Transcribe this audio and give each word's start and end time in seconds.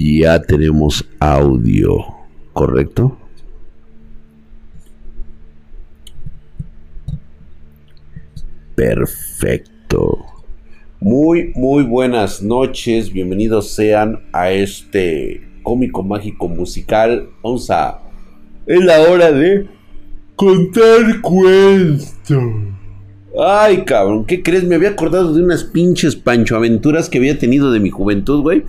Ya 0.00 0.40
tenemos 0.40 1.04
audio, 1.18 2.04
¿correcto? 2.52 3.18
Perfecto. 8.76 10.24
Muy, 11.00 11.50
muy 11.56 11.82
buenas 11.82 12.40
noches. 12.40 13.12
Bienvenidos 13.12 13.72
sean 13.72 14.20
a 14.32 14.52
este 14.52 15.42
cómico 15.64 16.04
mágico 16.04 16.46
musical. 16.46 17.30
Vamos 17.42 17.68
a... 17.68 17.98
Es 18.66 18.84
la 18.84 19.00
hora 19.00 19.32
de 19.32 19.66
contar 20.36 21.20
cuentos. 21.22 22.06
Ay, 23.36 23.84
cabrón, 23.84 24.26
¿qué 24.26 24.44
crees? 24.44 24.62
Me 24.62 24.76
había 24.76 24.90
acordado 24.90 25.34
de 25.34 25.42
unas 25.42 25.64
pinches 25.64 26.14
pancho 26.14 26.54
aventuras 26.54 27.08
que 27.08 27.18
había 27.18 27.36
tenido 27.36 27.72
de 27.72 27.80
mi 27.80 27.90
juventud, 27.90 28.42
güey. 28.42 28.62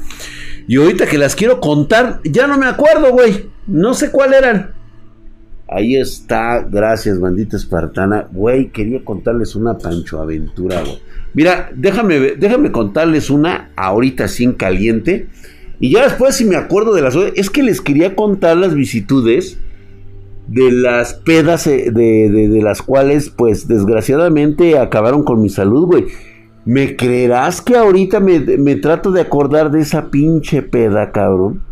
Y 0.69 0.75
ahorita 0.75 1.07
que 1.07 1.18
las 1.18 1.36
quiero 1.36 1.59
contar, 1.59 2.19
ya 2.23 2.46
no 2.46 2.55
me 2.55 2.68
acuerdo, 2.68 3.11
güey. 3.11 3.50
No 3.65 3.96
sé 3.96 4.11
cuál 4.11 4.36
eran. 4.36 4.69
Ahí 5.68 5.95
está, 5.95 6.59
gracias, 6.59 7.19
bandita 7.19 7.57
espartana. 7.57 8.28
Güey, 8.32 8.69
quería 8.69 9.04
contarles 9.04 9.55
una 9.55 9.79
pancho 9.79 10.21
aventura, 10.21 10.82
güey. 10.82 11.00
Mira, 11.33 11.71
déjame, 11.73 12.19
déjame 12.36 12.71
contarles 12.71 13.32
una 13.32 13.71
ahorita 13.75 14.28
sin 14.28 14.54
caliente. 14.54 15.29
Y 15.79 15.89
ya 15.89 16.04
después, 16.04 16.36
si 16.36 16.45
me 16.45 16.55
acuerdo 16.55 16.93
de 16.93 17.01
las 17.01 17.15
es 17.15 17.50
que 17.50 17.64
les 17.64 17.81
quería 17.81 18.15
contar 18.15 18.56
las 18.56 18.75
visitudes 18.75 19.57
de 20.45 20.71
las 20.71 21.15
pedas 21.15 21.65
eh, 21.65 21.89
de, 21.89 22.59
las 22.61 22.83
cuales, 22.83 23.31
pues 23.31 23.67
desgraciadamente 23.67 24.78
acabaron 24.78 25.23
con 25.23 25.42
mi 25.42 25.50
salud, 25.50 25.87
güey. 25.87 26.06
¿Me 26.69 26.96
creerás 26.96 27.64
que 27.64 27.75
ahorita 27.75 28.19
me, 28.19 28.39
me, 28.41 28.75
trato 28.75 29.11
de 29.11 29.21
acordar 29.21 29.71
de 29.71 29.79
esa 29.79 30.11
pinche 30.11 30.61
peda, 30.61 31.11
cabrón? 31.11 31.64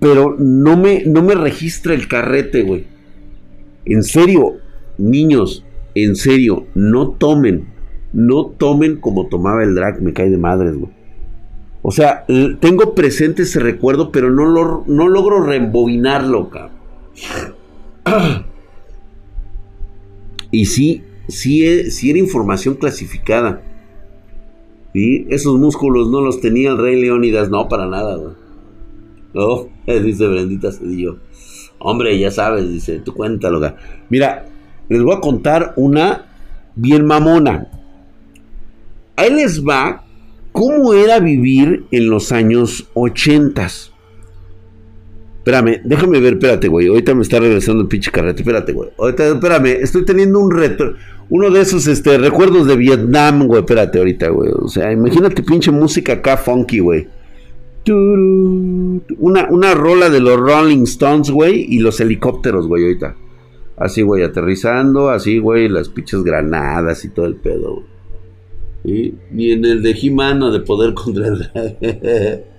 Pero 0.00 0.34
no 0.38 0.78
me, 0.78 1.04
no 1.04 1.22
me 1.22 1.34
registra 1.34 1.92
el 1.92 2.08
carrete, 2.08 2.62
güey. 2.62 2.86
En 3.84 4.02
serio, 4.02 4.54
niños, 4.96 5.62
en 5.94 6.16
serio, 6.16 6.68
no 6.74 7.10
tomen. 7.10 7.66
No 8.14 8.46
tomen 8.46 8.96
como 8.96 9.26
tomaba 9.26 9.62
el 9.62 9.74
drag, 9.74 10.00
me 10.00 10.14
cae 10.14 10.30
de 10.30 10.38
madres, 10.38 10.74
güey. 10.78 10.92
O 11.82 11.90
sea, 11.90 12.24
tengo 12.60 12.94
presente 12.94 13.42
ese 13.42 13.60
recuerdo, 13.60 14.10
pero 14.10 14.30
no, 14.30 14.46
lo, 14.46 14.84
no 14.86 15.06
logro 15.06 15.42
reembobinarlo, 15.42 16.48
cabrón. 16.48 16.78
Y 20.50 20.66
sí, 20.66 21.02
sí, 21.28 21.66
e, 21.66 21.90
sí 21.90 22.10
era 22.10 22.18
información 22.18 22.74
clasificada. 22.74 23.62
Y 24.92 25.32
esos 25.34 25.58
músculos 25.58 26.08
no 26.10 26.20
los 26.20 26.40
tenía 26.40 26.70
el 26.70 26.78
rey 26.78 27.00
Leónidas, 27.00 27.50
no, 27.50 27.68
para 27.68 27.86
nada, 27.86 28.16
No, 29.34 29.68
dice 29.86 30.28
Brendita 30.28 30.70
Cedillo. 30.70 31.18
Hombre, 31.78 32.18
ya 32.18 32.30
sabes, 32.30 32.68
dice, 32.68 33.00
tú 33.00 33.12
cuéntalo. 33.12 33.60
Mira, 34.08 34.46
les 34.88 35.02
voy 35.02 35.16
a 35.16 35.20
contar 35.20 35.74
una 35.76 36.26
bien 36.76 37.04
mamona. 37.04 37.68
Ahí 39.16 39.32
les 39.34 39.64
va 39.64 40.04
cómo 40.52 40.94
era 40.94 41.18
vivir 41.18 41.84
en 41.90 42.08
los 42.08 42.32
años 42.32 42.88
ochentas. 42.94 43.92
Espérame, 45.38 45.80
déjame 45.84 46.20
ver, 46.20 46.34
espérate, 46.34 46.68
güey. 46.68 46.86
Ahorita 46.86 47.14
me 47.14 47.22
está 47.22 47.38
regresando 47.38 47.82
el 47.82 47.88
pinche 47.88 48.10
carrete. 48.10 48.40
Espérate, 48.40 48.72
güey. 48.72 48.90
Ahorita, 48.96 49.28
espérame, 49.28 49.76
estoy 49.82 50.04
teniendo 50.04 50.38
un 50.40 50.50
reto. 50.50 50.94
Uno 51.30 51.50
de 51.50 51.60
esos 51.60 51.86
este, 51.86 52.18
recuerdos 52.18 52.66
de 52.66 52.76
Vietnam, 52.76 53.46
güey. 53.46 53.60
Espérate, 53.60 53.98
ahorita, 53.98 54.28
güey. 54.28 54.50
O 54.54 54.68
sea, 54.68 54.92
imagínate 54.92 55.42
pinche 55.42 55.70
música 55.70 56.14
acá 56.14 56.36
funky, 56.36 56.78
güey. 56.80 57.08
Una, 57.86 59.48
una 59.50 59.74
rola 59.74 60.10
de 60.10 60.20
los 60.20 60.38
Rolling 60.38 60.84
Stones, 60.84 61.30
güey. 61.30 61.66
Y 61.68 61.78
los 61.78 62.00
helicópteros, 62.00 62.66
güey, 62.66 62.84
ahorita. 62.84 63.16
Así, 63.76 64.02
güey, 64.02 64.22
aterrizando. 64.22 65.10
Así, 65.10 65.38
güey, 65.38 65.68
las 65.68 65.88
pinches 65.88 66.22
granadas 66.22 67.04
y 67.04 67.08
todo 67.08 67.26
el 67.26 67.36
pedo, 67.36 67.74
güey. 67.74 69.14
Ni 69.30 69.52
en 69.52 69.64
el 69.64 69.82
de 69.82 69.92
He-Man 69.92 70.40
de 70.52 70.60
poder 70.60 70.92
contra 70.94 71.28
el. 71.28 71.50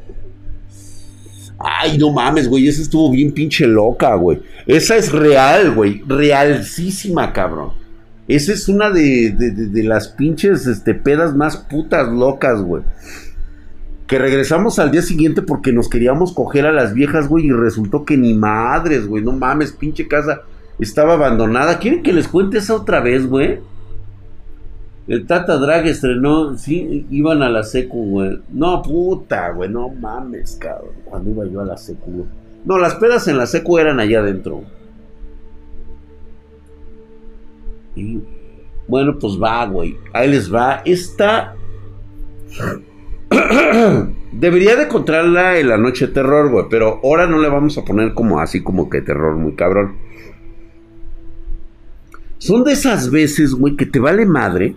Ay, 1.58 1.98
no 1.98 2.12
mames, 2.12 2.50
güey, 2.50 2.68
esa 2.68 2.82
estuvo 2.82 3.12
bien 3.12 3.32
pinche 3.32 3.66
loca, 3.66 4.16
güey. 4.16 4.40
Esa 4.66 4.98
es 4.98 5.12
real, 5.12 5.72
güey. 5.74 6.02
Realísima, 6.06 7.32
cabrón. 7.32 7.85
Esa 8.28 8.54
es 8.54 8.68
una 8.68 8.90
de, 8.90 9.32
de, 9.32 9.84
las 9.84 10.08
pinches 10.08 10.66
este, 10.66 10.96
pedas 10.96 11.36
más 11.36 11.58
putas 11.58 12.12
locas, 12.12 12.62
güey. 12.62 12.82
Que 14.08 14.18
regresamos 14.18 14.80
al 14.80 14.92
día 14.92 15.04
siguiente 15.04 15.42
porque 15.42 15.72
nos 15.72 15.90
queríamos 15.90 16.34
coger 16.34 16.66
a 16.66 16.72
las 16.72 16.94
viejas, 16.94 17.28
güey, 17.28 17.46
y 17.46 17.52
resultó 17.52 18.04
que 18.04 18.18
ni 18.18 18.34
madres, 18.34 19.06
güey. 19.06 19.24
No 19.24 19.32
mames, 19.32 19.72
pinche 19.74 20.08
casa 20.08 20.42
estaba 20.80 21.14
abandonada. 21.14 21.78
¿Quieren 21.78 22.02
que 22.02 22.14
les 22.14 22.28
cuente 22.28 22.58
esa 22.58 22.76
otra 22.76 23.00
vez, 23.00 23.28
güey? 23.28 23.60
El 25.08 25.28
Tata 25.28 25.58
Drag 25.58 25.86
estrenó, 25.86 26.58
sí, 26.58 27.06
iban 27.12 27.44
a 27.44 27.50
la 27.50 27.64
secu, 27.64 28.10
güey. 28.10 28.40
No, 28.52 28.82
puta, 28.82 29.52
güey, 29.52 29.70
no 29.70 29.90
mames, 29.90 30.58
cabrón. 30.60 30.94
Cuando 31.06 31.30
iba 31.30 31.46
yo 31.46 31.62
a 31.62 31.66
la 31.66 31.78
secu, 31.78 32.12
güey. 32.12 32.28
No, 32.66 32.80
las 32.80 32.96
pedas 32.96 33.28
en 33.28 33.38
la 33.38 33.46
secu 33.46 33.78
eran 33.78 34.00
allá 34.00 34.20
adentro. 34.20 34.64
Bueno, 38.88 39.18
pues 39.20 39.34
va, 39.42 39.66
güey. 39.66 39.98
Ahí 40.14 40.30
les 40.30 40.54
va. 40.54 40.82
Esta... 40.86 41.56
Debería 44.32 44.76
de 44.76 44.84
encontrarla 44.84 45.58
en 45.60 45.70
la 45.70 45.78
noche 45.78 46.08
de 46.08 46.14
terror, 46.14 46.52
güey. 46.52 46.66
Pero 46.70 47.00
ahora 47.04 47.28
no 47.28 47.40
le 47.40 47.50
vamos 47.50 47.78
a 47.78 47.86
poner 47.86 48.14
como 48.14 48.40
así, 48.40 48.62
como 48.62 48.90
que 48.90 49.02
terror 49.02 49.36
muy 49.36 49.54
cabrón. 49.54 49.96
Son 52.38 52.64
de 52.64 52.74
esas 52.74 53.10
veces, 53.10 53.54
güey, 53.54 53.76
que 53.76 53.86
te 53.86 54.00
vale 54.00 54.26
madre 54.26 54.76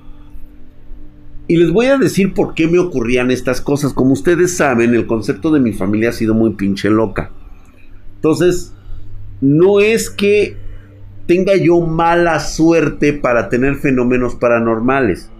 y 1.48 1.56
les 1.56 1.72
voy 1.72 1.86
a 1.86 1.96
decir 1.96 2.34
por 2.34 2.54
qué 2.54 2.68
me 2.68 2.78
ocurrían 2.78 3.30
estas 3.30 3.62
cosas. 3.62 3.94
Como 3.94 4.12
ustedes 4.12 4.54
saben, 4.54 4.94
el 4.94 5.06
concepto 5.06 5.50
de 5.50 5.60
mi 5.60 5.72
familia 5.72 6.10
ha 6.10 6.12
sido 6.12 6.34
muy 6.34 6.50
pinche 6.50 6.90
loca. 6.90 7.30
Entonces, 8.16 8.74
no 9.40 9.80
es 9.80 10.10
que 10.10 10.58
tenga 11.28 11.56
yo 11.56 11.80
mala 11.82 12.40
suerte 12.40 13.12
para 13.12 13.50
tener 13.50 13.76
fenómenos 13.76 14.34
paranormales. 14.34 15.30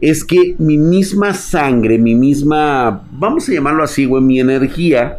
Es 0.00 0.24
que 0.24 0.54
mi 0.58 0.78
misma 0.78 1.34
sangre, 1.34 1.98
mi 1.98 2.14
misma, 2.14 3.04
vamos 3.10 3.48
a 3.48 3.52
llamarlo 3.52 3.82
así, 3.82 4.04
güey, 4.04 4.22
mi 4.22 4.38
energía, 4.38 5.18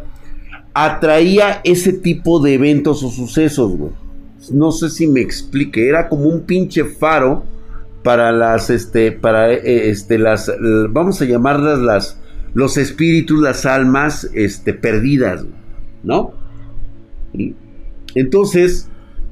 atraía 0.72 1.60
ese 1.64 1.92
tipo 1.92 2.40
de 2.40 2.54
eventos 2.54 3.02
o 3.04 3.10
sucesos, 3.10 3.76
güey. 3.76 3.92
No 4.50 4.72
sé 4.72 4.88
si 4.88 5.06
me 5.06 5.20
explique, 5.20 5.86
era 5.86 6.08
como 6.08 6.24
un 6.24 6.40
pinche 6.46 6.86
faro 6.86 7.44
para 8.02 8.32
las, 8.32 8.70
este, 8.70 9.12
para, 9.12 9.52
eh, 9.52 9.90
este, 9.90 10.16
las, 10.16 10.50
vamos 10.88 11.20
a 11.20 11.26
llamarlas 11.26 11.78
las, 11.78 12.18
los 12.54 12.78
espíritus, 12.78 13.38
las 13.38 13.66
almas, 13.66 14.30
este, 14.32 14.72
perdidas, 14.72 15.44
¿no? 16.02 16.32
Entonces, 18.14 18.88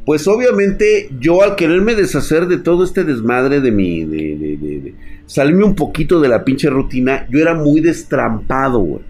pues 0.09 0.27
obviamente 0.27 1.11
yo 1.21 1.43
al 1.43 1.55
quererme 1.55 1.95
deshacer 1.95 2.47
de 2.47 2.57
todo 2.57 2.83
este 2.83 3.05
desmadre 3.05 3.61
de 3.61 3.71
mi, 3.71 4.07
de, 4.07 4.57
de, 4.57 4.95
salirme 5.27 5.65
un 5.65 5.75
poquito 5.75 6.19
de 6.19 6.31
la 6.31 6.47
pinche 6.47 6.71
rutina, 6.71 7.27
yo 7.29 7.39
era 7.41 7.53
muy 7.53 7.83
destrampado, 7.83 8.79
güey. 8.79 9.03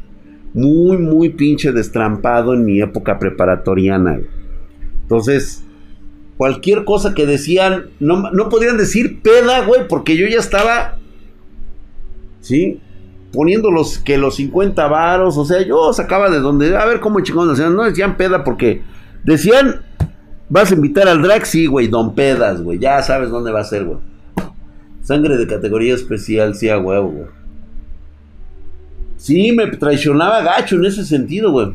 Muy, 0.54 0.98
muy 0.98 1.28
pinche 1.28 1.70
destrampado 1.70 2.52
en 2.52 2.64
mi 2.64 2.80
época 2.80 3.16
preparatoriana. 3.16 4.18
Entonces, 5.02 5.62
cualquier 6.36 6.84
cosa 6.84 7.14
que 7.14 7.26
decían, 7.26 7.90
no, 8.00 8.32
no 8.32 8.48
podían 8.48 8.76
decir 8.76 9.22
peda, 9.22 9.64
güey, 9.64 9.86
porque 9.86 10.16
yo 10.16 10.26
ya 10.26 10.40
estaba, 10.40 10.98
¿sí? 12.40 12.80
Poniendo 13.32 13.70
los, 13.70 13.98
que 14.00 14.18
los 14.18 14.34
50 14.34 14.88
varos, 14.88 15.38
o 15.38 15.44
sea, 15.44 15.64
yo 15.64 15.92
sacaba 15.92 16.28
de 16.28 16.40
donde, 16.40 16.76
a 16.76 16.84
ver 16.86 16.98
cómo 16.98 17.20
decían, 17.20 17.76
no 17.76 17.84
decían 17.84 18.16
peda 18.16 18.42
porque 18.42 18.82
decían, 19.22 19.82
vas 20.48 20.70
a 20.70 20.74
invitar 20.74 21.08
al 21.08 21.22
drag, 21.22 21.46
sí, 21.46 21.66
güey, 21.66 21.88
don 21.88 22.14
pedas, 22.14 22.62
güey, 22.62 22.78
ya 22.78 23.02
sabes 23.02 23.30
dónde 23.30 23.52
va 23.52 23.60
a 23.60 23.64
ser, 23.64 23.84
güey. 23.84 23.98
Sangre 25.02 25.36
de 25.36 25.46
categoría 25.46 25.94
especial, 25.94 26.54
sí, 26.54 26.68
a 26.68 26.78
huevo, 26.78 27.08
güey. 27.08 27.26
Sí, 29.16 29.52
me 29.52 29.66
traicionaba 29.66 30.42
gacho 30.42 30.76
en 30.76 30.86
ese 30.86 31.04
sentido, 31.04 31.50
güey. 31.50 31.72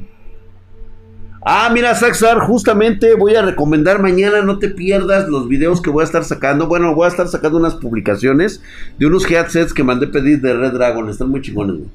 Ah, 1.46 1.70
mira, 1.74 1.94
Saxar, 1.94 2.40
justamente 2.40 3.16
voy 3.16 3.36
a 3.36 3.42
recomendar 3.42 4.02
mañana, 4.02 4.42
no 4.42 4.60
te 4.60 4.70
pierdas 4.70 5.28
los 5.28 5.50
videos 5.50 5.82
que 5.82 5.90
voy 5.90 6.02
a 6.02 6.06
estar 6.06 6.24
sacando. 6.24 6.68
Bueno, 6.68 6.96
voy 6.96 7.06
a 7.06 7.10
estar 7.10 7.28
sacando 7.28 7.58
unas 7.58 7.76
publicaciones 7.76 8.62
de 8.98 9.08
unos 9.08 9.30
headsets 9.30 9.74
que 9.74 9.84
mandé 9.84 10.08
pedir 10.08 10.40
de 10.40 10.54
Red 10.54 10.72
Dragon. 10.72 11.10
Están 11.10 11.30
muy 11.30 11.42
chingones, 11.42 11.76
güey. 11.76 11.90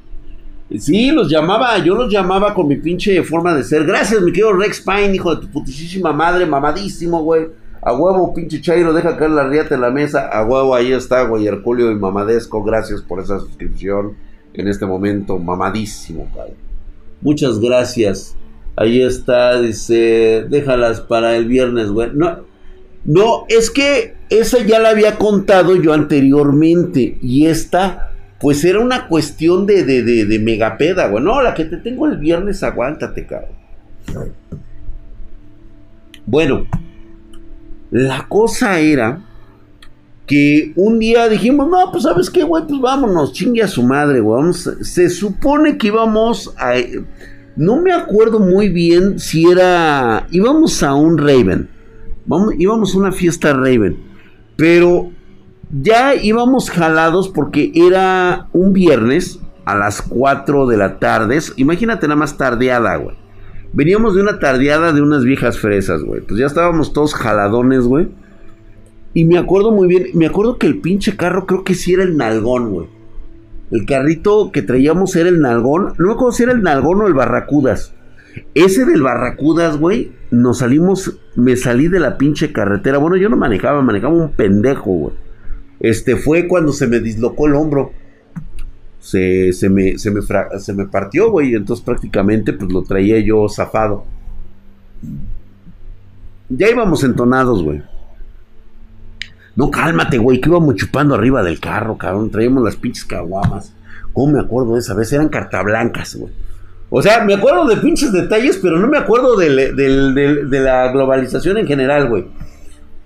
Sí, 0.76 1.10
los 1.10 1.30
llamaba, 1.30 1.78
yo 1.78 1.94
los 1.94 2.12
llamaba 2.12 2.52
con 2.52 2.68
mi 2.68 2.76
pinche 2.76 3.22
forma 3.22 3.54
de 3.54 3.64
ser. 3.64 3.84
Gracias, 3.84 4.20
mi 4.20 4.32
querido 4.32 4.52
Rex 4.52 4.82
Pine, 4.82 5.14
hijo 5.14 5.34
de 5.34 5.42
tu 5.42 5.50
putísima 5.50 6.12
madre, 6.12 6.44
mamadísimo, 6.44 7.22
güey. 7.22 7.46
A 7.80 7.94
huevo, 7.94 8.34
pinche 8.34 8.60
Chairo, 8.60 8.92
deja 8.92 9.16
caer 9.16 9.30
la 9.30 9.48
riata 9.48 9.76
en 9.76 9.80
la 9.80 9.90
mesa. 9.90 10.28
A 10.30 10.46
ahí 10.76 10.92
está, 10.92 11.22
güey, 11.22 11.46
Herculio 11.46 11.90
y 11.90 11.94
Mamadesco. 11.94 12.62
Gracias 12.62 13.00
por 13.00 13.20
esa 13.20 13.38
suscripción 13.38 14.16
en 14.52 14.68
este 14.68 14.84
momento, 14.84 15.38
mamadísimo, 15.38 16.28
padre. 16.34 16.54
Muchas 17.22 17.58
gracias. 17.60 18.36
Ahí 18.76 19.00
está, 19.00 19.60
dice, 19.60 20.44
déjalas 20.48 21.00
para 21.00 21.36
el 21.36 21.46
viernes, 21.46 21.90
güey. 21.90 22.10
No, 22.12 22.40
no, 23.04 23.44
es 23.48 23.70
que 23.70 24.14
esa 24.28 24.64
ya 24.64 24.78
la 24.78 24.90
había 24.90 25.16
contado 25.16 25.76
yo 25.76 25.92
anteriormente. 25.92 27.18
Y 27.22 27.46
esta, 27.46 28.07
pues 28.40 28.64
era 28.64 28.78
una 28.78 29.08
cuestión 29.08 29.66
de, 29.66 29.84
de, 29.84 30.02
de, 30.02 30.38
megapeda, 30.38 31.08
güey. 31.08 31.22
No, 31.22 31.42
la 31.42 31.54
que 31.54 31.64
te 31.64 31.76
tengo 31.76 32.06
el 32.06 32.18
viernes, 32.18 32.62
aguántate, 32.62 33.26
cabrón. 33.26 33.58
Bueno, 36.24 36.66
la 37.90 38.28
cosa 38.28 38.78
era 38.78 39.20
que 40.26 40.72
un 40.76 40.98
día 40.98 41.28
dijimos, 41.28 41.68
no, 41.68 41.90
pues 41.90 42.04
sabes 42.04 42.30
qué, 42.30 42.44
güey, 42.44 42.64
pues 42.68 42.80
vámonos, 42.80 43.32
chingue 43.32 43.62
a 43.62 43.68
su 43.68 43.82
madre, 43.82 44.20
güey. 44.20 44.52
se 44.52 45.08
supone 45.08 45.78
que 45.78 45.88
íbamos 45.88 46.54
a... 46.58 46.74
No 47.56 47.80
me 47.80 47.92
acuerdo 47.92 48.38
muy 48.38 48.68
bien 48.68 49.18
si 49.18 49.50
era... 49.50 50.28
Íbamos 50.30 50.82
a 50.84 50.94
un 50.94 51.18
Raven. 51.18 51.68
Vamos, 52.24 52.54
íbamos 52.56 52.94
a 52.94 52.98
una 52.98 53.10
fiesta 53.10 53.52
Raven. 53.52 53.96
Pero 54.54 55.10
ya 55.70 56.14
íbamos 56.14 56.70
jalados 56.70 57.28
porque 57.28 57.72
era 57.74 58.48
un 58.52 58.72
viernes 58.72 59.40
a 59.64 59.74
las 59.74 60.02
4 60.02 60.66
de 60.66 60.76
la 60.76 60.98
tarde. 60.98 61.38
Imagínate 61.56 62.08
nada 62.08 62.18
más 62.18 62.36
tardeada, 62.36 62.96
güey. 62.96 63.16
Veníamos 63.72 64.14
de 64.14 64.22
una 64.22 64.38
tardeada 64.38 64.92
de 64.92 65.02
unas 65.02 65.24
viejas 65.24 65.58
fresas, 65.58 66.02
güey. 66.02 66.22
Pues 66.22 66.40
ya 66.40 66.46
estábamos 66.46 66.92
todos 66.92 67.14
jaladones, 67.14 67.84
güey. 67.84 68.08
Y 69.12 69.24
me 69.24 69.36
acuerdo 69.36 69.72
muy 69.72 69.88
bien, 69.88 70.06
me 70.14 70.26
acuerdo 70.26 70.58
que 70.58 70.66
el 70.66 70.80
pinche 70.80 71.16
carro 71.16 71.46
creo 71.46 71.64
que 71.64 71.74
sí 71.74 71.92
era 71.92 72.02
el 72.02 72.16
nalgón, 72.16 72.70
güey. 72.70 72.86
El 73.70 73.84
carrito 73.84 74.50
que 74.52 74.62
traíamos 74.62 75.14
era 75.16 75.28
el 75.28 75.40
nalgón. 75.42 75.92
No 75.98 76.06
me 76.06 76.12
acuerdo 76.12 76.32
si 76.32 76.44
era 76.44 76.52
el 76.52 76.62
nalgón 76.62 77.02
o 77.02 77.06
el 77.06 77.12
barracudas. 77.12 77.94
Ese 78.54 78.86
del 78.86 79.02
barracudas, 79.02 79.76
güey, 79.76 80.12
nos 80.30 80.58
salimos, 80.58 81.18
me 81.34 81.56
salí 81.56 81.88
de 81.88 82.00
la 82.00 82.16
pinche 82.16 82.52
carretera. 82.52 82.98
Bueno, 82.98 83.16
yo 83.16 83.28
no 83.28 83.36
manejaba, 83.36 83.82
manejaba 83.82 84.14
un 84.14 84.32
pendejo, 84.32 84.90
güey. 84.92 85.27
Este 85.80 86.16
fue 86.16 86.48
cuando 86.48 86.72
se 86.72 86.86
me 86.86 87.00
dislocó 87.00 87.46
el 87.46 87.54
hombro. 87.54 87.92
Se, 89.00 89.52
se, 89.52 89.68
me, 89.68 89.96
se, 89.98 90.10
me, 90.10 90.20
se 90.58 90.72
me 90.72 90.86
partió, 90.86 91.30
güey. 91.30 91.54
Entonces 91.54 91.84
prácticamente 91.84 92.52
pues 92.52 92.72
lo 92.72 92.82
traía 92.82 93.18
yo 93.20 93.48
zafado. 93.48 94.04
Ya 96.48 96.68
íbamos 96.68 97.04
entonados, 97.04 97.62
güey. 97.62 97.82
No, 99.54 99.70
cálmate, 99.70 100.18
güey, 100.18 100.40
que 100.40 100.48
íbamos 100.48 100.76
chupando 100.76 101.14
arriba 101.14 101.42
del 101.42 101.58
carro, 101.58 101.98
cabrón. 101.98 102.30
Traíamos 102.30 102.62
las 102.62 102.76
pinches 102.76 103.04
caguamas. 103.04 103.72
¿Cómo 104.12 104.32
me 104.32 104.40
acuerdo 104.40 104.74
de 104.74 104.80
esa 104.80 104.94
vez? 104.94 105.12
Eran 105.12 105.28
cartablancas, 105.28 106.14
güey. 106.16 106.32
O 106.90 107.02
sea, 107.02 107.24
me 107.24 107.34
acuerdo 107.34 107.66
de 107.66 107.76
pinches 107.76 108.12
detalles, 108.12 108.58
pero 108.62 108.78
no 108.78 108.86
me 108.86 108.96
acuerdo 108.96 109.36
de, 109.36 109.50
la 110.48 110.90
globalización 110.90 111.58
en 111.58 111.66
general, 111.66 112.08
güey. 112.08 112.26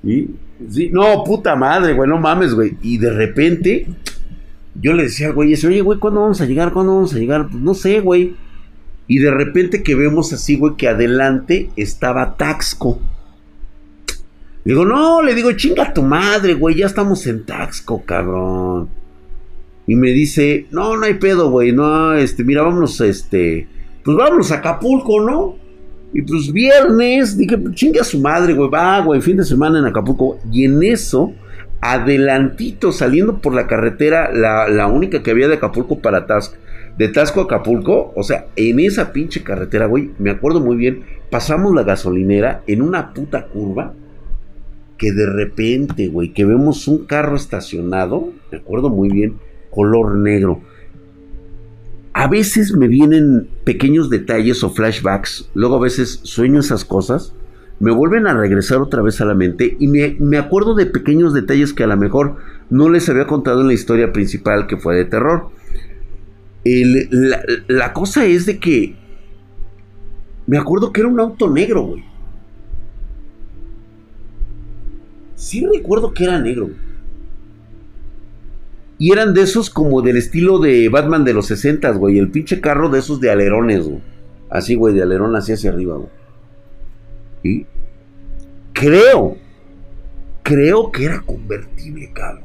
¿Y? 0.02 0.30
Sí, 0.68 0.90
no, 0.92 1.24
puta 1.24 1.56
madre, 1.56 1.92
güey, 1.92 2.08
no 2.08 2.18
mames, 2.18 2.54
güey. 2.54 2.76
Y 2.82 2.98
de 2.98 3.12
repente, 3.12 3.86
yo 4.80 4.92
le 4.92 5.04
decía 5.04 5.30
güey, 5.30 5.54
oye, 5.54 5.80
güey, 5.80 5.98
¿cuándo 5.98 6.20
vamos 6.20 6.40
a 6.40 6.46
llegar? 6.46 6.72
¿Cuándo 6.72 6.94
vamos 6.94 7.14
a 7.14 7.18
llegar? 7.18 7.48
Pues 7.48 7.62
no 7.62 7.74
sé, 7.74 8.00
güey. 8.00 8.34
Y 9.06 9.18
de 9.18 9.30
repente 9.30 9.82
que 9.82 9.94
vemos 9.94 10.32
así, 10.32 10.56
güey, 10.56 10.76
que 10.76 10.88
adelante 10.88 11.70
estaba 11.76 12.36
Taxco. 12.36 13.00
Digo, 14.64 14.84
no, 14.84 15.22
le 15.22 15.34
digo, 15.34 15.52
chinga 15.52 15.92
tu 15.92 16.02
madre, 16.02 16.54
güey, 16.54 16.76
ya 16.76 16.86
estamos 16.86 17.26
en 17.26 17.44
Taxco, 17.44 18.04
cabrón. 18.04 18.88
Y 19.86 19.96
me 19.96 20.10
dice, 20.10 20.66
no, 20.70 20.96
no 20.96 21.04
hay 21.04 21.14
pedo, 21.14 21.50
güey, 21.50 21.72
no, 21.72 22.14
este, 22.14 22.44
mira, 22.44 22.62
vámonos, 22.62 23.00
este, 23.00 23.66
pues 24.04 24.16
vámonos 24.16 24.52
a 24.52 24.56
Acapulco, 24.56 25.20
¿no? 25.20 25.56
Y 26.12 26.22
pues 26.22 26.52
viernes, 26.52 27.38
dije, 27.38 27.56
pues 27.56 27.74
chinga 27.74 28.04
su 28.04 28.20
madre, 28.20 28.52
güey, 28.54 28.68
va, 28.68 29.00
güey, 29.00 29.20
fin 29.20 29.36
de 29.36 29.44
semana 29.44 29.78
en 29.78 29.86
Acapulco. 29.86 30.38
Y 30.50 30.64
en 30.64 30.82
eso, 30.82 31.32
adelantito, 31.80 32.92
saliendo 32.92 33.38
por 33.38 33.54
la 33.54 33.66
carretera, 33.66 34.30
la, 34.32 34.68
la 34.68 34.86
única 34.86 35.22
que 35.22 35.30
había 35.30 35.48
de 35.48 35.54
Acapulco 35.54 36.00
para 36.00 36.26
Tasco, 36.26 36.56
de 36.98 37.08
Tasco 37.08 37.40
a 37.40 37.44
Acapulco, 37.44 38.12
o 38.14 38.22
sea, 38.22 38.46
en 38.56 38.80
esa 38.80 39.12
pinche 39.12 39.42
carretera, 39.42 39.86
güey, 39.86 40.10
me 40.18 40.30
acuerdo 40.30 40.60
muy 40.60 40.76
bien, 40.76 41.04
pasamos 41.30 41.74
la 41.74 41.82
gasolinera 41.82 42.62
en 42.66 42.82
una 42.82 43.14
puta 43.14 43.46
curva 43.46 43.94
que 44.98 45.12
de 45.12 45.26
repente, 45.26 46.08
güey, 46.08 46.32
que 46.32 46.44
vemos 46.44 46.86
un 46.86 47.06
carro 47.06 47.34
estacionado, 47.34 48.32
me 48.52 48.58
acuerdo 48.58 48.88
muy 48.88 49.08
bien, 49.08 49.38
color 49.70 50.16
negro. 50.16 50.60
A 52.14 52.28
veces 52.28 52.76
me 52.76 52.88
vienen 52.88 53.48
pequeños 53.64 54.10
detalles 54.10 54.62
o 54.62 54.70
flashbacks, 54.70 55.48
luego 55.54 55.76
a 55.76 55.80
veces 55.80 56.20
sueño 56.22 56.60
esas 56.60 56.84
cosas, 56.84 57.34
me 57.80 57.90
vuelven 57.90 58.26
a 58.26 58.34
regresar 58.34 58.78
otra 58.78 59.02
vez 59.02 59.20
a 59.20 59.24
la 59.24 59.34
mente 59.34 59.76
y 59.80 59.88
me, 59.88 60.38
acuerdo 60.38 60.74
de 60.74 60.86
pequeños 60.86 61.34
detalles 61.34 61.72
que 61.72 61.84
a 61.84 61.88
lo 61.88 61.96
mejor 61.96 62.36
no 62.70 62.88
les 62.88 63.08
había 63.08 63.26
contado 63.26 63.62
en 63.62 63.66
la 63.68 63.72
historia 63.72 64.12
principal 64.12 64.66
que 64.66 64.76
fue 64.76 64.94
de 64.94 65.04
terror. 65.04 65.48
la, 66.64 67.42
la 67.66 67.92
cosa 67.92 68.24
es 68.26 68.46
de 68.46 68.58
que 68.58 68.94
me 70.46 70.58
acuerdo 70.58 70.92
que 70.92 71.00
era 71.00 71.08
un 71.08 71.18
auto 71.18 71.50
negro, 71.50 71.82
güey. 71.82 72.04
Sí 75.34 75.66
recuerdo 75.66 76.12
que 76.12 76.24
era 76.24 76.38
negro. 76.38 76.70
Y 79.02 79.10
eran 79.10 79.34
de 79.34 79.42
esos 79.42 79.68
como 79.68 80.00
del 80.00 80.16
estilo 80.16 80.60
de 80.60 80.88
Batman 80.88 81.24
de 81.24 81.34
los 81.34 81.46
60, 81.46 81.90
güey. 81.90 82.20
El 82.20 82.30
pinche 82.30 82.60
carro 82.60 82.88
de 82.88 83.00
esos 83.00 83.20
de 83.20 83.32
alerones, 83.32 83.84
güey. 83.84 84.00
Así, 84.48 84.76
güey, 84.76 84.94
de 84.94 85.02
alerón 85.02 85.34
así 85.34 85.50
hacia 85.50 85.72
arriba, 85.72 85.96
güey. 85.96 86.08
Y 87.42 87.66
creo, 88.72 89.36
creo 90.44 90.92
que 90.92 91.04
era 91.06 91.20
convertible, 91.20 92.12
cabrón. 92.12 92.44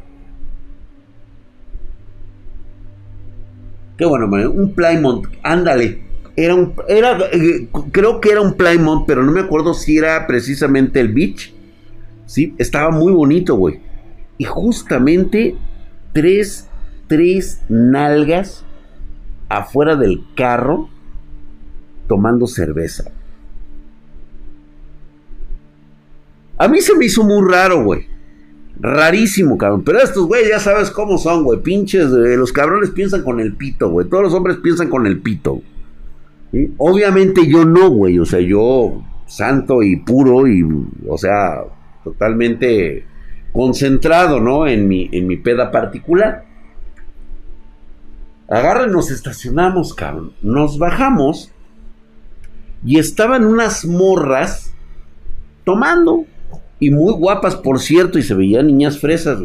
Qué 3.95 4.06
bueno, 4.06 4.27
man. 4.27 4.48
Un 4.48 4.74
Plymouth, 4.74 5.27
ándale. 5.44 6.01
Era 6.36 6.56
un, 6.56 6.74
era, 6.88 7.19
eh, 7.33 7.69
creo 7.92 8.19
que 8.19 8.31
era 8.31 8.42
un 8.42 8.56
Plymouth, 8.56 9.04
pero 9.06 9.21
no 9.21 9.31
me 9.31 9.42
acuerdo 9.42 9.75
si 9.75 9.95
era 10.00 10.25
precisamente 10.25 11.01
el 11.01 11.13
Beach 11.13 11.54
¿sí? 12.25 12.56
Estaba 12.57 12.89
muy 12.89 13.13
bonito, 13.13 13.56
güey. 13.57 13.80
Y 14.39 14.45
justamente 14.45 15.56
tres, 16.13 16.68
tres 17.07 17.62
nalgas 17.69 18.65
afuera 19.50 19.95
del 19.95 20.24
carro 20.36 20.89
tomando 22.07 22.47
cerveza. 22.47 23.11
A 26.57 26.68
mí 26.68 26.81
se 26.81 26.95
me 26.95 27.06
hizo 27.06 27.23
muy 27.23 27.47
raro, 27.49 27.83
güey. 27.83 28.07
Rarísimo, 28.80 29.57
cabrón. 29.57 29.83
Pero 29.83 29.99
estos, 29.99 30.28
güey, 30.28 30.49
ya 30.49 30.59
sabes 30.59 30.90
cómo 30.92 31.18
son, 31.18 31.44
güey. 31.44 31.61
Pinches, 31.61 32.09
los 32.09 32.52
cabrones 32.52 32.92
piensan 32.92 33.23
con 33.23 33.40
el 33.40 33.56
pito, 33.56 33.90
güey. 33.90 34.07
Todos 34.07 34.23
los 34.23 34.33
hombres 34.33 34.57
piensan 34.57 34.90
con 34.90 35.06
el 35.06 35.19
pito. 35.19 35.61
Obviamente 36.78 37.47
yo 37.47 37.66
no, 37.66 37.90
güey. 37.90 38.18
O 38.19 38.26
sea, 38.26 38.40
yo 38.40 39.04
santo 39.28 39.83
y 39.83 39.97
puro 39.97 40.47
y, 40.47 40.64
o 41.07 41.18
sea, 41.18 41.64
totalmente 42.04 43.06
concentrado, 43.57 44.40
¿no? 44.40 44.68
En 44.68 44.87
mi, 44.87 45.09
en 45.11 45.26
mi 45.26 45.35
peda 45.35 45.71
particular. 45.71 46.45
Agarren, 48.47 48.92
nos 48.92 49.09
estacionamos, 49.09 49.95
cabrón. 49.95 50.33
Nos 50.44 50.78
bajamos 50.78 51.52
y 52.85 52.99
estaban 52.99 53.45
unas 53.45 53.83
morras 53.83 54.76
tomando. 55.64 56.26
Y 56.80 56.92
muy 56.92 57.11
guapas, 57.14 57.56
por 57.56 57.80
cierto, 57.80 58.19
y 58.19 58.21
se 58.21 58.35
veían 58.35 58.68
niñas 58.68 58.99
fresas, 58.99 59.40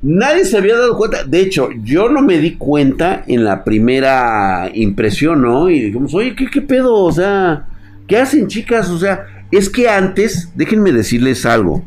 Nadie 0.00 0.46
se 0.46 0.56
había 0.56 0.78
dado 0.78 0.96
cuenta. 0.96 1.24
De 1.24 1.40
hecho, 1.40 1.68
yo 1.82 2.08
no 2.08 2.22
me 2.22 2.38
di 2.38 2.56
cuenta 2.56 3.22
en 3.26 3.44
la 3.44 3.64
primera 3.64 4.70
impresión, 4.72 5.42
¿no? 5.42 5.68
Y 5.68 5.80
dijimos, 5.80 6.14
oye, 6.14 6.34
¿qué, 6.34 6.46
qué 6.50 6.62
pedo? 6.62 6.94
O 6.94 7.12
sea, 7.12 7.66
¿qué 8.06 8.16
hacen, 8.16 8.46
chicas? 8.46 8.88
O 8.88 8.98
sea, 8.98 9.26
es 9.50 9.68
que 9.68 9.90
antes, 9.90 10.52
déjenme 10.54 10.92
decirles 10.92 11.44
algo, 11.44 11.84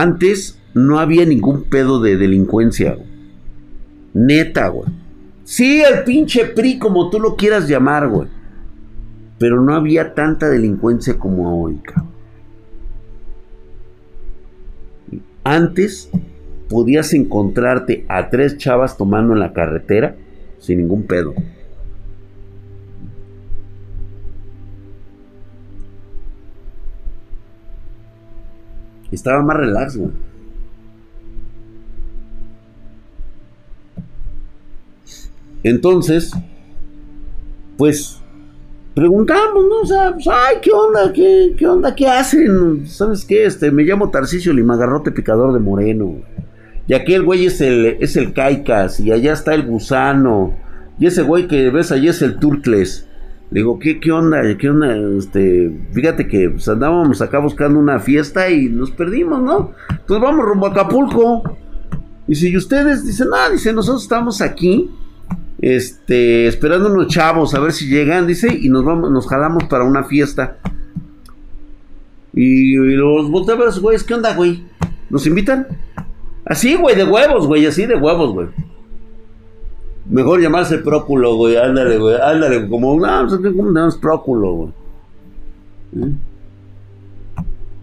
antes 0.00 0.60
no 0.74 0.98
había 0.98 1.24
ningún 1.24 1.64
pedo 1.64 2.00
de 2.00 2.16
delincuencia. 2.16 2.98
Neta, 4.12 4.68
güey. 4.68 4.90
Sí, 5.44 5.82
el 5.82 6.04
pinche 6.04 6.44
PRI, 6.44 6.78
como 6.78 7.08
tú 7.08 7.18
lo 7.18 7.36
quieras 7.36 7.66
llamar, 7.66 8.08
güey. 8.08 8.28
Pero 9.38 9.62
no 9.62 9.74
había 9.74 10.14
tanta 10.14 10.48
delincuencia 10.48 11.18
como 11.18 11.62
hoy, 11.62 11.76
cabrón. 11.76 12.10
Antes 15.44 16.10
podías 16.68 17.14
encontrarte 17.14 18.04
a 18.08 18.28
tres 18.28 18.58
chavas 18.58 18.98
tomando 18.98 19.32
en 19.32 19.38
la 19.38 19.52
carretera 19.52 20.16
sin 20.58 20.78
ningún 20.78 21.04
pedo. 21.04 21.34
Estaba 29.16 29.42
más 29.42 29.56
relax, 29.56 29.96
güey. 29.96 30.10
Entonces, 35.62 36.32
pues 37.78 38.20
preguntamos, 38.94 39.64
¿no? 39.68 39.80
O 39.80 39.86
sea, 39.86 40.12
pues, 40.12 40.26
ay, 40.28 40.56
¿qué 40.60 40.70
onda? 40.70 41.12
¿Qué, 41.14 41.54
¿Qué 41.56 41.66
onda? 41.66 41.94
¿Qué 41.94 42.06
hacen? 42.06 42.86
¿Sabes 42.86 43.24
qué? 43.24 43.46
Este, 43.46 43.70
me 43.70 43.84
llamo 43.84 44.10
Tarcisio 44.10 44.52
Limagarrote 44.52 45.12
Picador 45.12 45.54
de 45.54 45.60
Moreno. 45.60 46.20
Y 46.86 46.92
aquel 46.92 47.24
güey 47.24 47.46
es 47.46 47.62
el, 47.62 47.96
es 48.00 48.16
el 48.16 48.34
Caicas, 48.34 49.00
y 49.00 49.12
allá 49.12 49.32
está 49.32 49.54
el 49.54 49.66
gusano. 49.66 50.54
Y 50.98 51.06
ese 51.06 51.22
güey 51.22 51.48
que 51.48 51.70
ves 51.70 51.90
allí 51.90 52.08
es 52.08 52.20
el 52.20 52.38
Turtles. 52.38 53.08
Le 53.50 53.60
digo, 53.60 53.78
¿qué, 53.78 54.00
qué 54.00 54.10
onda? 54.10 54.42
¿Qué 54.58 54.68
onda? 54.68 54.96
Este, 55.16 55.70
fíjate 55.92 56.26
que 56.26 56.50
pues, 56.50 56.68
andábamos 56.68 57.22
acá 57.22 57.38
buscando 57.38 57.78
una 57.78 58.00
fiesta 58.00 58.50
y 58.50 58.68
nos 58.68 58.90
perdimos, 58.90 59.40
¿no? 59.40 59.72
Pues 60.06 60.20
vamos 60.20 60.44
rumbo 60.44 60.66
a 60.66 60.70
Acapulco. 60.70 61.56
Y 62.26 62.34
si 62.34 62.56
ustedes 62.56 63.06
dicen, 63.06 63.28
ah, 63.32 63.48
dice, 63.50 63.72
nosotros 63.72 64.02
estamos 64.02 64.40
aquí, 64.40 64.90
este, 65.60 66.48
esperando 66.48 66.92
unos 66.92 67.06
chavos 67.06 67.54
a 67.54 67.60
ver 67.60 67.72
si 67.72 67.88
llegan, 67.88 68.26
dice, 68.26 68.48
y 68.52 68.68
nos 68.68 68.84
vamos, 68.84 69.10
nos 69.10 69.28
jalamos 69.28 69.64
para 69.64 69.84
una 69.84 70.02
fiesta. 70.02 70.58
Y, 72.34 72.74
los 72.74 73.30
volteamos, 73.30 73.80
güey, 73.80 73.96
¿qué 74.06 74.14
onda, 74.14 74.34
güey? 74.34 74.64
¿Nos 75.08 75.26
invitan? 75.26 75.68
Así, 76.44 76.74
güey, 76.74 76.96
de 76.96 77.04
huevos, 77.04 77.46
güey, 77.46 77.64
así 77.64 77.86
de 77.86 77.94
huevos, 77.94 78.32
güey. 78.32 78.48
Mejor 80.08 80.40
llamarse 80.40 80.78
próculo, 80.78 81.34
güey. 81.36 81.56
Ándale, 81.56 81.98
güey. 81.98 82.16
Ándale, 82.20 82.68
como, 82.68 82.98
no, 82.98 83.26
pues, 83.28 83.40
¿cómo 83.40 83.72
tenemos 83.72 83.96
próculo, 83.96 84.52
güey? 84.52 84.70
¿Eh? 85.96 86.12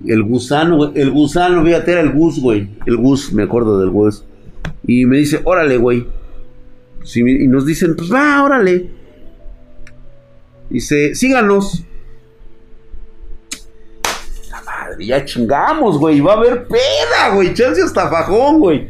El 0.05 0.23
gusano, 0.23 0.77
güey. 0.77 0.91
El 0.95 1.11
gusano, 1.11 1.63
fíjate, 1.63 1.91
era 1.91 2.01
el 2.01 2.13
gus, 2.13 2.39
güey. 2.39 2.69
El 2.85 2.97
gus, 2.97 3.33
me 3.33 3.43
acuerdo 3.43 3.79
del 3.79 3.89
gus. 3.89 4.23
Y 4.87 5.05
me 5.05 5.17
dice, 5.17 5.41
órale, 5.43 5.77
güey. 5.77 6.07
y 7.15 7.47
nos 7.47 7.65
dicen, 7.65 7.95
pues 7.95 8.11
va, 8.11 8.41
órale. 8.43 8.89
Dice, 10.69 11.15
síganos. 11.15 11.83
La 14.49 14.61
madre, 14.61 15.05
ya 15.05 15.25
chingamos, 15.25 15.97
güey. 15.97 16.21
Va 16.21 16.33
a 16.33 16.37
haber 16.37 16.67
peda, 16.67 17.35
güey. 17.35 17.53
Chance 17.53 17.81
hasta 17.81 18.09
fajón, 18.09 18.59
güey. 18.59 18.89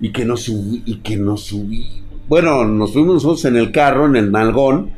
Y 0.00 0.10
que 0.10 0.24
nos 0.24 0.42
subí, 0.42 0.82
y 0.84 0.96
que 0.96 1.16
nos 1.16 1.42
subí 1.42 2.01
bueno, 2.28 2.64
nos 2.64 2.92
fuimos 2.92 3.14
nosotros 3.14 3.44
en 3.44 3.56
el 3.56 3.72
carro, 3.72 4.06
en 4.06 4.16
el 4.16 4.32
nalgón, 4.32 4.90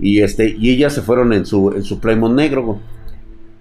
y 0.00 0.20
este, 0.20 0.54
y 0.58 0.70
ellas 0.70 0.94
se 0.94 1.02
fueron 1.02 1.32
en 1.32 1.46
su, 1.46 1.72
en 1.72 1.82
su 1.82 2.00
Plymouth 2.00 2.32
negro, 2.32 2.80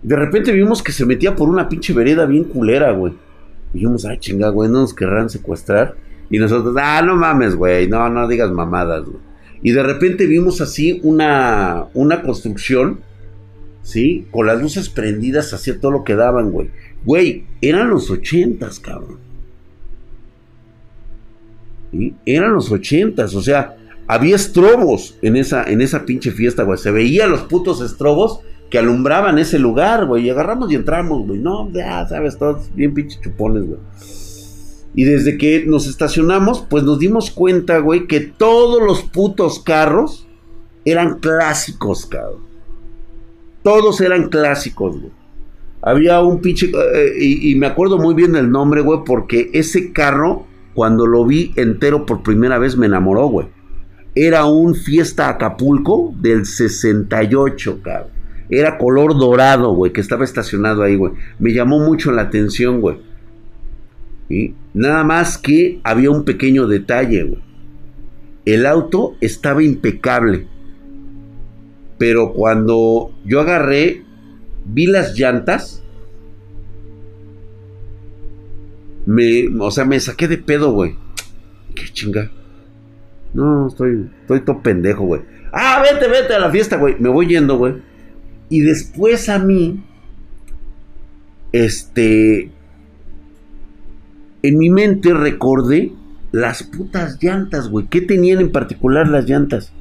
De 0.04 0.16
repente 0.16 0.52
vimos 0.52 0.84
que 0.84 0.92
se 0.92 1.06
metía 1.06 1.36
por 1.36 1.50
una 1.50 1.68
pinche 1.68 1.94
vereda 1.94 2.26
bien 2.26 2.46
culera, 2.46 2.92
güey. 2.92 3.14
Y 3.74 3.80
dijimos, 3.80 4.06
ay, 4.06 4.18
chinga, 4.20 4.50
güey, 4.50 4.70
no 4.70 4.82
nos 4.82 4.94
querrán 4.94 5.30
secuestrar. 5.30 5.96
Y 6.30 6.38
nosotros, 6.38 6.76
ah, 6.80 7.02
no 7.02 7.16
mames, 7.16 7.56
güey, 7.56 7.88
no, 7.88 8.10
no 8.10 8.28
digas 8.28 8.52
mamadas, 8.52 9.06
güey. 9.06 9.20
Y 9.64 9.72
de 9.72 9.84
repente 9.84 10.28
vimos 10.28 10.62
así 10.62 11.00
una, 11.04 11.86
una 11.94 12.22
construcción, 12.22 13.02
¿sí? 13.82 14.28
Con 14.32 14.46
las 14.46 14.62
luces 14.62 14.90
prendidas, 14.90 15.54
hacía 15.54 15.80
todo 15.80 15.92
lo 15.92 16.04
que 16.04 16.16
daban, 16.16 16.52
güey. 16.52 16.70
Güey, 17.04 17.46
eran 17.62 17.90
los 17.90 18.12
ochentas, 18.12 18.80
cabrón. 18.80 19.27
Eran 22.26 22.54
los 22.54 22.72
ochentas, 22.72 23.34
o 23.36 23.42
sea, 23.42 23.78
había 24.08 24.38
estrobos 24.38 25.18
en 25.22 25.36
esa, 25.36 25.64
en 25.64 25.82
esa 25.82 26.06
pinche 26.06 26.32
fiesta, 26.32 26.64
güey. 26.64 26.78
Se 26.78 26.92
veían 26.92 27.30
los 27.30 27.42
putos 27.42 27.82
estrobos 27.82 28.40
que 28.70 28.80
alumbraban 28.80 29.38
ese 29.38 29.60
lugar, 29.60 30.06
güey. 30.06 30.26
Y 30.26 30.30
agarramos 30.30 30.72
y 30.72 30.76
entramos, 30.76 31.28
güey. 31.28 31.40
No, 31.40 31.70
ya 31.72 32.08
sabes, 32.08 32.38
todos 32.38 32.74
bien 32.74 32.94
pinche 32.94 33.20
chupones, 33.22 33.66
güey. 33.66 33.80
Y 34.96 35.04
desde 35.04 35.38
que 35.38 35.66
nos 35.68 35.88
estacionamos, 35.88 36.66
pues 36.70 36.84
nos 36.84 37.00
dimos 37.00 37.32
cuenta, 37.32 37.80
güey, 37.80 38.08
que 38.08 38.22
todos 38.22 38.82
los 38.82 39.04
putos 39.04 39.60
carros 39.60 40.26
eran 40.86 41.20
clásicos, 41.20 42.06
cabrón. 42.06 42.48
Todos 43.62 44.00
eran 44.00 44.30
clásicos, 44.30 45.00
güey. 45.00 45.12
Había 45.82 46.22
un 46.22 46.40
pinche... 46.40 46.68
Eh, 46.68 47.14
y, 47.20 47.52
y 47.52 47.56
me 47.56 47.68
acuerdo 47.68 47.98
muy 47.98 48.16
bien 48.16 48.32
del 48.32 48.50
nombre, 48.50 48.82
güey, 48.82 49.02
porque 49.06 49.50
ese 49.54 49.92
carro 49.92 50.47
cuando 50.78 51.08
lo 51.08 51.26
vi 51.26 51.54
entero 51.56 52.06
por 52.06 52.22
primera 52.22 52.60
vez 52.60 52.78
me 52.78 52.86
enamoró, 52.86 53.30
güey. 53.30 53.48
Era 54.14 54.46
un 54.46 54.76
Fiesta 54.76 55.28
Acapulco 55.28 56.14
del 56.22 56.46
68, 56.46 57.80
cabrón. 57.82 58.12
Era 58.48 58.78
color 58.78 59.18
dorado, 59.18 59.74
güey, 59.74 59.92
que 59.92 60.02
estaba 60.02 60.24
estacionado 60.24 60.84
ahí, 60.84 60.96
güey. 60.96 61.14
Me 61.40 61.52
llamó 61.52 61.80
mucho 61.80 62.12
la 62.12 62.22
atención, 62.22 62.80
güey. 62.80 63.00
Y 64.30 64.54
nada 64.76 65.04
más 65.04 65.40
que 65.40 65.82
había 65.84 66.12
un 66.12 66.24
pequeño 66.26 66.68
detalle, 66.68 67.24
güey. 67.24 67.42
El 68.46 68.68
auto 68.68 69.16
estaba 69.20 69.64
impecable. 69.64 70.46
Pero 71.98 72.34
cuando 72.34 73.14
yo 73.26 73.42
agarré, 73.42 74.04
vi 74.64 74.86
las 74.86 75.18
llantas 75.18 75.84
me, 79.08 79.48
o 79.58 79.72
sea, 79.72 79.86
me 79.86 80.00
saqué 80.02 80.28
de 80.28 80.38
pedo, 80.38 80.74
güey. 80.74 80.96
Qué 81.74 81.86
chinga. 81.94 82.30
No, 83.34 83.68
estoy, 83.70 84.10
estoy 84.22 84.42
todo 84.42 84.62
pendejo, 84.62 85.06
güey. 85.06 85.22
Ah, 85.54 85.82
vete, 85.82 86.10
vete 86.10 86.34
a 86.34 86.40
la 86.40 86.52
fiesta, 86.52 86.76
güey. 86.76 86.98
Me 87.00 87.08
voy 87.08 87.28
yendo, 87.28 87.58
güey. 87.58 87.76
Y 88.50 88.60
después 88.60 89.30
a 89.30 89.40
mí, 89.40 89.82
este, 91.54 92.52
en 94.44 94.58
mi 94.58 94.70
mente 94.70 95.14
recordé 95.14 95.94
las 96.34 96.64
putas 96.64 97.18
llantas, 97.24 97.70
güey. 97.70 97.88
¿Qué 97.88 98.02
tenían 98.02 98.42
en 98.42 98.52
particular 98.52 99.08
las 99.08 99.30
llantas? 99.30 99.72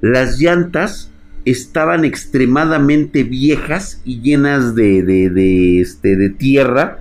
Las 0.00 0.40
llantas 0.40 1.12
estaban 1.44 2.06
extremadamente 2.06 3.22
viejas 3.22 4.00
y 4.06 4.22
llenas 4.22 4.74
de, 4.74 5.02
de, 5.02 5.28
de, 5.28 5.82
este, 5.82 6.16
de 6.16 6.30
tierra 6.30 7.00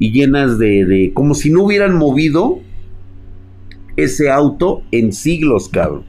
y 0.00 0.12
llenas 0.12 0.58
de, 0.58 0.86
de, 0.86 1.12
como 1.12 1.34
si 1.34 1.50
no 1.50 1.62
hubieran 1.62 1.94
movido 1.94 2.58
ese 3.96 4.30
auto 4.30 4.82
en 4.90 5.12
siglos, 5.12 5.68
cabrón. 5.68 6.04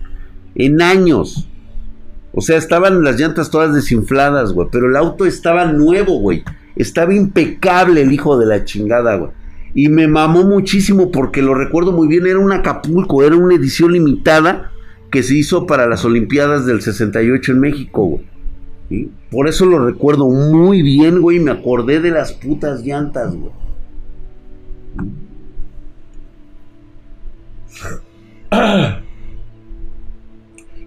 En 0.55 0.81
años. 0.81 1.49
O 2.33 2.39
sea, 2.39 2.57
estaban 2.57 3.03
las 3.03 3.19
llantas 3.19 3.51
todas 3.51 3.75
desinfladas, 3.75 4.53
güey. 4.53 4.69
Pero 4.71 4.87
el 4.87 4.95
auto 4.95 5.25
estaba 5.25 5.65
nuevo, 5.65 6.19
güey. 6.19 6.43
Estaba 6.77 7.13
impecable 7.13 8.01
el 8.01 8.13
hijo 8.13 8.39
de 8.39 8.45
la 8.45 8.63
chingada, 8.63 9.17
güey. 9.17 9.31
Y 9.73 9.89
me 9.89 10.07
mamó 10.07 10.43
muchísimo 10.43 11.11
porque 11.11 11.41
lo 11.41 11.53
recuerdo 11.53 11.91
muy 11.91 12.07
bien. 12.07 12.25
Era 12.25 12.39
un 12.39 12.53
Acapulco, 12.53 13.23
era 13.23 13.35
una 13.35 13.55
edición 13.55 13.91
limitada 13.91 14.71
que 15.11 15.21
se 15.21 15.35
hizo 15.35 15.65
para 15.67 15.85
las 15.85 16.05
Olimpiadas 16.05 16.65
del 16.65 16.81
68 16.81 17.51
en 17.51 17.59
México, 17.59 18.05
güey. 18.05 19.09
Por 19.29 19.49
eso 19.49 19.65
lo 19.65 19.85
recuerdo 19.85 20.29
muy 20.29 20.81
bien, 20.81 21.21
güey. 21.21 21.39
Me 21.39 21.51
acordé 21.51 21.99
de 21.99 22.11
las 22.11 22.31
putas 22.31 22.85
llantas, 22.85 23.35
güey. 23.35 23.51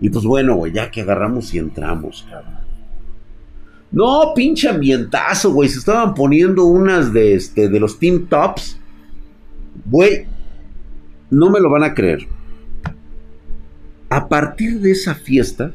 Y 0.00 0.10
pues 0.10 0.24
bueno, 0.24 0.56
güey, 0.56 0.72
ya 0.72 0.90
que 0.90 1.00
agarramos 1.00 1.54
y 1.54 1.58
entramos, 1.58 2.26
cabrón. 2.28 2.58
No, 3.90 4.32
pinche 4.34 4.68
ambientazo, 4.68 5.52
güey. 5.52 5.68
Se 5.68 5.78
estaban 5.78 6.14
poniendo 6.14 6.64
unas 6.64 7.12
de 7.12 7.34
este 7.34 7.68
de 7.68 7.80
los 7.80 7.98
Team 7.98 8.26
Tops. 8.26 8.78
Güey, 9.86 10.26
no 11.30 11.48
me 11.48 11.60
lo 11.60 11.70
van 11.70 11.84
a 11.84 11.94
creer. 11.94 12.26
A 14.10 14.28
partir 14.28 14.80
de 14.80 14.90
esa 14.90 15.14
fiesta, 15.14 15.72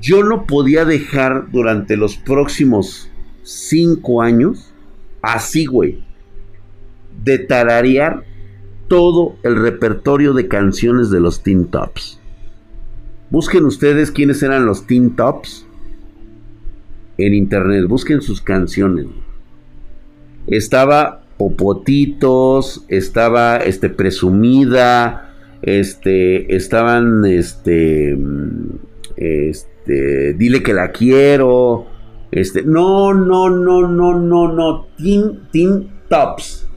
yo 0.00 0.22
no 0.22 0.46
podía 0.46 0.84
dejar 0.84 1.50
durante 1.50 1.96
los 1.96 2.16
próximos 2.16 3.10
cinco 3.42 4.22
años 4.22 4.72
así, 5.20 5.66
güey 5.66 6.09
de 7.24 7.38
tararear 7.38 8.24
todo 8.88 9.36
el 9.44 9.54
repertorio 9.54 10.32
de 10.34 10.48
canciones 10.48 11.10
de 11.10 11.20
los 11.20 11.44
Teen 11.44 11.66
Tops. 11.66 12.20
Busquen 13.30 13.64
ustedes 13.64 14.10
quiénes 14.10 14.42
eran 14.42 14.66
los 14.66 14.88
Teen 14.88 15.14
Tops 15.14 15.64
en 17.16 17.34
internet, 17.34 17.86
busquen 17.86 18.20
sus 18.20 18.40
canciones. 18.40 19.06
Estaba 20.48 21.22
Popotitos, 21.36 22.84
estaba 22.88 23.58
este 23.58 23.88
Presumida, 23.88 25.34
este 25.62 26.54
estaban 26.54 27.24
este 27.24 28.18
este 29.16 30.34
dile 30.34 30.62
que 30.62 30.74
la 30.74 30.90
quiero, 30.90 31.86
este 32.32 32.62
no 32.62 33.14
no 33.14 33.48
no 33.48 33.86
no 33.86 34.18
no 34.18 34.52
no 34.52 34.86
Teen 35.52 35.90
Tops 36.08 36.69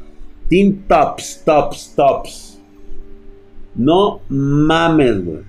Team 0.54 0.84
Tops, 0.88 1.42
Tops, 1.44 1.96
Tops. 1.96 2.62
No 3.74 4.22
mames, 4.30 5.26
güey. 5.26 5.40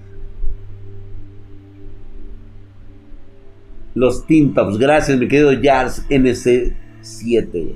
Los 3.94 4.26
Team 4.26 4.54
Tops. 4.54 4.78
Gracias, 4.78 5.18
mi 5.18 5.28
querido 5.28 5.52
Jars 5.62 6.08
NC7. 6.08 7.74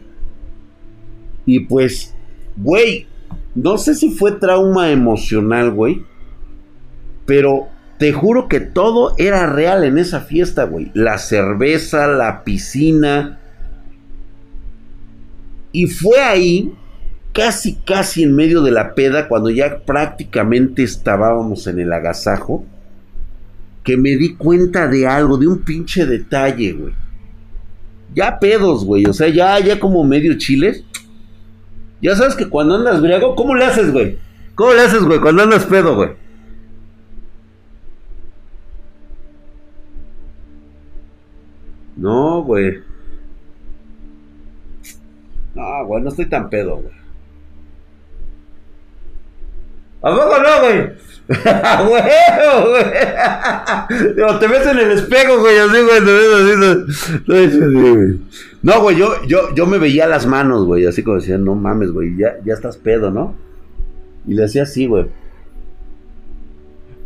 Y 1.44 1.60
pues, 1.66 2.14
güey, 2.56 3.06
no 3.54 3.76
sé 3.76 3.94
si 3.94 4.08
fue 4.08 4.32
trauma 4.32 4.90
emocional, 4.90 5.70
güey. 5.70 6.06
Pero 7.26 7.68
Te 7.98 8.12
juro 8.12 8.48
que 8.48 8.60
todo 8.60 9.12
era 9.18 9.52
real 9.52 9.84
en 9.84 9.98
esa 9.98 10.20
fiesta, 10.20 10.64
güey. 10.64 10.90
La 10.94 11.18
cerveza, 11.18 12.06
la 12.06 12.42
piscina. 12.44 13.38
Y 15.72 15.88
fue 15.88 16.20
ahí, 16.20 16.72
casi, 17.38 17.76
casi 17.76 18.24
en 18.24 18.34
medio 18.34 18.62
de 18.62 18.72
la 18.72 18.96
peda, 18.96 19.28
cuando 19.28 19.48
ya 19.48 19.84
prácticamente 19.86 20.82
estábamos 20.82 21.68
en 21.68 21.78
el 21.78 21.92
agasajo, 21.92 22.64
que 23.84 23.96
me 23.96 24.16
di 24.16 24.34
cuenta 24.34 24.88
de 24.88 25.06
algo, 25.06 25.38
de 25.38 25.46
un 25.46 25.60
pinche 25.60 26.04
detalle, 26.04 26.72
güey. 26.72 26.94
Ya 28.12 28.40
pedos, 28.40 28.84
güey. 28.84 29.06
O 29.06 29.12
sea, 29.12 29.28
ya, 29.28 29.56
ya 29.60 29.78
como 29.78 30.02
medio 30.02 30.36
chiles. 30.36 30.82
Ya 32.02 32.16
sabes 32.16 32.34
que 32.34 32.48
cuando 32.48 32.74
andas 32.74 33.00
briago, 33.00 33.36
¿cómo 33.36 33.54
le 33.54 33.66
haces, 33.66 33.92
güey? 33.92 34.18
¿Cómo 34.56 34.72
le 34.72 34.80
haces, 34.80 35.04
güey? 35.04 35.20
Cuando 35.20 35.44
andas 35.44 35.64
pedo, 35.64 35.94
güey. 35.94 36.10
No, 41.94 42.42
güey. 42.42 42.82
No, 45.54 45.86
güey, 45.86 46.02
no 46.02 46.08
estoy 46.08 46.26
tan 46.26 46.50
pedo, 46.50 46.78
güey. 46.78 46.97
¿A 50.02 50.10
poco 50.10 50.36
no, 50.38 50.60
güey? 50.60 50.90
güey! 51.88 52.02
te 54.40 54.46
ves 54.46 54.66
en 54.66 54.78
el 54.78 54.92
espejo, 54.92 55.40
güey, 55.40 55.58
así, 55.58 55.82
güey, 55.82 56.04
te 56.04 56.12
ves 57.26 57.54
así. 57.54 58.20
No, 58.62 58.80
güey, 58.80 58.96
yo, 58.96 59.14
yo, 59.26 59.66
me 59.66 59.78
veía 59.78 60.06
las 60.06 60.26
manos, 60.26 60.64
güey, 60.64 60.86
así 60.86 61.02
como 61.02 61.18
decía, 61.18 61.36
no 61.36 61.54
mames, 61.54 61.90
güey, 61.90 62.16
ya, 62.16 62.36
ya 62.44 62.54
estás 62.54 62.76
pedo, 62.76 63.10
¿no? 63.10 63.34
Y 64.26 64.34
le 64.34 64.44
hacía 64.44 64.62
así, 64.62 64.86
güey. 64.86 65.06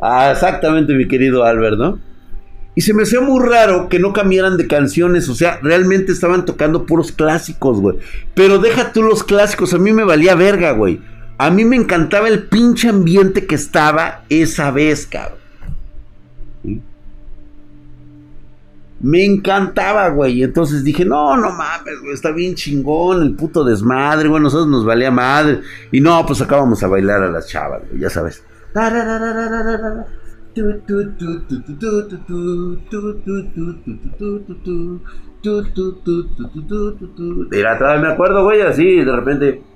Ah, 0.00 0.30
exactamente, 0.32 0.94
mi 0.94 1.08
querido 1.08 1.44
Albert, 1.44 1.78
¿no? 1.78 1.98
Y 2.74 2.80
se 2.80 2.94
me 2.94 3.02
hacía 3.02 3.20
muy 3.20 3.46
raro 3.46 3.88
que 3.88 3.98
no 3.98 4.12
cambiaran 4.12 4.56
de 4.56 4.66
canciones, 4.66 5.28
o 5.28 5.34
sea, 5.34 5.58
realmente 5.62 6.12
estaban 6.12 6.44
tocando 6.44 6.86
puros 6.86 7.12
clásicos, 7.12 7.80
güey. 7.80 7.98
Pero 8.34 8.58
deja 8.58 8.92
tú 8.92 9.02
los 9.02 9.24
clásicos, 9.24 9.74
a 9.74 9.78
mí 9.78 9.92
me 9.92 10.04
valía 10.04 10.34
verga, 10.34 10.72
güey. 10.72 11.00
A 11.42 11.50
mí 11.50 11.64
me 11.64 11.74
encantaba 11.74 12.28
el 12.28 12.44
pinche 12.44 12.88
ambiente 12.88 13.48
que 13.48 13.56
estaba 13.56 14.22
esa 14.28 14.70
vez, 14.70 15.08
cabrón. 15.08 15.40
Me 19.00 19.24
encantaba, 19.24 20.08
güey. 20.10 20.44
Entonces 20.44 20.84
dije, 20.84 21.04
no, 21.04 21.36
no 21.36 21.50
mames, 21.50 22.00
güey, 22.00 22.14
está 22.14 22.30
bien 22.30 22.54
chingón 22.54 23.22
el 23.22 23.34
puto 23.34 23.64
desmadre, 23.64 24.28
güey, 24.28 24.40
nosotros 24.40 24.68
nos 24.68 24.84
valía 24.84 25.10
madre. 25.10 25.62
Y 25.90 26.00
no, 26.00 26.24
pues 26.24 26.40
acabamos 26.40 26.80
a 26.84 26.86
bailar 26.86 27.24
a 27.24 27.30
las 27.32 27.48
chavas, 27.48 27.82
güey, 27.88 28.02
ya 28.02 28.08
sabes. 28.08 28.44
Mira, 37.50 37.78
todavía 37.78 38.00
me 38.00 38.12
acuerdo, 38.12 38.44
güey, 38.44 38.60
así, 38.60 39.04
de 39.04 39.16
repente. 39.16 39.71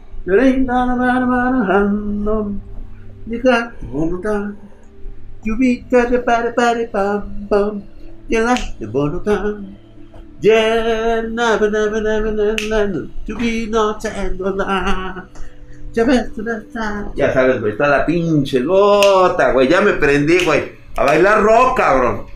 Ya 17.15 17.33
sabes, 17.33 17.61
güey, 17.61 17.73
está 17.73 17.89
la 17.89 18.05
pinche 18.05 18.63
gota, 18.63 19.53
güey. 19.53 19.69
Ya 19.69 19.81
me 19.81 19.93
prendí, 19.95 20.45
güey. 20.45 20.73
A 20.97 21.05
bailar 21.05 21.43
rock, 21.43 21.79
cabrón. 21.79 22.27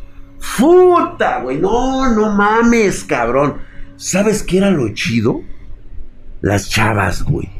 Puta, 0.58 1.40
güey. 1.42 1.58
No, 1.58 2.08
no 2.14 2.30
mames, 2.30 3.04
cabrón. 3.04 3.56
¿Sabes 3.96 4.42
qué 4.42 4.58
era 4.58 4.70
lo 4.70 4.88
chido? 4.94 5.42
Las 6.40 6.70
chavas, 6.70 7.22
güey. 7.22 7.59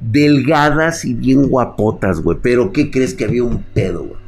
Delgadas 0.00 1.04
y 1.04 1.14
bien 1.14 1.48
guapotas, 1.48 2.20
güey. 2.20 2.38
Pero 2.42 2.72
¿qué 2.72 2.90
crees 2.90 3.14
que 3.14 3.24
había 3.24 3.44
un 3.44 3.62
pedo, 3.62 4.04
güey? 4.04 4.20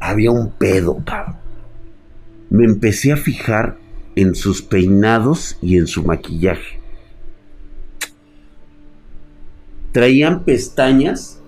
Había 0.00 0.30
un 0.30 0.50
pedo, 0.50 1.02
cabrón. 1.04 1.36
Me 2.50 2.64
empecé 2.64 3.12
a 3.12 3.16
fijar 3.16 3.76
en 4.16 4.34
sus 4.34 4.62
peinados 4.62 5.58
y 5.60 5.76
en 5.76 5.86
su 5.86 6.02
maquillaje. 6.02 6.78
traían 9.92 10.44
pestañas. 10.44 11.40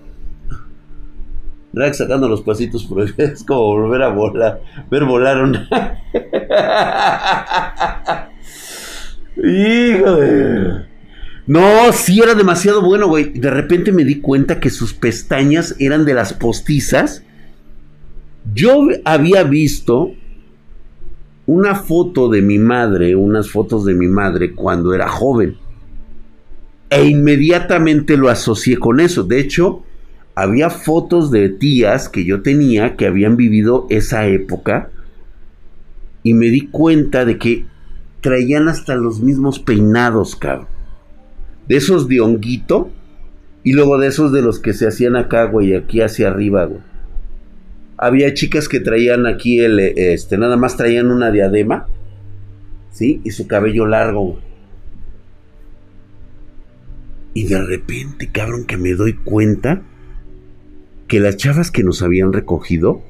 Drag 1.71 1.95
sacando 1.95 2.27
los 2.27 2.41
pasitos 2.41 2.83
por 2.83 3.01
es 3.17 3.45
como 3.45 3.61
volver 3.61 4.03
a 4.03 4.09
volar, 4.09 4.61
ver 4.89 5.05
volar 5.05 5.41
una. 5.41 5.69
Hijo 9.37 10.17
No, 11.51 11.91
sí 11.91 12.21
era 12.21 12.33
demasiado 12.33 12.81
bueno, 12.81 13.09
güey. 13.09 13.25
De 13.25 13.49
repente 13.49 13.91
me 13.91 14.05
di 14.05 14.21
cuenta 14.21 14.61
que 14.61 14.69
sus 14.69 14.93
pestañas 14.93 15.75
eran 15.79 16.05
de 16.05 16.13
las 16.13 16.31
postizas. 16.31 17.25
Yo 18.53 18.87
había 19.03 19.43
visto 19.43 20.13
una 21.47 21.75
foto 21.75 22.29
de 22.29 22.41
mi 22.41 22.57
madre, 22.57 23.17
unas 23.17 23.49
fotos 23.49 23.83
de 23.83 23.93
mi 23.95 24.07
madre 24.07 24.55
cuando 24.55 24.93
era 24.93 25.09
joven. 25.09 25.57
E 26.89 27.03
inmediatamente 27.03 28.15
lo 28.15 28.29
asocié 28.29 28.77
con 28.77 29.01
eso. 29.01 29.23
De 29.23 29.41
hecho, 29.41 29.83
había 30.35 30.69
fotos 30.69 31.31
de 31.31 31.49
tías 31.49 32.07
que 32.07 32.23
yo 32.23 32.43
tenía 32.43 32.95
que 32.95 33.07
habían 33.07 33.35
vivido 33.35 33.87
esa 33.89 34.25
época. 34.25 34.89
Y 36.23 36.33
me 36.33 36.45
di 36.45 36.67
cuenta 36.67 37.25
de 37.25 37.37
que 37.37 37.65
traían 38.21 38.69
hasta 38.69 38.95
los 38.95 39.19
mismos 39.19 39.59
peinados, 39.59 40.37
cabrón. 40.37 40.71
De 41.71 41.77
esos 41.77 42.09
de 42.09 42.19
honguito. 42.19 42.91
Y 43.63 43.71
luego 43.71 43.97
de 43.97 44.07
esos 44.07 44.33
de 44.33 44.41
los 44.41 44.59
que 44.59 44.73
se 44.73 44.87
hacían 44.89 45.15
acá, 45.15 45.45
güey, 45.45 45.73
aquí 45.73 46.01
hacia 46.01 46.27
arriba, 46.27 46.65
güey. 46.65 46.81
Había 47.95 48.33
chicas 48.33 48.67
que 48.67 48.81
traían 48.81 49.25
aquí 49.25 49.61
el, 49.61 49.79
este, 49.79 50.37
nada 50.37 50.57
más 50.57 50.75
traían 50.75 51.09
una 51.11 51.31
diadema. 51.31 51.87
¿Sí? 52.91 53.21
Y 53.23 53.31
su 53.31 53.47
cabello 53.47 53.85
largo, 53.85 54.21
güey. 54.21 54.43
Y 57.35 57.45
de 57.45 57.61
repente, 57.61 58.29
cabrón, 58.33 58.65
que 58.65 58.75
me 58.75 58.93
doy 58.93 59.13
cuenta 59.13 59.81
que 61.07 61.21
las 61.21 61.37
chavas 61.37 61.71
que 61.71 61.85
nos 61.85 62.01
habían 62.01 62.33
recogido, 62.33 63.01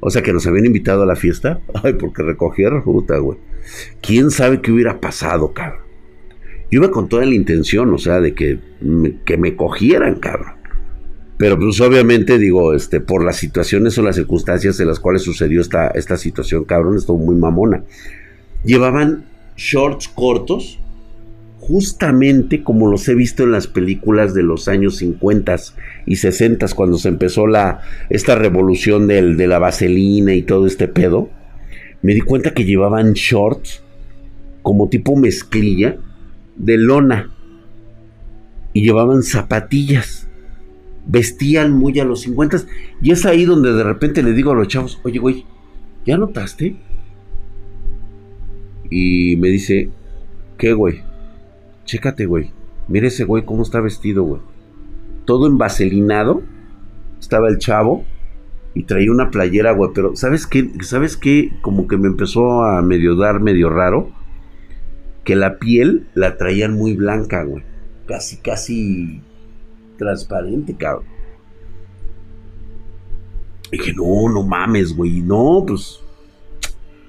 o 0.00 0.10
sea, 0.10 0.22
que 0.22 0.32
nos 0.32 0.44
habían 0.48 0.66
invitado 0.66 1.04
a 1.04 1.06
la 1.06 1.14
fiesta, 1.14 1.60
ay, 1.84 1.92
porque 1.92 2.24
recogieron 2.24 2.82
puta, 2.82 3.16
güey. 3.18 3.38
¿Quién 4.02 4.32
sabe 4.32 4.60
qué 4.60 4.72
hubiera 4.72 5.00
pasado, 5.00 5.52
cabrón? 5.52 5.85
Yo 6.70 6.80
iba 6.80 6.90
con 6.90 7.08
toda 7.08 7.24
la 7.24 7.34
intención, 7.34 7.92
o 7.94 7.98
sea, 7.98 8.20
de 8.20 8.34
que 8.34 8.58
me, 8.80 9.20
que 9.24 9.36
me 9.36 9.54
cogieran, 9.54 10.16
cabrón. 10.16 10.56
Pero 11.38 11.58
pues 11.58 11.80
obviamente 11.80 12.38
digo, 12.38 12.72
este, 12.72 13.00
por 13.00 13.24
las 13.24 13.36
situaciones 13.36 13.96
o 13.98 14.02
las 14.02 14.16
circunstancias 14.16 14.80
en 14.80 14.88
las 14.88 15.00
cuales 15.00 15.22
sucedió 15.22 15.60
esta, 15.60 15.88
esta 15.88 16.16
situación, 16.16 16.64
cabrón, 16.64 16.96
estuvo 16.96 17.18
muy 17.18 17.36
mamona. 17.36 17.84
Llevaban 18.64 19.26
shorts 19.56 20.08
cortos, 20.08 20.80
justamente 21.58 22.62
como 22.62 22.90
los 22.90 23.06
he 23.08 23.14
visto 23.14 23.42
en 23.42 23.52
las 23.52 23.66
películas 23.66 24.34
de 24.34 24.42
los 24.42 24.66
años 24.68 24.96
50 24.96 25.56
y 26.06 26.16
60 26.16 26.66
cuando 26.74 26.96
se 26.96 27.08
empezó 27.08 27.46
la, 27.46 27.80
esta 28.08 28.34
revolución 28.34 29.06
del, 29.06 29.36
de 29.36 29.46
la 29.46 29.58
vaselina 29.58 30.32
y 30.34 30.42
todo 30.42 30.66
este 30.66 30.88
pedo, 30.88 31.28
me 32.02 32.14
di 32.14 32.20
cuenta 32.20 32.54
que 32.54 32.64
llevaban 32.64 33.12
shorts 33.12 33.82
como 34.62 34.88
tipo 34.88 35.16
mezclilla 35.16 35.98
de 36.56 36.78
lona 36.78 37.30
y 38.72 38.82
llevaban 38.82 39.22
zapatillas. 39.22 40.28
Vestían 41.06 41.72
muy 41.72 41.98
a 42.00 42.04
los 42.04 42.22
50 42.22 42.64
y 43.00 43.12
es 43.12 43.24
ahí 43.26 43.44
donde 43.44 43.72
de 43.72 43.84
repente 43.84 44.22
le 44.22 44.32
digo 44.32 44.52
a 44.52 44.54
los 44.54 44.68
chavos, 44.68 45.00
oye 45.04 45.18
güey, 45.18 45.46
¿ya 46.04 46.18
notaste? 46.18 46.76
Y 48.90 49.36
me 49.36 49.48
dice, 49.48 49.90
¿qué 50.58 50.72
güey? 50.72 51.02
Chécate, 51.84 52.26
güey. 52.26 52.50
Mira 52.88 53.08
ese 53.08 53.24
güey 53.24 53.44
cómo 53.44 53.62
está 53.62 53.80
vestido, 53.80 54.22
güey. 54.24 54.40
Todo 55.24 55.46
envaselinado. 55.46 56.42
Estaba 57.20 57.48
el 57.48 57.58
chavo. 57.58 58.04
Y 58.74 58.84
traía 58.84 59.10
una 59.10 59.30
playera, 59.30 59.72
güey. 59.72 59.90
Pero, 59.94 60.14
¿sabes 60.16 60.46
qué? 60.46 60.70
¿Sabes 60.82 61.16
qué? 61.16 61.52
Como 61.62 61.88
que 61.88 61.96
me 61.96 62.08
empezó 62.08 62.62
a 62.62 62.82
medio 62.82 63.16
dar 63.16 63.40
medio 63.40 63.70
raro. 63.70 64.10
Que 65.26 65.36
la 65.36 65.58
piel 65.58 66.06
la 66.14 66.38
traían 66.38 66.72
muy 66.72 66.94
blanca, 66.94 67.42
güey. 67.42 67.62
Casi, 68.06 68.38
casi 68.38 69.20
transparente, 69.98 70.74
cabrón. 70.74 71.04
Y 73.70 73.76
dije, 73.76 73.92
no, 73.92 74.32
no 74.32 74.42
mames, 74.42 74.96
güey. 74.96 75.20
No, 75.20 75.64
pues. 75.66 76.00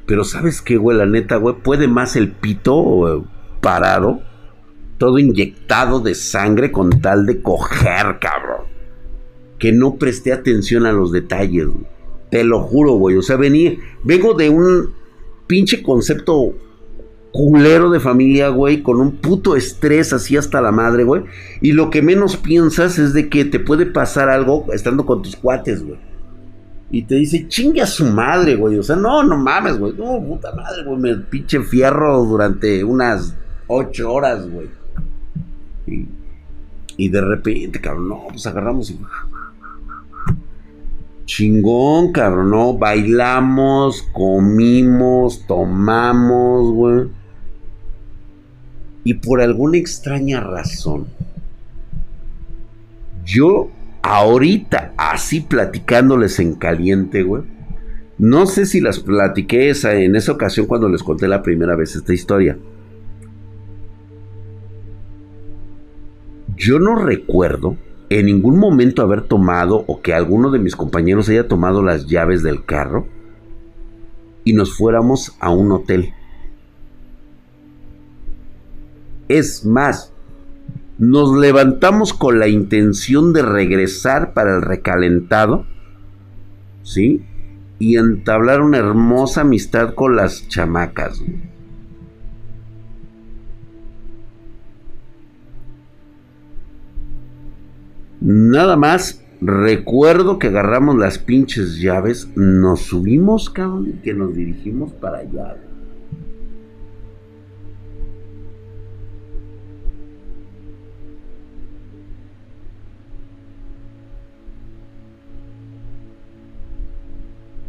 Pero 0.06 0.26
¿sabes 0.26 0.62
qué, 0.62 0.76
güey? 0.76 0.98
La 0.98 1.06
neta, 1.06 1.38
güey. 1.38 1.56
Puede 1.56 1.88
más 1.88 2.18
el 2.18 2.32
pito 2.32 3.26
parado 3.62 4.22
todo 4.98 5.20
inyectado 5.20 6.00
de 6.00 6.16
sangre 6.16 6.72
con 6.72 7.02
tal 7.02 7.26
de 7.26 7.42
coger, 7.42 8.18
cabrón. 8.20 8.68
Que 9.60 9.72
no 9.72 9.96
presté 9.96 10.34
atención 10.34 10.86
a 10.86 10.92
los 10.92 11.12
detalles. 11.12 11.68
Te 12.30 12.44
lo 12.44 12.62
juro, 12.62 12.94
güey. 12.94 13.16
O 13.18 13.22
sea, 13.22 13.38
vení, 13.38 13.80
vengo 14.04 14.34
de 14.34 14.50
un 14.50 14.94
pinche 15.48 15.82
concepto 15.82 16.54
culero 17.32 17.90
de 17.90 18.00
familia, 18.00 18.50
güey, 18.50 18.82
con 18.82 19.00
un 19.00 19.18
puto 19.18 19.56
estrés 19.56 20.14
así 20.14 20.38
hasta 20.38 20.62
la 20.62 20.72
madre, 20.72 21.04
güey. 21.04 21.24
Y 21.62 21.74
lo 21.74 21.90
que 21.90 22.02
menos 22.02 22.38
piensas 22.38 22.98
es 22.98 23.14
de 23.14 23.30
que 23.30 23.46
te 23.46 23.60
puede 23.60 23.86
pasar 23.86 24.30
algo 24.30 24.66
estando 24.74 25.06
con 25.06 25.22
tus 25.22 25.36
cuates, 25.36 25.84
güey. 25.84 26.00
Y 26.90 27.04
te 27.04 27.16
dice, 27.16 27.48
chingue 27.48 27.82
a 27.82 27.88
su 27.88 28.06
madre, 28.06 28.56
güey. 28.56 28.78
O 28.78 28.84
sea, 28.84 28.96
no, 28.96 29.24
no 29.24 29.38
mames, 29.38 29.78
güey. 29.78 29.94
No, 29.94 30.24
puta 30.26 30.54
madre, 30.56 30.84
güey. 30.86 30.98
Me 30.98 31.16
pinche 31.16 31.62
fierro 31.62 32.24
durante 32.24 32.84
unas 32.84 33.36
ocho 33.68 34.14
horas, 34.14 34.50
güey. 34.50 34.68
Y, 36.98 37.10
de 37.10 37.22
repente, 37.22 37.80
cabrón, 37.80 38.10
no, 38.10 38.24
pues 38.30 38.46
agarramos 38.48 38.90
y 38.90 39.00
Chingón, 41.28 42.14
cabrón, 42.14 42.52
¿no? 42.52 42.78
Bailamos, 42.78 44.02
comimos, 44.14 45.46
tomamos, 45.46 46.72
güey. 46.72 47.10
Y 49.04 49.16
por 49.16 49.42
alguna 49.42 49.78
extraña 49.78 50.40
razón, 50.40 51.08
yo 53.26 53.70
ahorita, 54.04 54.94
así 54.96 55.42
platicándoles 55.42 56.40
en 56.40 56.56
caliente, 56.56 57.24
güey. 57.24 57.44
No 58.18 58.46
sé 58.46 58.66
si 58.66 58.80
las 58.80 59.02
platiqué 59.02 59.70
esa, 59.70 59.96
en 59.96 60.16
esa 60.16 60.32
ocasión 60.32 60.66
cuando 60.66 60.88
les 60.88 61.04
conté 61.04 61.28
la 61.28 61.44
primera 61.44 61.76
vez 61.76 61.94
esta 61.94 62.14
historia. 62.14 62.58
Yo 66.56 66.80
no 66.80 66.96
recuerdo 66.96 67.76
en 68.10 68.26
ningún 68.26 68.58
momento 68.58 69.02
haber 69.02 69.24
tomado 69.24 69.84
o 69.88 70.02
que 70.02 70.14
alguno 70.14 70.52
de 70.52 70.60
mis 70.60 70.76
compañeros 70.76 71.30
haya 71.30 71.48
tomado 71.48 71.84
las 71.84 72.08
llaves 72.08 72.42
del 72.42 72.64
carro 72.64 73.08
y 74.44 74.54
nos 74.54 74.78
fuéramos 74.78 75.36
a 75.40 75.50
un 75.50 75.72
hotel. 75.74 76.14
Es 79.28 79.66
más, 79.66 80.14
nos 80.98 81.38
levantamos 81.38 82.14
con 82.14 82.40
la 82.40 82.48
intención 82.48 83.34
de 83.34 83.42
regresar 83.42 84.34
para 84.34 84.56
el 84.56 84.62
recalentado, 84.62 85.66
¿sí? 86.84 87.26
Y 87.78 87.98
entablar 87.98 88.62
una 88.62 88.78
hermosa 88.78 89.42
amistad 89.42 89.94
con 89.96 90.16
las 90.16 90.48
chamacas. 90.48 91.22
Nada 98.20 98.76
más 98.76 99.24
recuerdo 99.42 100.40
que 100.40 100.48
agarramos 100.48 100.98
las 100.98 101.20
pinches 101.20 101.80
llaves, 101.80 102.30
nos 102.36 102.82
subimos, 102.82 103.50
cabrón, 103.50 103.90
y 103.90 104.02
que 104.02 104.14
nos 104.14 104.36
dirigimos 104.36 104.92
para 104.94 105.20
allá. 105.20 105.56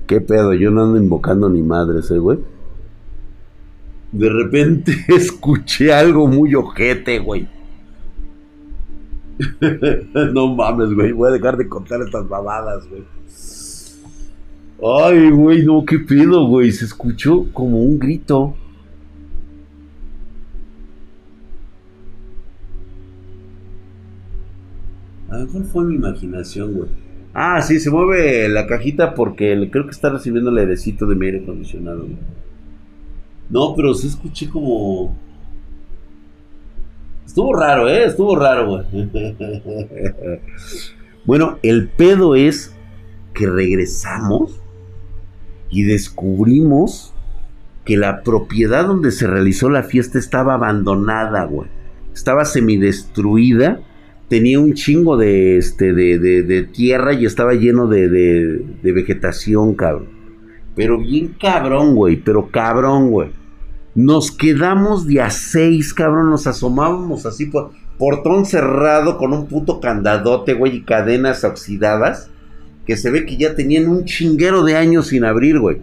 ¿Qué 0.06 0.22
pedo? 0.22 0.54
Yo 0.54 0.70
no 0.70 0.84
ando 0.84 0.96
invocando 0.96 1.50
ni 1.50 1.60
madres, 1.60 2.10
¿eh, 2.10 2.18
güey? 2.18 2.38
De 4.10 4.30
repente 4.30 4.96
escuché 5.08 5.92
algo 5.92 6.26
muy 6.26 6.54
ojete, 6.54 7.18
güey. 7.18 7.46
no 10.32 10.54
mames, 10.54 10.94
güey. 10.94 11.12
Voy 11.12 11.28
a 11.28 11.32
dejar 11.32 11.56
de 11.56 11.68
contar 11.68 12.00
estas 12.02 12.28
babadas, 12.28 12.88
güey. 12.88 13.04
Ay, 14.80 15.30
güey, 15.30 15.64
no, 15.64 15.84
qué 15.84 15.98
pedo, 15.98 16.46
güey. 16.46 16.70
Se 16.72 16.84
escuchó 16.84 17.46
como 17.52 17.82
un 17.82 17.98
grito. 17.98 18.54
A 25.28 25.38
lo 25.38 25.46
mejor 25.46 25.64
fue 25.64 25.84
mi 25.84 25.94
imaginación, 25.96 26.74
güey. 26.74 26.88
Ah, 27.34 27.60
sí, 27.60 27.78
se 27.78 27.90
mueve 27.90 28.48
la 28.48 28.66
cajita 28.66 29.14
porque 29.14 29.68
creo 29.70 29.84
que 29.84 29.90
está 29.90 30.10
recibiendo 30.10 30.50
el 30.50 30.58
airecito 30.58 31.06
de 31.06 31.14
mi 31.14 31.26
aire 31.26 31.42
acondicionado. 31.42 32.06
No, 33.50 33.74
pero 33.76 33.94
se 33.94 34.08
escuché 34.08 34.48
como 34.48 35.14
Estuvo 37.28 37.52
raro, 37.54 37.90
¿eh? 37.90 38.06
Estuvo 38.06 38.36
raro, 38.36 38.66
güey. 38.66 39.10
bueno, 41.26 41.58
el 41.62 41.88
pedo 41.88 42.34
es 42.34 42.74
que 43.34 43.46
regresamos 43.46 44.62
y 45.68 45.82
descubrimos 45.82 47.12
que 47.84 47.98
la 47.98 48.22
propiedad 48.22 48.86
donde 48.86 49.10
se 49.10 49.26
realizó 49.26 49.68
la 49.68 49.82
fiesta 49.82 50.18
estaba 50.18 50.54
abandonada, 50.54 51.44
güey. 51.44 51.68
Estaba 52.14 52.46
semidestruida. 52.46 53.82
Tenía 54.30 54.58
un 54.58 54.72
chingo 54.72 55.18
de, 55.18 55.58
este, 55.58 55.92
de, 55.92 56.18
de, 56.18 56.62
tierra 56.62 57.12
y 57.12 57.26
estaba 57.26 57.52
lleno 57.52 57.88
de, 57.88 58.08
de 58.08 58.92
vegetación, 58.92 59.74
cabrón. 59.74 60.08
Pero 60.74 60.98
bien 60.98 61.36
cabrón, 61.38 61.94
güey. 61.94 62.16
Pero 62.16 62.50
cabrón, 62.50 63.10
güey. 63.10 63.37
Nos 63.98 64.30
quedamos 64.30 65.08
de 65.08 65.20
a 65.20 65.28
seis, 65.28 65.92
cabrón. 65.92 66.30
Nos 66.30 66.46
asomábamos 66.46 67.26
así 67.26 67.46
por 67.46 67.72
portón 67.98 68.46
cerrado 68.46 69.18
con 69.18 69.32
un 69.32 69.48
puto 69.48 69.80
candadote, 69.80 70.54
güey, 70.54 70.76
y 70.76 70.82
cadenas 70.82 71.42
oxidadas. 71.42 72.30
Que 72.86 72.96
se 72.96 73.10
ve 73.10 73.26
que 73.26 73.36
ya 73.36 73.56
tenían 73.56 73.88
un 73.88 74.04
chinguero 74.04 74.62
de 74.62 74.76
años 74.76 75.08
sin 75.08 75.24
abrir, 75.24 75.58
güey. 75.58 75.82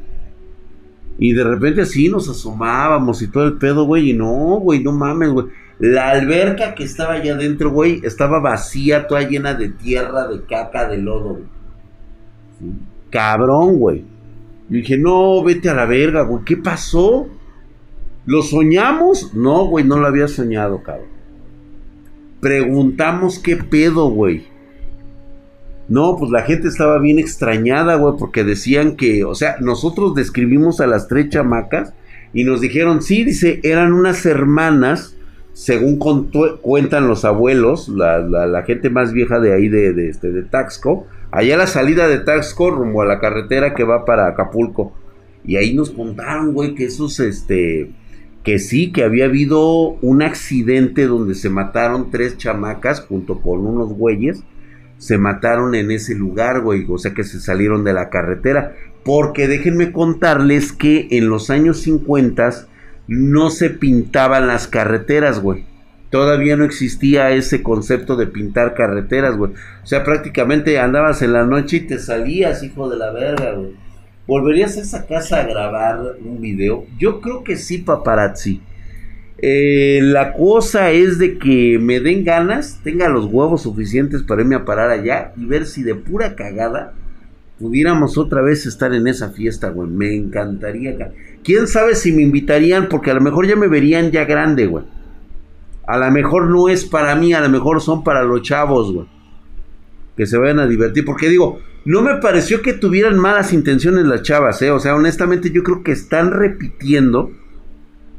Y 1.19 1.34
de 1.34 1.43
repente 1.43 1.82
así 1.82 2.08
nos 2.08 2.30
asomábamos 2.30 3.21
y 3.21 3.28
todo 3.28 3.43
el 3.43 3.58
pedo, 3.58 3.84
güey. 3.84 4.12
Y 4.12 4.13
no, 4.13 4.62
güey, 4.62 4.82
no 4.82 4.93
mames, 4.93 5.32
güey. 5.32 5.47
La 5.80 6.12
alberca 6.12 6.73
que 6.73 6.86
estaba 6.86 7.15
allá 7.15 7.34
adentro, 7.34 7.69
güey, 7.69 7.99
estaba 8.06 8.39
vacía, 8.39 9.08
toda 9.08 9.23
llena 9.23 9.56
de 9.56 9.67
tierra, 9.67 10.30
de 10.30 10.41
caca, 10.45 10.88
de 10.88 10.99
lodo, 10.99 11.34
güey. 11.34 12.73
Cabrón, 13.10 13.75
güey. 13.78 14.06
Yo 14.69 14.78
dije, 14.78 14.97
no, 14.97 15.43
vete 15.43 15.67
a 15.67 15.73
la 15.73 15.86
verga, 15.86 16.21
güey. 16.21 16.45
¿Qué 16.45 16.56
pasó? 16.56 17.28
¿Lo 18.26 18.42
soñamos? 18.42 19.34
No, 19.34 19.68
güey, 19.68 19.86
no 19.86 20.00
lo 20.00 20.08
había 20.08 20.28
soñado, 20.28 20.82
cabrón. 20.82 21.08
Preguntamos 22.40 23.40
qué 23.40 23.56
pedo, 23.58 24.10
güey. 24.10 24.48
No, 25.88 26.16
pues 26.18 26.32
la 26.32 26.42
gente 26.42 26.68
estaba 26.68 26.98
bien 26.98 27.20
extrañada, 27.20 27.96
güey, 27.96 28.16
porque 28.18 28.44
decían 28.44 28.96
que, 28.96 29.24
o 29.24 29.36
sea, 29.36 29.58
nosotros 29.60 30.16
describimos 30.16 30.82
a 30.82 30.88
las 30.88 31.08
tres 31.08 31.30
chamacas 31.30 31.94
y 32.34 32.44
nos 32.44 32.62
dijeron, 32.62 33.04
sí, 33.04 33.24
dice, 33.24 33.60
eran 33.64 33.94
unas 33.94 34.26
hermanas, 34.26 35.16
según 35.54 36.00
cuentan 36.62 37.08
los 37.08 37.24
abuelos, 37.24 37.88
la, 37.88 38.64
gente 38.66 38.90
más 38.90 39.14
vieja 39.14 39.40
de 39.40 39.54
ahí 39.54 39.70
de, 39.70 39.94
de, 39.94 40.10
este, 40.10 40.32
de 40.32 40.42
Taxco, 40.42 41.06
allá 41.32 41.56
a 41.56 41.60
la 41.60 41.68
salida 41.68 42.08
de 42.08 42.18
Taxco 42.18 42.72
rumbo 42.72 43.04
a 43.04 43.06
la 43.06 43.20
carretera 43.20 43.76
que 43.76 43.84
va 43.84 44.06
para 44.06 44.28
Acapulco. 44.28 44.94
Y 45.46 45.58
ahí 45.58 45.76
nos 45.76 45.92
contaron, 45.92 46.54
güey, 46.54 46.74
que 46.74 46.86
esos, 46.86 47.20
este, 47.20 47.92
que 48.45 48.60
sí, 48.60 48.91
que 48.91 49.03
había 49.03 49.25
habido 49.25 49.97
un 50.01 50.21
accidente 50.21 51.08
donde 51.08 51.34
se 51.34 51.49
mataron 51.49 52.12
tres 52.12 52.38
chamacas 52.38 53.01
junto 53.01 53.41
con 53.41 53.65
unos 53.65 53.89
güeyes. 53.89 54.43
Se 54.99 55.17
mataron 55.17 55.73
en 55.73 55.89
ese 55.89 56.13
lugar, 56.13 56.62
güey. 56.62 56.86
O 56.88 56.99
sea 56.99 57.15
que 57.15 57.23
se 57.23 57.39
salieron 57.39 57.84
de 57.84 57.93
la 57.93 58.12
carretera. 58.12 58.75
Porque 59.03 59.47
déjenme 59.47 59.91
contarles 59.91 60.71
que 60.71 61.08
en 61.10 61.27
los 61.27 61.49
años 61.49 61.81
50 61.81 62.67
no 63.08 63.49
se 63.49 63.71
pintaban 63.71 64.45
las 64.45 64.67
carreteras, 64.67 65.39
güey. 65.39 65.65
Todavía 66.12 66.55
no 66.55 66.65
existía 66.65 67.31
ese 67.31 67.63
concepto 67.63 68.15
de 68.15 68.27
pintar 68.27 68.75
carreteras, 68.75 69.36
güey. 69.36 69.53
O 69.84 69.88
sea, 69.88 70.03
prácticamente 70.03 70.79
andabas 70.79 71.23
en 71.23 71.34
la 71.34 71.45
noche 71.45 71.77
y 71.77 71.88
te 71.88 71.97
salías, 71.97 72.62
hijo 72.62 72.89
de 72.89 72.97
la 72.97 73.12
verga, 73.12 73.53
güey. 73.53 73.85
¿Volverías 74.28 74.78
a 74.78 74.82
esa 74.82 75.06
casa 75.06 75.42
a 75.42 75.46
grabar 75.46 76.16
un 76.24 76.42
video? 76.42 76.86
Yo 76.98 77.22
creo 77.22 77.44
que 77.44 77.58
sí, 77.58 77.78
paparazzi. 77.78 78.62
Eh, 79.38 80.00
la 80.02 80.34
cosa 80.34 80.92
es 80.92 81.20
de 81.20 81.38
que 81.38 81.78
me 81.80 82.00
den 82.00 82.24
ganas, 82.24 82.80
tenga 82.84 83.10
los 83.10 83.26
huevos 83.26 83.64
suficientes 83.64 84.24
para 84.24 84.42
irme 84.42 84.56
a 84.56 84.66
parar 84.66 84.90
allá 84.90 85.34
y 85.38 85.46
ver 85.46 85.66
si 85.66 85.84
de 85.84 85.94
pura 85.94 86.36
cagada 86.36 86.94
pudiéramos 87.60 88.18
otra 88.18 88.42
vez 88.42 88.66
estar 88.66 88.94
en 88.94 89.08
esa 89.08 89.30
fiesta, 89.30 89.70
güey. 89.70 89.90
Me 89.90 90.16
encantaría. 90.16 91.12
Quién 91.44 91.68
sabe 91.68 91.96
si 91.96 92.12
me 92.12 92.24
invitarían, 92.24 92.90
porque 92.90 93.12
a 93.12 93.14
lo 93.14 93.22
mejor 93.22 93.46
ya 93.46 93.56
me 93.56 93.68
verían 93.68 94.12
ya 94.12 94.26
grande, 94.26 94.66
güey. 94.66 94.86
A 95.86 95.98
lo 95.98 96.12
mejor 96.12 96.50
no 96.50 96.68
es 96.68 96.84
para 96.84 97.16
mí, 97.16 97.34
a 97.34 97.42
lo 97.42 97.50
mejor 97.50 97.82
son 97.82 98.04
para 98.04 98.24
los 98.24 98.42
chavos, 98.42 98.92
güey. 98.92 99.06
Que 100.18 100.26
se 100.26 100.38
vayan 100.38 100.60
a 100.60 100.68
divertir, 100.68 101.06
porque 101.06 101.30
digo, 101.30 101.60
no 101.86 102.02
me 102.02 102.15
pareció 102.15 102.63
que 102.63 102.74
tuvieran 102.74 103.19
malas 103.19 103.54
intenciones 103.54 104.06
las 104.06 104.24
chavas, 104.24 104.60
¿eh? 104.63 104.71
O 104.71 104.80
sea, 104.80 104.95
honestamente 104.95 105.52
yo 105.52 105.62
creo 105.62 105.84
que 105.84 105.91
están 105.91 106.32
repitiendo 106.32 107.32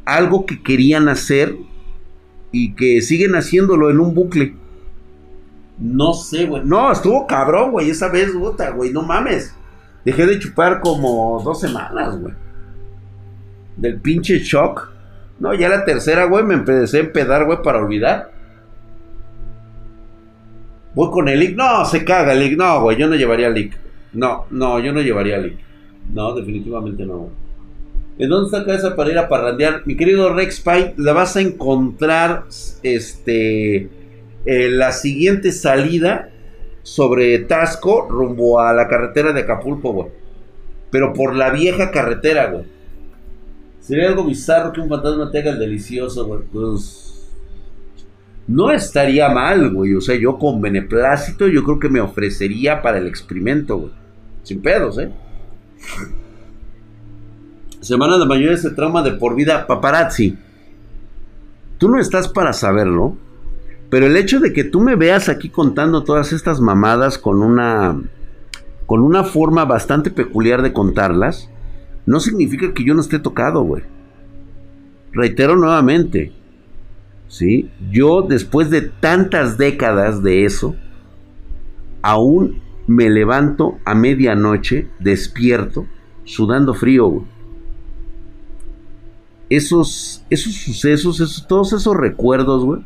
algo 0.05 0.47
que 0.47 0.63
querían 0.63 1.09
hacer 1.09 1.57
y 2.53 2.75
que 2.75 3.03
siguen 3.03 3.35
haciéndolo 3.35 3.91
en 3.91 3.99
un 3.99 4.15
bucle. 4.15 4.55
No 5.79 6.15
sé, 6.15 6.47
güey. 6.47 6.63
No, 6.65 6.93
estuvo 6.93 7.27
cabrón, 7.27 7.73
güey, 7.73 7.91
esa 7.91 8.09
vez, 8.09 8.31
puta, 8.31 8.71
güey, 8.71 8.93
no 8.93 9.03
mames. 9.03 9.53
Dejé 10.05 10.27
de 10.27 10.39
chupar 10.39 10.81
como 10.81 11.43
dos 11.45 11.61
semanas, 11.61 12.19
güey. 12.21 12.35
Del 13.77 14.01
pinche 14.01 14.39
shock. 14.39 14.91
No, 15.41 15.53
ya 15.53 15.69
la 15.69 15.85
tercera, 15.85 16.25
güey, 16.25 16.45
me 16.45 16.55
empecé 16.55 16.99
a 16.99 17.01
empedar, 17.01 17.45
güey, 17.45 17.61
para 17.63 17.83
olvidar. 17.83 18.31
Voy 20.97 21.11
con 21.11 21.29
el 21.29 21.39
Lick. 21.39 21.57
No, 21.57 21.85
se 21.85 22.05
caga 22.05 22.33
el 22.33 22.41
Lick. 22.41 22.57
No, 22.57 22.81
güey, 22.81 22.97
yo 22.97 23.07
no 23.07 23.17
llevaría 23.17 23.51
Lick. 23.51 23.79
No, 24.15 24.47
no, 24.51 24.81
yo 24.81 24.95
no 24.95 25.03
llevaría 25.03 25.37
Lick. 25.37 25.59
No, 26.13 26.35
definitivamente 26.35 27.05
no. 27.05 27.29
¿En 28.19 28.31
dónde 28.31 28.47
está 28.47 28.65
cabeza 28.65 28.97
para 28.97 29.11
ir 29.11 29.19
a 29.19 29.29
parrandear? 29.29 29.83
Mi 29.85 29.95
querido 29.95 30.33
Rex 30.33 30.61
Pine, 30.61 30.95
la 30.97 31.13
vas 31.13 31.37
a 31.37 31.43
encontrar 31.43 32.45
este, 32.83 33.91
la 34.47 34.91
siguiente 34.93 35.53
salida 35.53 36.31
sobre 36.83 37.41
Tasco 37.41 38.07
rumbo 38.09 38.59
a 38.59 38.73
la 38.73 38.89
carretera 38.89 39.35
de 39.35 39.43
Acapulco, 39.43 39.93
güey. 39.93 40.09
Pero 40.91 41.13
por 41.13 41.37
la 41.37 41.51
vieja 41.51 41.91
carretera, 41.91 42.47
güey. 42.47 42.65
Sería 43.81 44.09
algo 44.09 44.25
bizarro 44.25 44.73
que 44.73 44.81
un 44.81 44.89
fantasma 44.89 45.31
te 45.31 45.41
haga 45.41 45.51
el 45.51 45.59
delicioso, 45.59 46.25
güey. 46.25 46.41
Pues. 46.51 47.06
No 48.49 48.71
estaría 48.71 49.29
mal, 49.29 49.73
güey. 49.73 49.95
O 49.95 50.01
sea, 50.01 50.17
yo 50.17 50.39
con 50.39 50.61
beneplácito, 50.61 51.49
yo 51.49 51.65
creo 51.65 51.79
que 51.79 51.89
me 51.89 52.01
ofrecería 52.01 52.83
para 52.83 52.99
el 52.99 53.07
experimento, 53.07 53.77
güey. 53.79 53.93
Sin 54.43 54.63
pedos, 54.63 54.99
¿eh? 54.99 55.11
Semana 57.81 58.19
de 58.19 58.27
mayores 58.27 58.63
de 58.63 58.71
trauma 58.71 59.03
de 59.03 59.13
por 59.13 59.35
vida. 59.35 59.67
Paparazzi. 59.67 60.37
Tú 61.79 61.89
no 61.89 61.99
estás 61.99 62.29
para 62.29 62.53
saberlo. 62.53 63.17
Pero 63.91 64.07
el 64.07 64.17
hecho 64.17 64.41
de 64.41 64.53
que 64.53 64.65
tú 64.65 64.81
me 64.81 64.97
veas 64.97 65.29
aquí 65.29 65.49
contando 65.49 66.03
todas 66.03 66.33
estas 66.33 66.61
mamadas 66.61 67.19
con 67.19 67.43
una. 67.43 68.01
con 68.87 69.01
una 69.01 69.25
forma 69.25 69.65
bastante 69.65 70.11
peculiar 70.11 70.63
de 70.63 70.73
contarlas 70.73 71.51
no 72.05 72.21
significa 72.21 72.73
que 72.73 72.85
yo 72.85 72.95
no 72.95 73.01
esté 73.01 73.19
tocado, 73.19 73.63
güey. 73.63 73.83
Reitero 75.13 75.57
nuevamente, 75.57 76.33
¿sí? 77.29 77.71
Yo 77.91 78.23
después 78.23 78.71
de 78.71 78.83
tantas 78.83 79.59
décadas 79.59 80.23
de 80.23 80.45
eso, 80.45 80.77
aún 82.03 82.63
me 82.87 83.11
levanto 83.11 83.79
a 83.85 83.95
medianoche, 83.95 84.89
despierto, 85.01 85.87
sudando 86.25 86.75
frío. 86.75 87.25
Esos, 89.49 90.25
esos 90.31 90.55
sucesos, 90.55 91.21
esos, 91.21 91.47
todos 91.47 91.73
esos 91.73 91.97
recuerdos, 91.97 92.65
güey. 92.65 92.85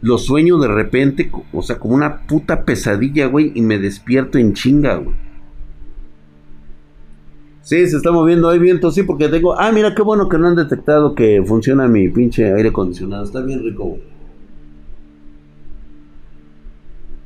Los 0.00 0.26
sueño 0.26 0.58
de 0.58 0.68
repente, 0.68 1.30
o 1.52 1.62
sea, 1.62 1.78
como 1.78 1.94
una 1.94 2.26
puta 2.26 2.64
pesadilla, 2.64 3.26
güey, 3.26 3.52
y 3.54 3.62
me 3.62 3.78
despierto 3.78 4.38
en 4.38 4.54
chinga, 4.54 4.96
güey. 4.96 5.27
Sí, 7.68 7.86
se 7.86 7.98
está 7.98 8.10
moviendo, 8.12 8.48
hay 8.48 8.58
viento, 8.58 8.90
sí, 8.90 9.02
porque 9.02 9.28
tengo... 9.28 9.60
Ah, 9.60 9.70
mira, 9.70 9.94
qué 9.94 10.00
bueno 10.00 10.26
que 10.26 10.38
no 10.38 10.48
han 10.48 10.56
detectado 10.56 11.14
que 11.14 11.44
funciona 11.46 11.86
mi 11.86 12.08
pinche 12.08 12.50
aire 12.50 12.70
acondicionado. 12.70 13.24
Está 13.24 13.42
bien 13.42 13.62
rico. 13.62 13.98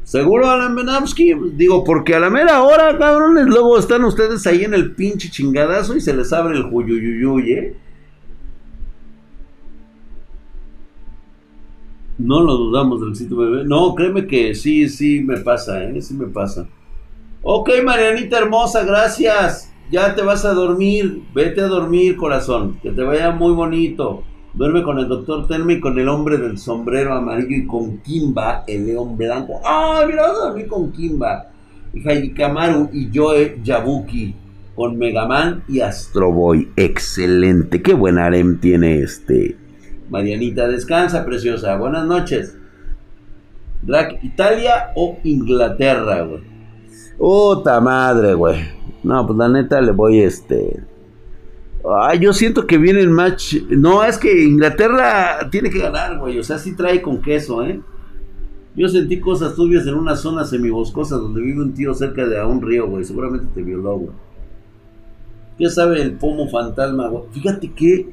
¿Seguro, 0.03 0.51
Alan 0.51 0.75
Benavsky? 0.75 1.33
Digo, 1.55 1.85
porque 1.85 2.17
a 2.17 2.19
la 2.19 2.29
mera 2.29 2.61
hora, 2.65 2.99
cabrones, 2.99 3.47
luego 3.47 3.79
están 3.79 4.05
ustedes 4.05 4.45
ahí 4.49 4.65
en 4.65 4.75
el 4.75 4.97
pinche 4.97 5.31
chingadazo 5.31 5.97
y 5.97 6.01
se 6.01 6.13
les 6.13 6.33
abre 6.33 6.57
el 6.57 6.65
juyuyuyuy, 6.65 7.53
¿eh? 7.53 7.77
No 12.19 12.41
lo 12.43 12.57
dudamos, 12.57 13.01
Drexito 13.01 13.37
Bebé. 13.37 13.65
No, 13.65 13.95
créeme 13.95 14.27
que 14.27 14.57
sí, 14.57 14.89
sí 14.89 15.21
me 15.21 15.37
pasa, 15.37 15.85
¿eh? 15.85 16.03
Sí 16.03 16.15
me 16.15 16.27
pasa. 16.27 16.67
Ok, 17.43 17.71
Marianita 17.85 18.39
hermosa, 18.39 18.83
gracias 18.83 19.72
ya 19.91 20.15
te 20.15 20.23
vas 20.23 20.45
a 20.45 20.55
dormir, 20.55 21.23
vete 21.35 21.61
a 21.61 21.67
dormir, 21.67 22.17
corazón, 22.17 22.79
que 22.83 22.91
te 22.91 23.03
vaya 23.03 23.31
muy 23.31 23.53
bonito. 23.53 24.25
Duerme 24.55 24.83
con 24.83 24.99
el 24.99 25.09
doctor 25.09 25.47
Telme 25.47 25.75
y 25.75 25.81
con 25.81 25.99
el 25.99 26.09
hombre 26.09 26.37
del 26.37 26.59
sombrero 26.59 27.15
amarillo 27.15 27.57
y 27.57 27.67
con 27.67 27.99
Kimba, 27.99 28.65
el 28.67 28.87
león 28.87 29.17
blanco. 29.17 29.61
¡Ah, 29.65 30.05
mira, 30.07 30.29
vas 30.29 30.39
a 30.39 30.49
dormir 30.49 30.67
con 30.67 30.93
Kimba! 30.93 31.47
Y 31.95 32.07
Heidi 32.07 32.33
Kamaru 32.33 32.91
y 32.93 33.11
Joe 33.15 33.59
Yabuki 33.63 34.35
con 34.75 34.99
Megaman 34.99 35.65
y 35.69 35.81
Astro 35.81 36.33
Boy. 36.33 36.69
Excelente, 36.77 37.83
qué 37.83 37.95
buen 37.95 38.19
harem 38.19 38.61
tiene 38.61 38.99
este. 39.01 39.57
Marianita, 40.11 40.69
descansa, 40.69 41.25
preciosa. 41.25 41.77
Buenas 41.77 42.07
noches. 42.07 42.57
Drag, 43.83 44.23
¿Italia 44.23 44.93
o 44.95 45.19
Inglaterra, 45.25 46.23
güey? 46.23 46.43
Puta 47.17 47.81
madre, 47.81 48.35
güey. 48.35 48.82
No, 49.03 49.27
pues 49.27 49.39
la 49.39 49.49
neta 49.49 49.81
le 49.81 49.93
voy 49.93 50.21
este. 50.21 50.83
Ay, 51.85 52.21
yo 52.21 52.33
siento 52.33 52.67
que 52.67 52.79
viene 52.79 53.01
el 53.01 53.11
match. 53.11 53.57
No, 53.71 54.05
es 54.05 54.19
que 54.19 54.45
Inglaterra 54.45 55.49
tiene 55.51 55.71
que 55.71 55.81
ganar, 55.81 56.19
güey. 56.19 56.39
O 56.39 56.45
sea, 56.45 56.59
sí 56.59 56.77
trae 56.77 57.03
con 57.03 57.21
queso, 57.21 57.65
¿eh? 57.65 57.81
Yo 58.77 58.89
sentí 58.89 59.21
cosas 59.21 59.55
turbias 59.55 59.87
en 59.87 59.95
una 59.95 60.17
zona 60.17 60.45
semiboscosa 60.45 61.17
donde 61.17 61.43
vive 61.43 61.61
un 61.61 61.75
tío 61.75 61.93
cerca 61.93 62.27
de 62.27 62.43
un 62.45 62.63
río, 62.63 62.89
güey. 62.89 63.05
Seguramente 63.05 63.49
te 63.53 63.63
violó, 63.63 63.97
güey. 63.99 64.13
¿Qué 65.59 65.69
sabe 65.69 66.01
el 66.01 66.13
pomo 66.13 66.49
fantasma, 66.49 67.09
güey? 67.09 67.25
Fíjate 67.33 67.73
que 67.73 68.09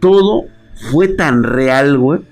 todo 0.00 0.44
fue 0.90 1.08
tan 1.08 1.44
real, 1.44 1.96
güey 1.96 2.31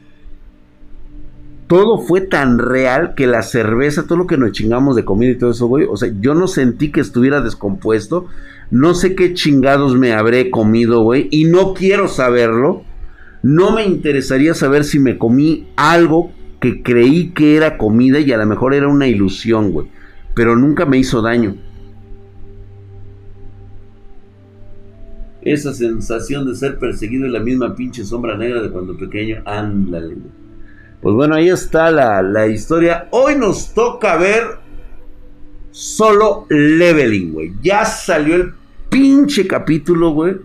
todo 1.71 1.99
fue 1.99 2.21
tan 2.21 2.59
real 2.59 3.15
que 3.15 3.29
la 3.29 3.43
cerveza, 3.43 4.03
todo 4.03 4.19
lo 4.19 4.27
que 4.27 4.37
nos 4.37 4.51
chingamos 4.51 4.97
de 4.97 5.05
comida 5.05 5.31
y 5.31 5.39
todo 5.39 5.53
eso, 5.53 5.69
güey, 5.69 5.87
o 5.89 5.97
sea, 5.97 6.13
yo 6.21 6.35
no 6.35 6.49
sentí 6.49 6.91
que 6.91 7.01
estuviera 7.01 7.43
descompuesto. 7.43 8.27
No 8.73 8.93
sé 8.93 9.15
qué 9.15 9.35
chingados 9.35 9.97
me 9.97 10.13
habré 10.13 10.51
comido, 10.51 11.05
güey, 11.05 11.29
y 11.31 11.45
no 11.45 11.73
quiero 11.73 12.09
saberlo. 12.09 12.83
No 13.45 13.71
me 13.71 13.87
interesaría 13.87 14.53
saber 14.55 14.83
si 14.83 14.99
me 14.99 15.17
comí 15.17 15.69
algo 15.77 16.33
que 16.61 16.83
creí 16.83 17.31
que 17.31 17.55
era 17.55 17.79
comida 17.79 18.19
y 18.19 18.33
a 18.33 18.39
lo 18.39 18.47
mejor 18.47 18.75
era 18.75 18.89
una 18.89 19.07
ilusión, 19.07 19.71
güey. 19.71 19.87
Pero 20.35 20.57
nunca 20.57 20.87
me 20.87 20.99
hizo 20.99 21.23
daño. 21.23 21.55
Esa 25.43 25.73
sensación 25.73 26.49
de 26.49 26.57
ser 26.57 26.81
perseguido 26.81 27.27
en 27.27 27.33
la 27.33 27.41
misma 27.41 27.77
pinche 27.77 28.05
sombra 28.05 28.37
negra 28.37 28.61
de 28.61 28.71
cuando 28.71 28.97
pequeño, 28.97 29.45
ándale, 29.47 30.17
güey. 30.17 30.40
Pues 31.03 31.15
bueno, 31.15 31.37
ahí 31.37 31.49
está 31.49 31.91
la, 31.91 32.47
historia. 32.47 33.09
Hoy 33.11 33.35
nos 33.37 33.73
toca 33.73 34.17
ver 34.17 34.59
solo 35.71 36.47
leveling, 36.51 37.33
güey. 37.33 37.53
Ya 37.63 37.87
salió 37.87 38.37
el 38.37 38.53
pinche 38.91 39.47
capítulo, 39.47 40.11
güey. 40.11 40.37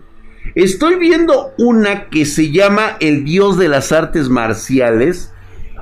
Estoy 0.54 0.94
viendo 0.94 1.52
una 1.58 2.08
que 2.08 2.24
se 2.24 2.50
llama 2.50 2.96
El 3.00 3.24
Dios 3.24 3.58
de 3.58 3.68
las 3.68 3.92
Artes 3.92 4.30
Marciales. 4.30 5.32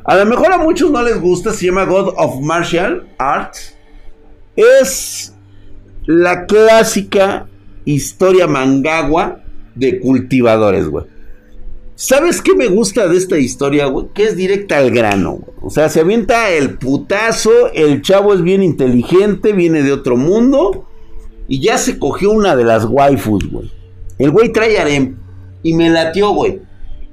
A 0.05 0.17
lo 0.17 0.27
mejor 0.27 0.53
a 0.53 0.59
muchos 0.59 0.91
no 0.91 1.03
les 1.03 1.21
gusta, 1.21 1.53
se 1.53 1.67
llama 1.67 1.85
God 1.85 2.15
of 2.17 2.41
Martial 2.41 3.07
Arts. 3.19 3.77
Es 4.57 5.35
la 6.07 6.47
clásica 6.47 7.47
historia 7.85 8.49
mangagua 8.49 9.41
de 9.77 10.01
cultivadores, 10.01 10.89
güey. 10.89 11.14
¿Sabes 11.97 12.43
qué 12.43 12.55
me 12.55 12.67
gusta 12.67 13.07
de 13.07 13.17
esta 13.17 13.39
historia, 13.39 13.87
güey? 13.87 14.07
Que 14.13 14.25
es 14.25 14.37
directa 14.37 14.79
al 14.79 14.91
grano, 14.91 15.33
güey. 15.33 15.57
O 15.63 15.71
sea, 15.71 15.89
se 15.89 16.01
avienta 16.01 16.51
el 16.51 16.77
putazo, 16.77 17.51
el 17.73 18.03
chavo 18.03 18.35
es 18.35 18.43
bien 18.43 18.63
inteligente, 18.63 19.53
viene 19.53 19.83
de 19.83 19.93
otro 19.93 20.17
mundo 20.17 20.87
y 21.47 21.61
ya 21.61 21.79
se 21.79 21.99
cogió 21.99 22.33
una 22.33 22.57
de 22.57 22.65
las 22.65 22.85
waifus, 22.85 23.49
güey. 23.51 23.71
El 24.19 24.31
güey 24.31 24.53
trae 24.53 24.79
harem 24.79 25.17
y 25.63 25.75
me 25.75 25.89
latió, 25.89 26.31
güey. 26.31 26.61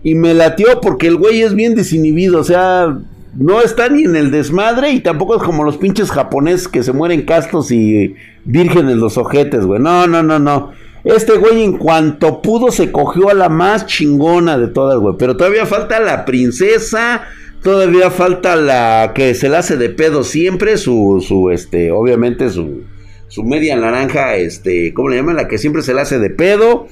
Y 0.04 0.15
me 0.15 0.34
latió 0.34 0.82
porque 0.82 1.08
el 1.08 1.17
güey 1.17 1.41
es 1.41 1.54
bien 1.54 1.76
desinhibido, 1.76 2.39
o 2.39 2.44
sea, 2.44 2.98
no 3.36 3.62
está 3.62 3.88
ni 3.88 4.04
en 4.04 4.15
el 4.15 4.32
desmadre 4.32 4.91
y 4.91 5.00
tampoco 5.00 5.36
es 5.36 5.44
como 5.44 5.63
los 5.63 5.78
pinches 5.78 6.12
japoneses 6.12 6.67
que 6.67 6.84
se 6.84 6.91
mueren 6.91 7.22
castos 7.22 7.72
y 7.72 8.15
vírgenes 8.46 8.98
los 8.98 9.17
ojetes, 9.17 9.65
güey. 9.65 9.80
No, 9.80 10.08
no, 10.08 10.24
no, 10.24 10.39
no. 10.39 10.72
Este 11.04 11.38
güey 11.38 11.64
en 11.64 11.78
cuanto 11.78 12.42
pudo 12.42 12.72
se 12.72 12.92
cogió 12.92 13.30
a 13.30 13.34
la 13.34 13.50
más 13.50 13.88
chingona 13.88 14.58
de 14.58 14.68
todas, 14.68 15.00
güey. 15.00 15.16
Pero 15.18 15.36
todavía 15.36 15.66
falta 15.66 16.00
la 16.00 16.26
princesa. 16.26 17.24
Todavía 17.64 18.10
falta 18.10 18.56
la 18.56 19.12
que 19.14 19.36
se 19.36 19.50
la 19.50 19.60
hace 19.60 19.78
de 19.78 19.90
pedo 19.90 20.24
siempre. 20.24 20.78
Su, 20.78 21.24
su, 21.26 21.50
este, 21.50 21.92
obviamente 21.92 22.50
su, 22.50 22.84
su 23.28 23.44
media 23.44 23.76
naranja, 23.76 24.36
este, 24.36 24.94
¿cómo 24.94 25.10
le 25.10 25.18
llaman? 25.18 25.36
La 25.36 25.48
que 25.48 25.58
siempre 25.58 25.82
se 25.82 25.94
la 25.94 26.04
hace 26.04 26.20
de 26.20 26.30
pedo. 26.30 26.88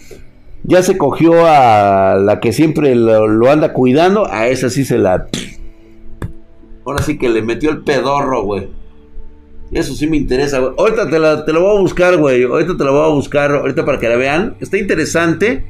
Ya 0.63 0.83
se 0.83 0.97
cogió 0.97 1.45
a 1.45 2.17
la 2.19 2.39
que 2.39 2.51
siempre 2.51 2.93
lo, 2.95 3.27
lo 3.27 3.49
anda 3.49 3.73
cuidando. 3.73 4.27
A 4.31 4.47
esa 4.47 4.69
sí 4.69 4.85
se 4.85 4.97
la... 4.97 5.27
Ahora 6.85 7.03
sí 7.03 7.17
que 7.17 7.29
le 7.29 7.41
metió 7.41 7.69
el 7.69 7.83
pedorro, 7.83 8.43
güey. 8.43 8.78
Eso 9.71 9.93
sí 9.93 10.07
me 10.07 10.17
interesa, 10.17 10.57
güey. 10.59 10.73
Ahorita 10.77 11.09
te 11.09 11.19
la, 11.19 11.45
te 11.45 11.51
voy 11.51 11.77
a 11.77 11.79
buscar, 11.79 12.17
güey. 12.17 12.43
Ahorita 12.43 12.75
te 12.75 12.83
la 12.83 12.91
voy 12.91 13.05
a 13.05 13.13
buscar, 13.13 13.51
ahorita 13.51 13.85
para 13.85 13.99
que 13.99 14.09
la 14.09 14.15
vean. 14.15 14.57
Está 14.59 14.77
interesante. 14.77 15.63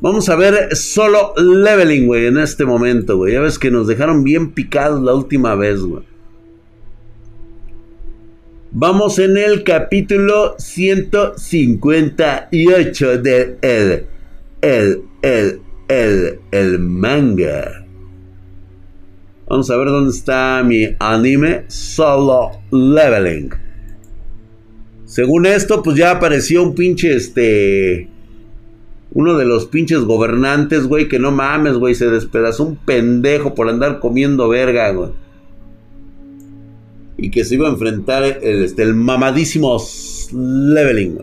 Vamos 0.00 0.28
a 0.28 0.36
ver 0.36 0.76
solo 0.76 1.32
leveling, 1.36 2.06
güey, 2.06 2.26
en 2.26 2.36
este 2.38 2.66
momento, 2.66 3.16
güey. 3.16 3.32
Ya 3.32 3.40
ves 3.40 3.58
que 3.58 3.70
nos 3.70 3.86
dejaron 3.86 4.24
bien 4.24 4.52
picados 4.52 5.02
la 5.02 5.14
última 5.14 5.54
vez, 5.54 5.80
güey. 5.80 6.02
Vamos 8.72 9.18
en 9.20 9.38
el 9.38 9.62
capítulo 9.62 10.56
158 10.58 13.18
de 13.18 13.56
el, 13.62 14.06
el, 14.60 15.02
el, 15.22 15.60
el, 15.88 16.40
el 16.50 16.78
manga. 16.80 17.83
Vamos 19.46 19.70
a 19.70 19.76
ver 19.76 19.88
dónde 19.88 20.10
está 20.10 20.62
mi 20.64 20.96
anime 20.98 21.64
Solo 21.68 22.50
Leveling. 22.70 23.50
Según 25.04 25.46
esto, 25.46 25.82
pues 25.82 25.96
ya 25.96 26.12
apareció 26.12 26.62
un 26.62 26.74
pinche 26.74 27.14
este. 27.14 28.08
Uno 29.12 29.36
de 29.36 29.44
los 29.44 29.66
pinches 29.66 30.00
gobernantes, 30.00 30.86
güey, 30.86 31.08
que 31.08 31.18
no 31.18 31.30
mames, 31.30 31.74
güey, 31.74 31.94
se 31.94 32.10
despedazó 32.10 32.64
un 32.64 32.76
pendejo 32.76 33.54
por 33.54 33.68
andar 33.68 34.00
comiendo 34.00 34.48
verga, 34.48 34.90
güey 34.90 35.10
y 37.16 37.30
que 37.30 37.44
se 37.44 37.54
iba 37.54 37.68
a 37.68 37.72
enfrentar 37.72 38.24
el, 38.24 38.64
este, 38.64 38.82
el 38.82 38.94
mamadísimo 38.94 39.78
Leveling. 40.32 41.18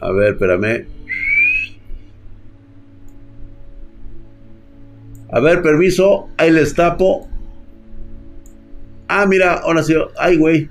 A 0.00 0.10
ver, 0.12 0.32
espérame. 0.32 0.86
A 5.32 5.40
ver, 5.40 5.62
permiso. 5.62 6.28
Ahí 6.36 6.50
les 6.50 6.74
tapo. 6.74 7.28
Ah, 9.08 9.26
mira, 9.26 9.54
ahora 9.54 9.82
sí. 9.82 9.94
Ay, 10.18 10.36
güey. 10.36 10.70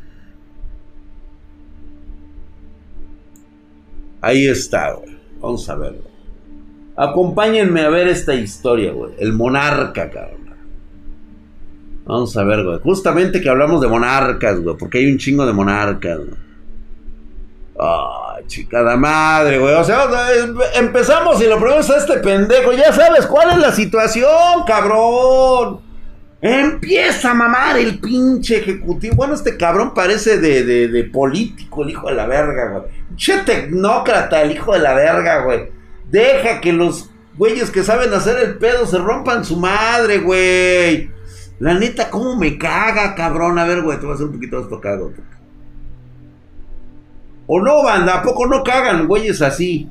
Ahí 4.22 4.48
está, 4.48 4.94
güey. 4.94 5.18
Vamos 5.42 5.68
a 5.68 5.76
verlo. 5.76 6.04
Acompáñenme 6.96 7.82
a 7.82 7.90
ver 7.90 8.08
esta 8.08 8.36
historia, 8.36 8.94
güey. 8.94 9.14
El 9.18 9.34
monarca, 9.34 10.10
cabrón. 10.10 10.42
Vamos 12.06 12.36
a 12.38 12.44
ver, 12.44 12.64
güey. 12.64 12.80
Justamente 12.80 13.42
que 13.42 13.50
hablamos 13.50 13.82
de 13.82 13.88
monarcas, 13.88 14.60
güey. 14.60 14.78
Porque 14.78 15.00
hay 15.00 15.12
un 15.12 15.18
chingo 15.18 15.46
de 15.46 15.54
monarcas, 15.54 16.18
güey. 16.18 16.38
Ay, 17.80 18.21
chicada 18.52 18.98
madre, 18.98 19.58
güey. 19.58 19.74
O 19.76 19.84
sea, 19.84 20.08
empezamos 20.76 21.42
y 21.42 21.46
lo 21.46 21.58
primero 21.58 21.80
es 21.80 21.90
este 21.90 22.18
pendejo. 22.18 22.74
Ya 22.74 22.92
sabes 22.92 23.26
cuál 23.26 23.52
es 23.52 23.58
la 23.58 23.72
situación, 23.72 24.64
cabrón. 24.68 25.80
Empieza 26.42 27.32
a 27.32 27.34
mamar 27.34 27.78
el 27.78 28.00
pinche 28.00 28.58
ejecutivo. 28.58 29.16
Bueno, 29.16 29.36
este 29.36 29.58
cabrón 29.58 29.94
parece 29.94 30.40
de, 30.40 30.88
de, 30.88 31.04
político, 31.06 31.84
el 31.84 31.92
hijo 31.92 32.10
de 32.10 32.16
la 32.16 32.28
verga, 32.28 32.70
güey. 32.70 32.84
Che 33.16 33.38
tecnócrata, 33.40 34.42
el 34.42 34.52
hijo 34.52 34.74
de 34.74 34.80
la 34.80 34.94
verga, 34.94 35.44
güey. 35.44 35.70
Deja 36.10 36.60
que 36.60 36.74
los 36.74 37.10
güeyes 37.38 37.70
que 37.70 37.84
saben 37.84 38.14
hacer 38.14 38.38
el 38.40 38.58
pedo 38.58 38.86
se 38.86 38.98
rompan 38.98 39.46
su 39.46 39.58
madre, 39.58 40.18
güey. 40.18 41.10
La 41.60 41.76
neta, 41.76 42.10
¿cómo 42.10 42.36
me 42.36 42.58
caga, 42.58 43.14
cabrón? 43.16 43.60
A 43.60 43.66
ver, 43.66 43.82
güey, 43.84 43.98
te 44.00 44.06
voy 44.06 44.14
a 44.14 44.16
hacer 44.16 44.26
un 44.26 44.34
poquito 44.34 44.58
de 44.58 44.64
esto 44.64 44.82
cago. 44.82 45.14
O 47.54 47.60
no, 47.60 47.84
banda, 47.84 48.14
¿a 48.14 48.24
poco 48.24 48.48
no 48.48 48.64
cagan, 48.64 49.08
güeyes 49.08 49.42
así? 49.42 49.90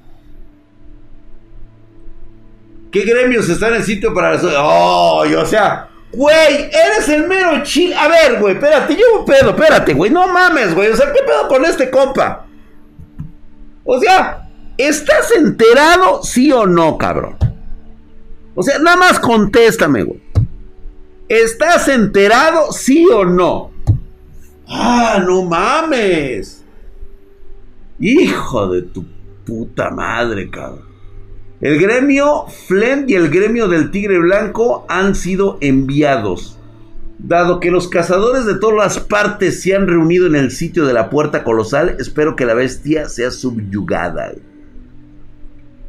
¿Qué 2.90 3.03
gremios 3.03 3.51
están 3.51 3.75
en 3.75 3.85
sitio 3.85 4.14
para 4.14 4.33
las... 4.33 4.44
¡Oh! 4.44 5.25
O 5.38 5.44
sea, 5.44 5.90
güey, 6.11 6.70
eres 6.73 7.07
el 7.11 7.29
mero 7.29 7.62
chill. 7.62 7.92
A 7.92 8.09
ver, 8.09 8.40
güey, 8.40 8.55
espérate, 8.55 8.94
llevo 8.94 9.18
un 9.18 9.25
pedo, 9.27 9.51
espérate, 9.51 9.92
güey, 9.92 10.11
no 10.11 10.27
mames, 10.29 10.75
güey. 10.75 10.88
O 10.88 10.96
sea, 10.96 11.12
¿qué 11.12 11.20
pedo 11.23 11.49
con 11.49 11.62
este 11.66 11.90
compa? 11.90 12.46
O 13.85 14.01
sea, 14.01 14.49
¿estás 14.79 15.31
enterado, 15.33 16.23
sí 16.23 16.51
o 16.51 16.66
no, 16.66 16.96
cabrón? 16.96 17.37
O 18.55 18.62
sea, 18.62 18.79
nada 18.79 18.96
más 18.96 19.20
contéstame, 19.20 20.05
güey. 20.05 20.23
¿Estás 21.29 21.88
enterado, 21.88 22.73
sí 22.73 23.07
o 23.07 23.27
no? 23.27 23.70
Ah, 24.66 25.23
no 25.23 25.42
mames. 25.42 26.60
Hijo 28.00 28.68
de 28.68 28.82
tu 28.82 29.04
puta 29.44 29.90
madre, 29.90 30.50
cabrón. 30.50 30.90
El 31.60 31.78
gremio 31.78 32.46
Flem 32.66 33.04
y 33.06 33.14
el 33.14 33.28
gremio 33.28 33.68
del 33.68 33.90
Tigre 33.90 34.18
Blanco 34.18 34.86
han 34.88 35.14
sido 35.14 35.58
enviados. 35.60 36.58
Dado 37.18 37.60
que 37.60 37.70
los 37.70 37.88
cazadores 37.88 38.46
de 38.46 38.54
todas 38.54 38.76
las 38.76 38.98
partes 38.98 39.62
se 39.62 39.76
han 39.76 39.86
reunido 39.86 40.26
en 40.26 40.36
el 40.36 40.50
sitio 40.50 40.86
de 40.86 40.94
la 40.94 41.10
puerta 41.10 41.44
colosal, 41.44 41.96
espero 41.98 42.34
que 42.34 42.46
la 42.46 42.54
bestia 42.54 43.10
sea 43.10 43.30
subyugada. 43.30 44.32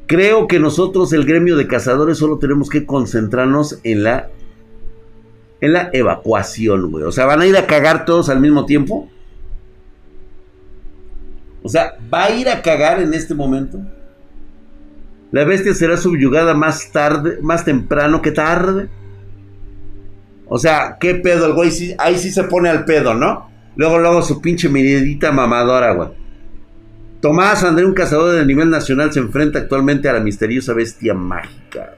Creo 0.08 0.50
que 0.50 0.60
nosotros, 0.60 1.14
el 1.14 1.26
gremio 1.26 1.56
de 1.56 1.68
cazadores, 1.68 2.18
solo 2.18 2.38
tenemos 2.38 2.70
que 2.70 2.86
concentrarnos 2.86 3.80
en 3.84 4.04
la 4.04 4.30
en 5.62 5.74
la 5.74 5.90
evacuación, 5.94 6.92
güey. 6.92 7.06
O 7.06 7.12
sea, 7.14 7.26
van 7.26 7.40
a 7.40 7.46
ir 7.46 7.56
a 7.56 7.68
cagar 7.68 8.04
todos 8.04 8.28
al 8.28 8.42
mismo 8.42 8.66
tiempo. 8.66 9.10
O 11.64 11.70
sea, 11.70 11.94
va 12.12 12.26
a 12.26 12.32
ir 12.32 12.50
a 12.50 12.62
cagar 12.62 13.02
en 13.02 13.14
este 13.14 13.36
momento. 13.36 13.80
La 15.32 15.46
bestia 15.46 15.74
será 15.74 15.98
subyugada 15.98 16.54
más 16.54 16.92
tarde, 16.92 17.40
más 17.42 17.64
temprano 17.64 18.22
que 18.22 18.32
tarde. 18.32 18.90
O 20.48 20.60
sea, 20.60 20.98
¿qué 21.00 21.16
pedo? 21.16 21.46
El 21.46 21.54
güey 21.54 21.72
ahí 21.98 22.18
sí 22.18 22.32
se 22.32 22.44
pone 22.44 22.70
al 22.70 22.84
pedo, 22.84 23.14
¿no? 23.14 23.50
Luego, 23.76 24.00
luego 24.00 24.22
su 24.22 24.42
pinche 24.42 24.68
miridita 24.68 25.32
mamadora, 25.32 25.94
güey. 25.94 26.10
Tomás 27.22 27.64
André, 27.64 27.86
un 27.86 27.94
cazador 27.94 28.36
de 28.36 28.46
nivel 28.46 28.70
nacional, 28.70 29.14
se 29.14 29.20
enfrenta 29.20 29.60
actualmente 29.60 30.10
a 30.10 30.14
la 30.14 30.20
misteriosa 30.20 30.74
bestia 30.74 31.14
mágica. 31.14 31.96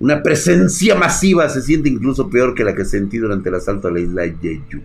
Una 0.00 0.22
presencia 0.22 0.96
masiva 0.96 1.48
se 1.48 1.62
siente 1.62 1.88
incluso 1.88 2.28
peor 2.28 2.54
que 2.54 2.64
la 2.64 2.74
que 2.74 2.84
sentí 2.84 3.16
durante 3.16 3.48
el 3.48 3.54
asalto 3.54 3.88
a 3.88 3.92
la 3.92 4.00
isla 4.00 4.24
Jeju. 4.24 4.82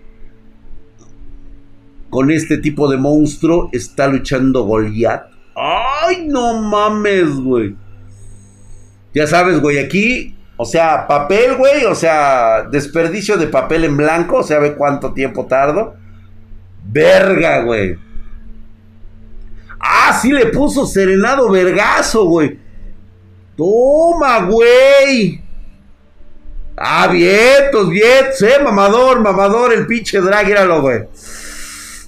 Con 2.10 2.32
este 2.32 2.58
tipo 2.58 2.90
de 2.90 2.98
monstruo 2.98 3.70
está 3.72 4.08
luchando 4.08 4.64
Goliath. 4.64 5.28
¡Ay, 5.56 6.26
no 6.28 6.62
mames, 6.62 7.36
güey! 7.36 7.76
Ya 9.14 9.28
sabes, 9.28 9.60
güey, 9.60 9.80
aquí, 9.80 10.36
o 10.58 10.66
sea, 10.66 11.08
papel, 11.08 11.56
güey, 11.56 11.86
o 11.86 11.96
sea, 11.96 12.64
desperdicio 12.64 13.38
de 13.38 13.48
papel 13.48 13.84
en 13.86 13.98
blanco, 13.98 14.38
o 14.38 14.44
sea, 14.44 14.60
ve 14.60 14.76
cuánto 14.76 15.14
tiempo 15.14 15.46
tardo. 15.46 15.96
Verga, 16.84 17.62
güey. 17.64 17.98
Ah, 19.80 20.18
sí 20.22 20.32
le 20.32 20.48
puso 20.48 20.86
serenado 20.86 21.50
vergazo, 21.50 22.26
güey. 22.26 22.60
Toma, 23.56 24.40
güey. 24.46 25.42
Ah, 26.76 27.08
vientos, 27.08 27.90
vientos, 27.90 28.42
eh, 28.42 28.64
mamador, 28.64 29.20
mamador, 29.22 29.74
el 29.74 29.86
pinche 29.86 30.22
drag, 30.22 30.48
lo, 30.66 30.82
güey. 30.82 31.04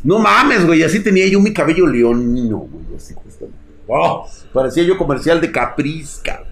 No 0.04 0.20
mames, 0.20 0.66
güey, 0.66 0.84
así 0.84 1.02
tenía 1.02 1.28
yo 1.28 1.40
mi 1.40 1.54
cabello 1.54 1.86
leonino, 1.86 2.58
güey, 2.58 2.96
así 2.96 3.14
justamente. 3.14 3.58
Oh, 3.88 4.28
parecía 4.54 4.84
yo 4.84 4.98
comercial 4.98 5.40
de 5.42 5.52
Caprisca. 5.52 6.44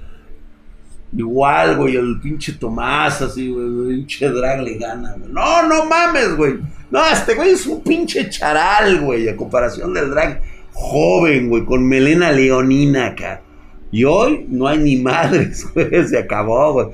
Igual, 1.15 1.77
güey, 1.77 1.95
el 1.95 2.19
pinche 2.21 2.53
Tomás, 2.53 3.21
así, 3.21 3.49
güey, 3.49 3.65
el 3.65 3.95
pinche 3.97 4.29
drag 4.29 4.61
le 4.61 4.77
gana, 4.77 5.15
güey. 5.17 5.31
No, 5.31 5.67
no 5.67 5.85
mames, 5.85 6.35
güey. 6.35 6.59
No, 6.91 7.03
este 7.07 7.33
güey 7.33 7.51
es 7.51 7.65
un 7.65 7.81
pinche 7.81 8.29
charal, 8.29 9.01
güey, 9.01 9.27
a 9.27 9.35
comparación 9.35 9.93
del 9.93 10.11
drag 10.11 10.41
joven, 10.73 11.49
güey, 11.49 11.65
con 11.65 11.87
melena 11.87 12.31
leonina 12.31 13.07
acá. 13.07 13.41
Y 13.91 14.03
hoy 14.03 14.45
no 14.49 14.67
hay 14.67 14.77
ni 14.77 14.97
madres, 14.97 15.65
güey. 15.73 16.07
Se 16.07 16.19
acabó, 16.19 16.73
güey. 16.73 16.87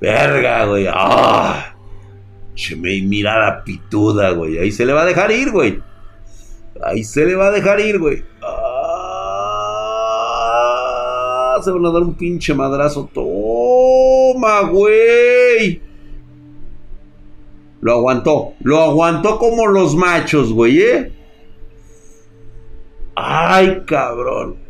Verga, 0.00 0.64
güey. 0.66 0.86
Ah. 0.90 1.71
Che, 2.54 2.76
me 2.76 3.00
mirada 3.02 3.64
pituda, 3.64 4.30
güey. 4.30 4.58
Ahí 4.58 4.70
se 4.72 4.84
le 4.84 4.92
va 4.92 5.02
a 5.02 5.06
dejar 5.06 5.32
ir, 5.32 5.50
güey. 5.50 5.80
Ahí 6.82 7.02
se 7.04 7.24
le 7.26 7.34
va 7.34 7.48
a 7.48 7.50
dejar 7.50 7.80
ir, 7.80 7.98
güey. 7.98 8.22
Ah, 8.42 9.18
se 11.62 11.70
van 11.70 11.86
a 11.86 11.90
dar 11.90 12.02
un 12.02 12.14
pinche 12.14 12.54
madrazo. 12.54 13.08
Toma, 13.12 14.62
güey. 14.62 15.80
Lo 17.80 17.92
aguantó. 17.92 18.54
Lo 18.60 18.82
aguantó 18.82 19.38
como 19.38 19.66
los 19.66 19.96
machos, 19.96 20.52
güey, 20.52 20.80
¿eh? 20.80 21.12
Ay, 23.14 23.82
cabrón 23.86 24.62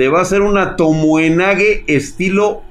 te 0.00 0.08
va 0.08 0.20
a 0.20 0.22
hacer 0.22 0.40
una 0.40 0.76
tomuenague 0.76 1.84
estilo 1.86 2.62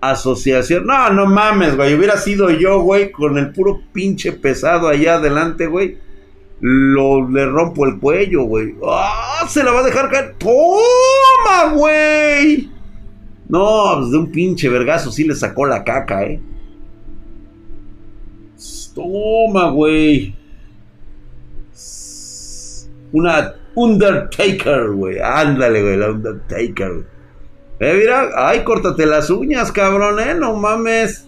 asociación. 0.00 0.86
No, 0.86 1.10
no 1.10 1.26
mames, 1.26 1.76
güey. 1.76 1.94
Hubiera 1.94 2.16
sido 2.16 2.50
yo, 2.50 2.80
güey, 2.80 3.10
con 3.10 3.38
el 3.38 3.52
puro 3.52 3.80
pinche 3.92 4.32
pesado 4.32 4.88
allá 4.88 5.16
adelante, 5.16 5.66
güey. 5.66 5.98
Lo, 6.60 7.28
le 7.28 7.46
rompo 7.46 7.86
el 7.86 7.98
cuello, 7.98 8.44
güey. 8.44 8.74
¡Ah! 8.88 9.46
Se 9.48 9.62
la 9.62 9.72
va 9.72 9.80
a 9.80 9.84
dejar 9.84 10.10
caer. 10.10 10.34
¡Toma, 10.38 11.74
güey! 11.74 12.70
No, 13.48 13.94
pues 13.98 14.10
de 14.10 14.18
un 14.18 14.32
pinche 14.32 14.68
vergazo 14.68 15.12
sí 15.12 15.24
le 15.24 15.34
sacó 15.34 15.66
la 15.66 15.84
caca, 15.84 16.24
eh. 16.24 16.40
Toma, 18.94 19.70
güey. 19.70 20.34
Una 23.12 23.54
Undertaker, 23.74 24.90
güey. 24.92 25.18
Ándale, 25.22 25.82
güey, 25.82 25.96
la 25.98 26.10
Undertaker. 26.10 27.15
Eh, 27.78 27.94
mira, 27.98 28.30
ay, 28.34 28.64
córtate 28.64 29.04
las 29.04 29.28
uñas, 29.28 29.70
cabrón, 29.70 30.18
eh, 30.20 30.34
no 30.34 30.56
mames. 30.56 31.26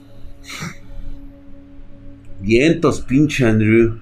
Vientos, 2.41 3.01
pinche 3.01 3.45
Andrew. 3.45 3.99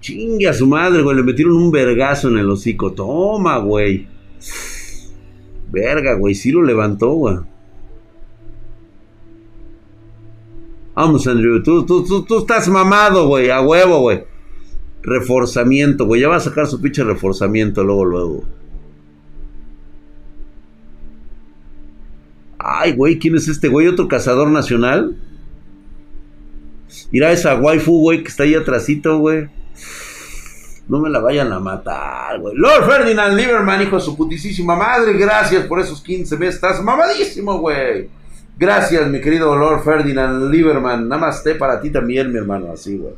Chingue 0.00 0.48
a 0.48 0.52
su 0.52 0.66
madre, 0.66 1.02
güey. 1.02 1.16
Le 1.16 1.22
metieron 1.22 1.56
un 1.56 1.70
vergazo 1.70 2.28
en 2.28 2.38
el 2.38 2.50
hocico. 2.50 2.92
Toma, 2.92 3.58
güey. 3.58 4.06
Verga, 5.70 6.14
güey. 6.14 6.34
Sí 6.34 6.52
lo 6.52 6.62
levantó, 6.62 7.12
güey. 7.12 7.38
Vamos, 10.94 11.26
Andrew. 11.26 11.62
Tú, 11.62 11.84
tú, 11.84 12.04
tú, 12.04 12.22
tú 12.24 12.38
estás 12.38 12.68
mamado, 12.68 13.26
güey. 13.26 13.50
A 13.50 13.60
huevo, 13.60 14.00
güey. 14.00 14.24
Reforzamiento, 15.02 16.06
güey. 16.06 16.20
Ya 16.20 16.28
va 16.28 16.36
a 16.36 16.40
sacar 16.40 16.66
su 16.66 16.80
pinche 16.80 17.02
reforzamiento 17.02 17.82
luego, 17.82 18.04
luego. 18.04 18.44
Ay, 22.66 22.92
güey. 22.92 23.18
¿Quién 23.18 23.36
es 23.36 23.46
este 23.46 23.68
güey? 23.68 23.86
¿Otro 23.86 24.08
cazador 24.08 24.48
nacional? 24.48 25.16
Mira 27.10 27.30
esa 27.30 27.56
waifu, 27.56 28.00
güey, 28.00 28.22
que 28.22 28.28
está 28.30 28.44
ahí 28.44 28.54
atrásito, 28.54 29.18
güey. 29.18 29.48
No 30.88 30.98
me 30.98 31.10
la 31.10 31.20
vayan 31.20 31.52
a 31.52 31.60
matar, 31.60 32.40
güey. 32.40 32.54
Lord 32.56 32.86
Ferdinand 32.86 33.36
Lieberman, 33.36 33.82
hijo 33.82 33.96
de 33.96 34.02
su 34.02 34.16
putísima 34.16 34.76
madre. 34.76 35.12
Gracias 35.12 35.66
por 35.66 35.78
esos 35.78 36.02
15 36.02 36.38
meses. 36.38 36.54
Estás 36.56 36.82
mamadísimo, 36.82 37.58
güey. 37.58 38.08
Gracias, 38.58 39.08
mi 39.08 39.20
querido 39.20 39.54
Lord 39.54 39.82
Ferdinand 39.82 40.50
Lieberman. 40.50 41.06
Namaste 41.06 41.56
para 41.56 41.80
ti 41.80 41.90
también, 41.90 42.32
mi 42.32 42.38
hermano. 42.38 42.72
Así, 42.72 42.96
güey. 42.96 43.14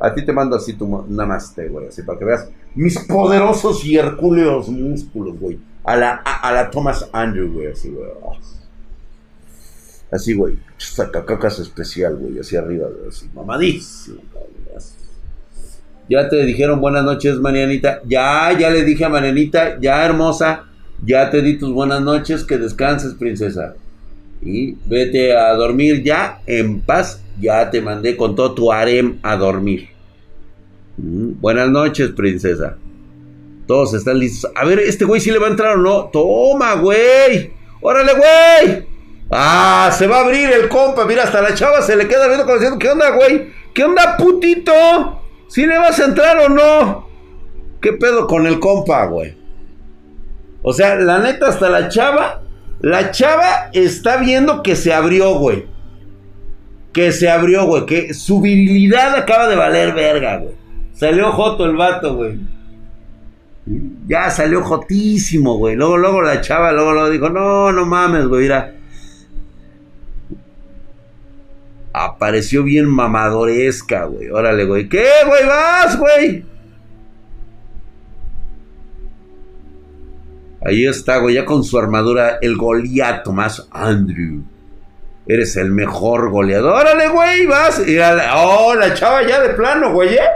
A 0.00 0.12
ti 0.12 0.24
te 0.24 0.32
mando 0.32 0.56
así 0.56 0.72
tu 0.72 1.04
namaste, 1.08 1.68
güey. 1.68 1.86
Así 1.86 2.02
para 2.02 2.18
que 2.18 2.24
veas 2.24 2.48
mis 2.74 2.98
poderosos 2.98 3.84
y 3.84 3.96
hercúleos 3.96 4.68
músculos, 4.68 5.38
güey. 5.38 5.58
A 5.84 5.96
la, 5.96 6.14
a, 6.16 6.52
la 6.52 6.68
Thomas 6.68 7.08
Andrew, 7.12 7.52
güey. 7.52 7.68
Así, 7.68 7.90
güey. 7.90 8.08
Así, 10.10 10.34
güey. 10.34 10.58
Sacacacas 10.76 11.58
especial, 11.58 12.16
güey. 12.16 12.38
Así 12.38 12.56
arriba. 12.56 12.88
Así, 13.08 13.28
mamadísimo, 13.34 14.20
ya 16.08 16.28
te 16.28 16.42
dijeron 16.44 16.80
buenas 16.80 17.04
noches, 17.04 17.38
Marianita. 17.38 18.00
Ya, 18.06 18.56
ya 18.58 18.70
le 18.70 18.82
dije 18.82 19.04
a 19.04 19.10
Marianita, 19.10 19.78
ya 19.78 20.04
hermosa, 20.06 20.64
ya 21.04 21.30
te 21.30 21.42
di 21.42 21.58
tus 21.58 21.70
buenas 21.70 22.00
noches, 22.00 22.44
que 22.44 22.56
descanses, 22.56 23.14
princesa. 23.14 23.74
Y 24.40 24.76
vete 24.86 25.36
a 25.36 25.52
dormir 25.54 26.02
ya 26.02 26.40
en 26.46 26.80
paz. 26.80 27.22
Ya 27.40 27.70
te 27.70 27.80
mandé 27.80 28.16
con 28.16 28.34
todo 28.34 28.54
tu 28.54 28.72
harem 28.72 29.18
a 29.22 29.36
dormir. 29.36 29.88
Mm, 30.96 31.40
buenas 31.40 31.68
noches, 31.68 32.10
princesa. 32.10 32.76
Todos 33.66 33.92
están 33.94 34.18
listos. 34.18 34.50
A 34.56 34.64
ver, 34.64 34.78
este 34.78 35.04
güey 35.04 35.20
si 35.20 35.30
le 35.30 35.38
va 35.38 35.46
a 35.46 35.50
entrar 35.50 35.76
o 35.76 35.82
no. 35.82 36.04
Toma, 36.10 36.74
güey. 36.76 37.52
Órale, 37.82 38.12
güey. 38.14 38.87
Ah, 39.30 39.90
se 39.92 40.06
va 40.06 40.18
a 40.18 40.24
abrir 40.24 40.50
el 40.50 40.68
compa. 40.68 41.04
Mira, 41.04 41.24
hasta 41.24 41.42
la 41.42 41.54
chava 41.54 41.82
se 41.82 41.96
le 41.96 42.08
queda 42.08 42.26
viendo 42.26 42.44
como 42.44 42.56
diciendo, 42.56 42.78
¿qué 42.78 42.88
onda, 42.88 43.10
güey? 43.10 43.52
¿Qué 43.74 43.84
onda, 43.84 44.16
putito? 44.16 44.72
¿Si 45.48 45.66
le 45.66 45.78
vas 45.78 45.98
a 46.00 46.04
entrar 46.06 46.38
o 46.38 46.48
no? 46.48 47.08
¿Qué 47.80 47.92
pedo 47.92 48.26
con 48.26 48.46
el 48.46 48.58
compa, 48.58 49.06
güey? 49.06 49.36
O 50.62 50.72
sea, 50.72 50.96
la 50.96 51.18
neta, 51.18 51.48
hasta 51.48 51.68
la 51.68 51.88
chava, 51.88 52.42
la 52.80 53.10
chava 53.10 53.70
está 53.72 54.16
viendo 54.16 54.62
que 54.62 54.76
se 54.76 54.92
abrió, 54.92 55.34
güey. 55.34 55.66
Que 56.92 57.12
se 57.12 57.30
abrió, 57.30 57.66
güey. 57.66 57.86
Que 57.86 58.14
su 58.14 58.40
virilidad 58.40 59.14
acaba 59.14 59.46
de 59.48 59.56
valer 59.56 59.94
verga, 59.94 60.38
güey. 60.38 60.54
Salió 60.94 61.30
joto 61.32 61.66
el 61.66 61.76
vato, 61.76 62.16
güey. 62.16 62.38
Ya 64.06 64.30
salió 64.30 64.62
jotísimo, 64.62 65.58
güey. 65.58 65.76
Luego, 65.76 65.98
luego 65.98 66.22
la 66.22 66.40
chava, 66.40 66.72
luego, 66.72 66.92
luego 66.92 67.10
dijo, 67.10 67.28
no, 67.28 67.70
no 67.70 67.84
mames, 67.84 68.26
güey, 68.26 68.42
mira. 68.42 68.77
Apareció 71.92 72.62
bien 72.62 72.86
mamadoresca, 72.86 74.04
güey. 74.04 74.28
Órale, 74.30 74.64
güey. 74.64 74.88
¿Qué, 74.88 75.06
güey? 75.26 75.46
Vas, 75.46 75.98
güey. 75.98 76.44
Ahí 80.64 80.86
está, 80.86 81.18
güey, 81.18 81.36
ya 81.36 81.44
con 81.44 81.62
su 81.62 81.78
armadura, 81.78 82.38
el 82.42 82.56
Goliato 82.56 83.32
más 83.32 83.68
Andrew. 83.70 84.42
Eres 85.26 85.56
el 85.56 85.70
mejor 85.70 86.30
goleador. 86.30 86.72
Órale, 86.72 87.08
güey, 87.08 87.46
vas. 87.46 87.86
Y 87.86 87.98
oh, 87.98 88.74
la 88.74 88.94
chava 88.94 89.26
ya 89.26 89.40
de 89.42 89.50
plano, 89.50 89.92
güey, 89.92 90.14
¿eh? 90.14 90.28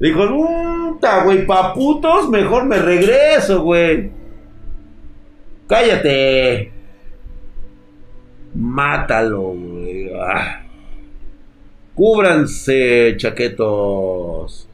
Dijo, 0.00 0.28
puta, 0.28 1.22
güey, 1.22 1.46
paputos, 1.46 2.28
mejor 2.28 2.66
me 2.66 2.78
regreso, 2.78 3.62
güey. 3.62 4.10
Cállate. 5.68 6.72
Mátalo, 8.54 9.40
güey. 9.40 10.10
Ah. 10.20 10.62
Cúbranse, 11.94 13.14
chaquetos. 13.16 14.68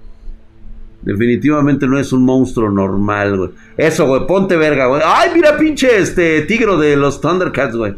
Definitivamente 1.03 1.87
no 1.87 1.99
es 1.99 2.13
un 2.13 2.25
monstruo 2.25 2.71
normal, 2.71 3.37
güey. 3.37 3.51
Eso, 3.77 4.07
güey, 4.07 4.27
ponte 4.27 4.57
verga, 4.57 4.87
güey. 4.87 5.03
Ay, 5.05 5.31
mira, 5.35 5.57
pinche 5.57 5.99
este 5.99 6.43
tigro 6.43 6.79
de 6.79 6.97
los 6.97 7.21
Thundercats, 7.21 7.77
güey. 7.77 7.95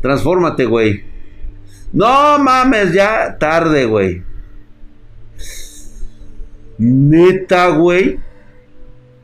Transfórmate, 0.00 0.66
güey. 0.66 1.02
No 1.92 2.38
mames, 2.38 2.92
ya 2.92 3.36
tarde, 3.38 3.86
güey. 3.86 4.22
Neta, 6.78 7.68
güey. 7.70 8.20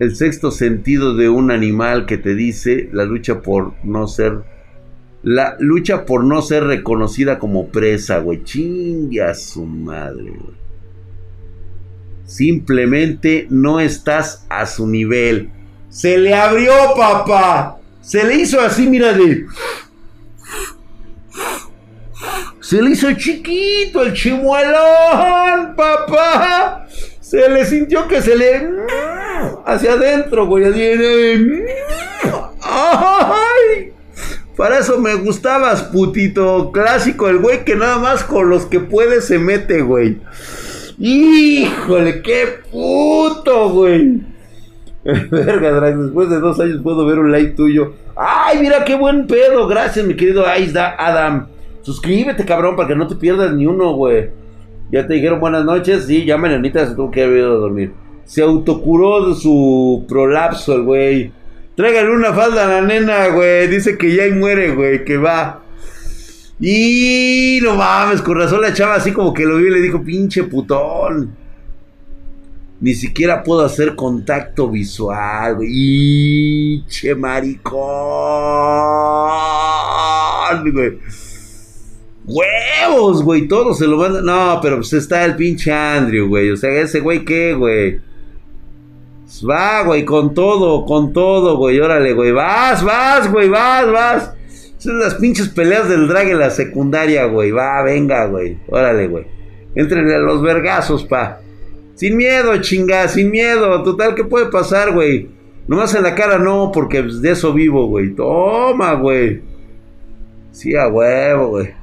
El 0.00 0.16
sexto 0.16 0.50
sentido 0.50 1.14
de 1.14 1.28
un 1.28 1.52
animal 1.52 2.06
que 2.06 2.18
te 2.18 2.34
dice 2.34 2.88
la 2.92 3.04
lucha 3.04 3.42
por 3.42 3.74
no 3.84 4.08
ser 4.08 4.42
la 5.24 5.56
lucha 5.58 6.04
por 6.04 6.22
no 6.22 6.42
ser 6.42 6.64
reconocida 6.64 7.38
como 7.38 7.68
presa, 7.68 8.18
güey. 8.18 8.44
Chingue 8.44 9.22
a 9.22 9.34
su 9.34 9.64
madre, 9.64 10.24
güey. 10.24 10.54
Simplemente 12.26 13.46
no 13.48 13.80
estás 13.80 14.46
a 14.50 14.66
su 14.66 14.86
nivel. 14.86 15.50
Se 15.88 16.18
le 16.18 16.34
abrió, 16.34 16.72
papá. 16.94 17.78
Se 18.02 18.22
le 18.22 18.36
hizo 18.36 18.60
así, 18.60 18.86
mira 18.86 19.14
de... 19.14 19.46
Se 22.60 22.82
le 22.82 22.90
hizo 22.90 23.12
chiquito 23.12 24.02
el 24.02 24.12
chimuelón, 24.12 25.74
papá. 25.74 26.86
Se 27.20 27.48
le 27.48 27.64
sintió 27.64 28.06
que 28.08 28.20
se 28.20 28.36
le... 28.36 28.68
Hacia 29.64 29.94
adentro, 29.94 30.46
güey. 30.46 30.64
¡Ay! 32.62 33.43
Para 34.56 34.78
eso 34.78 35.00
me 35.00 35.14
gustabas, 35.16 35.82
putito. 35.84 36.70
Clásico, 36.72 37.28
el 37.28 37.38
güey 37.38 37.64
que 37.64 37.74
nada 37.74 37.98
más 37.98 38.22
con 38.22 38.48
los 38.48 38.66
que 38.66 38.80
puede 38.80 39.20
se 39.20 39.38
mete, 39.38 39.82
güey. 39.82 40.18
Híjole, 40.98 42.22
qué 42.22 42.60
puto, 42.70 43.70
güey. 43.70 44.20
Verga, 45.04 45.72
Drag, 45.72 45.98
después 45.98 46.30
de 46.30 46.40
dos 46.40 46.58
años 46.60 46.80
puedo 46.82 47.04
ver 47.04 47.18
un 47.18 47.32
like 47.32 47.52
tuyo. 47.52 47.94
Ay, 48.16 48.58
mira 48.60 48.84
qué 48.84 48.94
buen 48.94 49.26
pedo. 49.26 49.66
Gracias, 49.66 50.06
mi 50.06 50.14
querido 50.14 50.46
Aisda 50.46 50.94
Adam. 50.98 51.48
Suscríbete, 51.82 52.44
cabrón, 52.44 52.76
para 52.76 52.88
que 52.88 52.94
no 52.94 53.06
te 53.08 53.16
pierdas 53.16 53.52
ni 53.52 53.66
uno, 53.66 53.94
güey. 53.94 54.30
Ya 54.90 55.06
te 55.06 55.14
dijeron 55.14 55.40
buenas 55.40 55.64
noches. 55.64 56.06
Sí, 56.06 56.24
ya 56.24 56.38
mañanita 56.38 56.86
se 56.86 56.94
tuvo 56.94 57.10
que 57.10 57.24
haber 57.24 57.38
ido 57.38 57.52
a 57.52 57.56
dormir. 57.56 57.92
Se 58.24 58.42
autocuró 58.42 59.28
de 59.28 59.34
su 59.34 60.06
prolapso, 60.08 60.74
el 60.74 60.82
güey. 60.82 61.32
Tráigale 61.76 62.10
una 62.10 62.32
falda 62.32 62.64
a 62.64 62.68
la 62.68 62.80
nena, 62.82 63.28
güey. 63.28 63.66
Dice 63.68 63.98
que 63.98 64.14
ya 64.14 64.24
muere, 64.34 64.74
güey, 64.74 65.04
que 65.04 65.16
va. 65.16 65.62
Y 66.60 67.58
no 67.62 67.74
mames, 67.74 68.22
con 68.22 68.38
razón 68.38 68.60
la 68.60 68.72
chava 68.72 68.94
así 68.94 69.12
como 69.12 69.34
que 69.34 69.44
lo 69.44 69.56
vio 69.56 69.68
y 69.68 69.72
le 69.72 69.80
dijo, 69.80 70.02
pinche 70.02 70.44
putón. 70.44 71.36
Ni 72.80 72.94
siquiera 72.94 73.42
puedo 73.42 73.64
hacer 73.64 73.96
contacto 73.96 74.68
visual, 74.70 75.56
güey. 75.56 75.68
Pinche 75.68 77.14
maricón, 77.14 77.72
güey. 80.72 80.98
Huevos, 82.26 83.22
güey, 83.22 83.48
todos 83.48 83.78
se 83.78 83.86
lo 83.86 83.96
mandan. 83.96 84.24
No, 84.24 84.58
pero 84.62 84.76
pues 84.76 84.92
está 84.92 85.24
el 85.24 85.34
pinche 85.36 85.72
Andrew, 85.72 86.28
güey. 86.28 86.50
O 86.50 86.56
sea, 86.56 86.70
ese 86.70 87.00
güey, 87.00 87.24
¿qué, 87.24 87.54
güey? 87.54 88.00
Va, 89.42 89.82
güey, 89.82 90.04
con 90.04 90.34
todo, 90.34 90.84
con 90.84 91.12
todo, 91.12 91.56
güey. 91.56 91.80
Órale, 91.80 92.12
güey. 92.12 92.32
Vas, 92.32 92.84
vas, 92.84 93.30
güey, 93.30 93.48
vas, 93.48 93.90
vas. 93.90 94.34
Son 94.78 95.00
las 95.00 95.14
pinches 95.14 95.48
peleas 95.48 95.88
del 95.88 96.06
drag 96.06 96.28
en 96.28 96.38
la 96.38 96.50
secundaria, 96.50 97.24
güey. 97.26 97.50
Va, 97.50 97.82
venga, 97.82 98.26
güey. 98.26 98.58
Órale, 98.68 99.08
güey. 99.08 99.26
Entrenle 99.74 100.14
a 100.14 100.18
los 100.18 100.42
vergazos, 100.42 101.04
pa. 101.04 101.40
Sin 101.94 102.16
miedo, 102.16 102.56
chinga, 102.60 103.08
sin 103.08 103.30
miedo. 103.30 103.82
Total, 103.82 104.14
¿qué 104.14 104.24
puede 104.24 104.46
pasar, 104.46 104.92
güey? 104.92 105.28
Nomás 105.66 105.94
en 105.94 106.02
la 106.02 106.14
cara 106.14 106.38
no, 106.38 106.70
porque 106.72 107.02
de 107.02 107.30
eso 107.30 107.52
vivo, 107.52 107.86
güey. 107.86 108.14
Toma, 108.14 108.94
güey. 108.94 109.42
Sí, 110.50 110.76
a 110.76 110.88
huevo, 110.88 111.48
güey. 111.48 111.74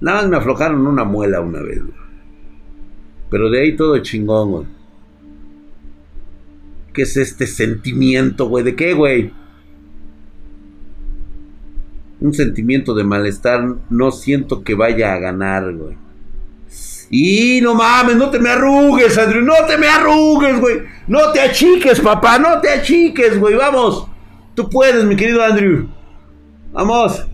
Nada 0.00 0.22
más 0.22 0.30
me 0.30 0.36
aflojaron 0.36 0.86
una 0.86 1.04
muela 1.04 1.40
una 1.40 1.62
vez, 1.62 1.80
güey. 1.80 1.98
Pero 3.30 3.50
de 3.50 3.60
ahí 3.60 3.76
todo 3.76 3.98
chingón, 3.98 4.50
güey. 4.50 4.75
¿Qué 6.96 7.02
es 7.02 7.16
este 7.16 7.46
sentimiento, 7.46 8.48
güey? 8.48 8.64
¿De 8.64 8.74
qué, 8.74 8.92
güey? 8.94 9.30
un 12.20 12.34
sentimiento 12.34 12.94
de 12.94 13.04
malestar. 13.04 13.64
No 13.90 14.10
siento 14.10 14.62
que 14.62 14.74
vaya 14.74 15.12
a 15.12 15.18
ganar, 15.18 15.72
güey. 15.72 15.96
Y 17.10 17.60
no 17.62 17.74
mames, 17.74 18.16
no 18.16 18.30
te 18.30 18.40
me 18.40 18.50
arrugues, 18.50 19.16
Andrew, 19.16 19.42
no 19.42 19.54
te 19.68 19.78
me 19.78 19.86
arrugues, 19.86 20.58
güey. 20.58 20.82
No 21.06 21.30
te 21.32 21.40
achiques, 21.40 22.00
papá, 22.00 22.38
no 22.38 22.60
te 22.60 22.70
achiques, 22.70 23.38
güey. 23.38 23.54
Vamos. 23.54 24.08
Tú 24.54 24.68
puedes, 24.68 25.04
mi 25.04 25.14
querido 25.14 25.42
Andrew. 25.42 25.86
Vamos. 26.72 27.24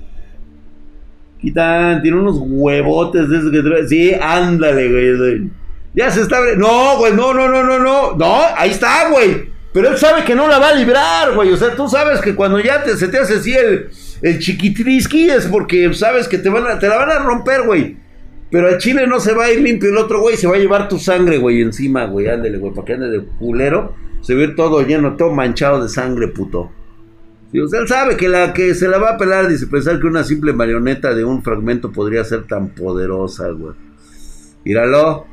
Quitan, 1.40 2.02
tiene 2.02 2.18
unos 2.18 2.36
huevotes 2.38 3.28
de 3.28 3.38
esos 3.38 3.50
que 3.50 3.62
trae. 3.62 3.88
Sí, 3.88 4.12
ándale, 4.20 4.90
güey. 4.90 5.50
Ya 5.94 6.10
se 6.10 6.22
está. 6.22 6.38
No, 6.56 6.98
güey, 6.98 7.14
no, 7.14 7.32
no, 7.32 7.48
no, 7.48 7.62
no, 7.62 7.78
no. 7.78 8.16
No, 8.16 8.40
ahí 8.56 8.70
está, 8.70 9.08
güey. 9.10 9.51
Pero 9.72 9.88
él 9.88 9.96
sabe 9.96 10.24
que 10.24 10.34
no 10.34 10.48
la 10.48 10.58
va 10.58 10.68
a 10.68 10.74
librar, 10.74 11.34
güey. 11.34 11.52
O 11.52 11.56
sea, 11.56 11.74
tú 11.74 11.88
sabes 11.88 12.20
que 12.20 12.34
cuando 12.34 12.60
ya 12.60 12.82
te, 12.82 12.96
se 12.96 13.08
te 13.08 13.18
hace 13.18 13.36
así 13.36 13.54
el, 13.54 13.88
el 14.20 14.38
chiquitrisqui 14.38 15.30
es 15.30 15.46
porque 15.46 15.92
sabes 15.94 16.28
que 16.28 16.38
te, 16.38 16.50
van 16.50 16.66
a, 16.66 16.78
te 16.78 16.88
la 16.88 16.96
van 16.96 17.10
a 17.10 17.18
romper, 17.20 17.62
güey. 17.62 17.96
Pero 18.50 18.68
al 18.68 18.76
chile 18.76 19.06
no 19.06 19.18
se 19.18 19.32
va 19.32 19.46
a 19.46 19.50
ir 19.50 19.62
limpio 19.62 19.88
el 19.88 19.96
otro, 19.96 20.20
güey. 20.20 20.36
Se 20.36 20.46
va 20.46 20.56
a 20.56 20.58
llevar 20.58 20.88
tu 20.88 20.98
sangre, 20.98 21.38
güey, 21.38 21.62
encima, 21.62 22.04
güey. 22.04 22.28
Ándale, 22.28 22.58
güey, 22.58 22.74
para 22.74 22.84
que 22.84 22.92
ande 22.92 23.08
de 23.08 23.24
culero. 23.38 23.94
Se 24.20 24.34
ve 24.34 24.48
todo 24.48 24.82
lleno, 24.82 25.16
todo 25.16 25.30
manchado 25.30 25.82
de 25.82 25.88
sangre, 25.88 26.28
puto. 26.28 26.70
Sí, 27.50 27.58
o 27.58 27.66
sea, 27.66 27.80
él 27.80 27.88
sabe 27.88 28.16
que 28.16 28.28
la 28.28 28.52
que 28.52 28.74
se 28.74 28.88
la 28.88 28.98
va 28.98 29.12
a 29.12 29.16
pelar, 29.16 29.48
dice, 29.48 29.66
pensar 29.66 29.98
que 30.00 30.06
una 30.06 30.22
simple 30.22 30.52
marioneta 30.52 31.14
de 31.14 31.24
un 31.24 31.42
fragmento 31.42 31.92
podría 31.92 32.24
ser 32.24 32.46
tan 32.46 32.68
poderosa, 32.74 33.48
güey. 33.48 33.74
Míralo. 34.64 35.31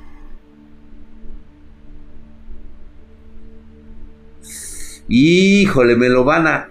Híjole, 5.10 5.96
me 5.96 6.08
lo 6.08 6.24
van 6.24 6.48
a... 6.48 6.70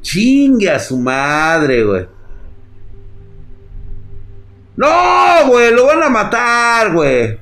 Chingue 0.00 0.70
a 0.70 0.78
su 0.78 0.96
madre, 0.96 1.84
güey. 1.84 2.06
No, 4.76 5.48
güey, 5.48 5.74
lo 5.74 5.86
van 5.86 6.04
a 6.04 6.08
matar, 6.08 6.92
güey. 6.94 7.38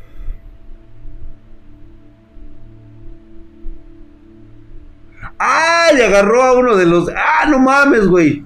¡Ah! 5.39 5.91
Le 5.95 6.05
agarró 6.07 6.43
a 6.43 6.53
uno 6.55 6.77
de 6.77 6.87
los. 6.87 7.09
¡Ah, 7.15 7.47
no 7.49 7.59
mames, 7.59 8.09
güey! 8.09 8.45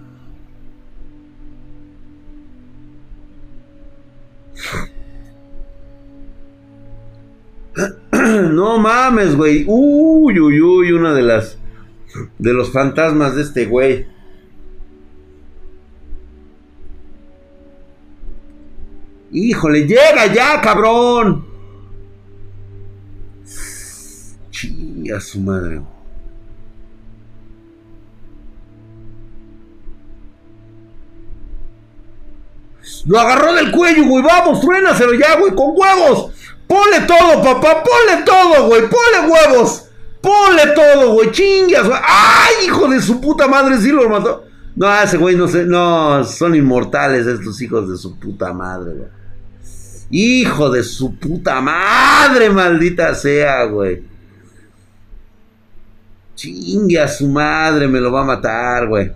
No 8.52 8.78
mames, 8.78 9.36
güey. 9.36 9.64
Uy, 9.66 10.38
uy, 10.38 10.60
uy, 10.60 10.92
una 10.92 11.14
de 11.14 11.22
las. 11.22 11.58
De 12.38 12.52
los 12.52 12.72
fantasmas 12.72 13.36
de 13.36 13.42
este 13.42 13.66
güey. 13.66 14.06
Híjole, 19.32 19.86
llega 19.86 20.26
ya, 20.32 20.60
cabrón. 20.60 21.46
Chinga 24.50 25.20
su 25.20 25.40
madre. 25.40 25.80
Lo 33.06 33.18
agarró 33.18 33.54
del 33.54 33.70
cuello, 33.70 34.04
güey. 34.06 34.22
Vamos, 34.22 34.60
truénaselo 34.60 35.14
ya, 35.14 35.38
güey, 35.38 35.54
con 35.54 35.74
huevos. 35.76 36.32
Ponle 36.70 37.00
todo, 37.00 37.42
papá, 37.42 37.82
ponle 37.82 38.22
todo, 38.24 38.68
güey. 38.68 38.82
Ponle 38.82 39.28
huevos. 39.28 39.86
Ponle 40.20 40.68
todo, 40.72 41.14
güey. 41.14 41.32
Chingas, 41.32 41.88
güey. 41.88 41.98
¡Ay, 42.00 42.66
hijo 42.66 42.86
de 42.86 43.02
su 43.02 43.20
puta 43.20 43.48
madre! 43.48 43.76
Sí 43.80 43.90
lo 43.90 44.08
mató. 44.08 44.44
No, 44.76 45.02
ese 45.02 45.16
güey 45.16 45.34
no 45.34 45.48
sé. 45.48 45.64
No, 45.64 46.22
son 46.22 46.54
inmortales 46.54 47.26
estos 47.26 47.60
hijos 47.60 47.90
de 47.90 47.96
su 47.96 48.20
puta 48.20 48.52
madre, 48.52 48.92
güey. 48.92 49.08
Hijo 50.12 50.70
de 50.70 50.84
su 50.84 51.16
puta 51.16 51.60
madre, 51.60 52.50
maldita 52.50 53.16
sea, 53.16 53.64
güey. 53.64 54.04
Chingue 56.36 57.00
a 57.00 57.08
su 57.08 57.26
madre, 57.26 57.88
me 57.88 58.00
lo 58.00 58.12
va 58.12 58.20
a 58.20 58.24
matar, 58.26 58.86
güey. 58.86 59.10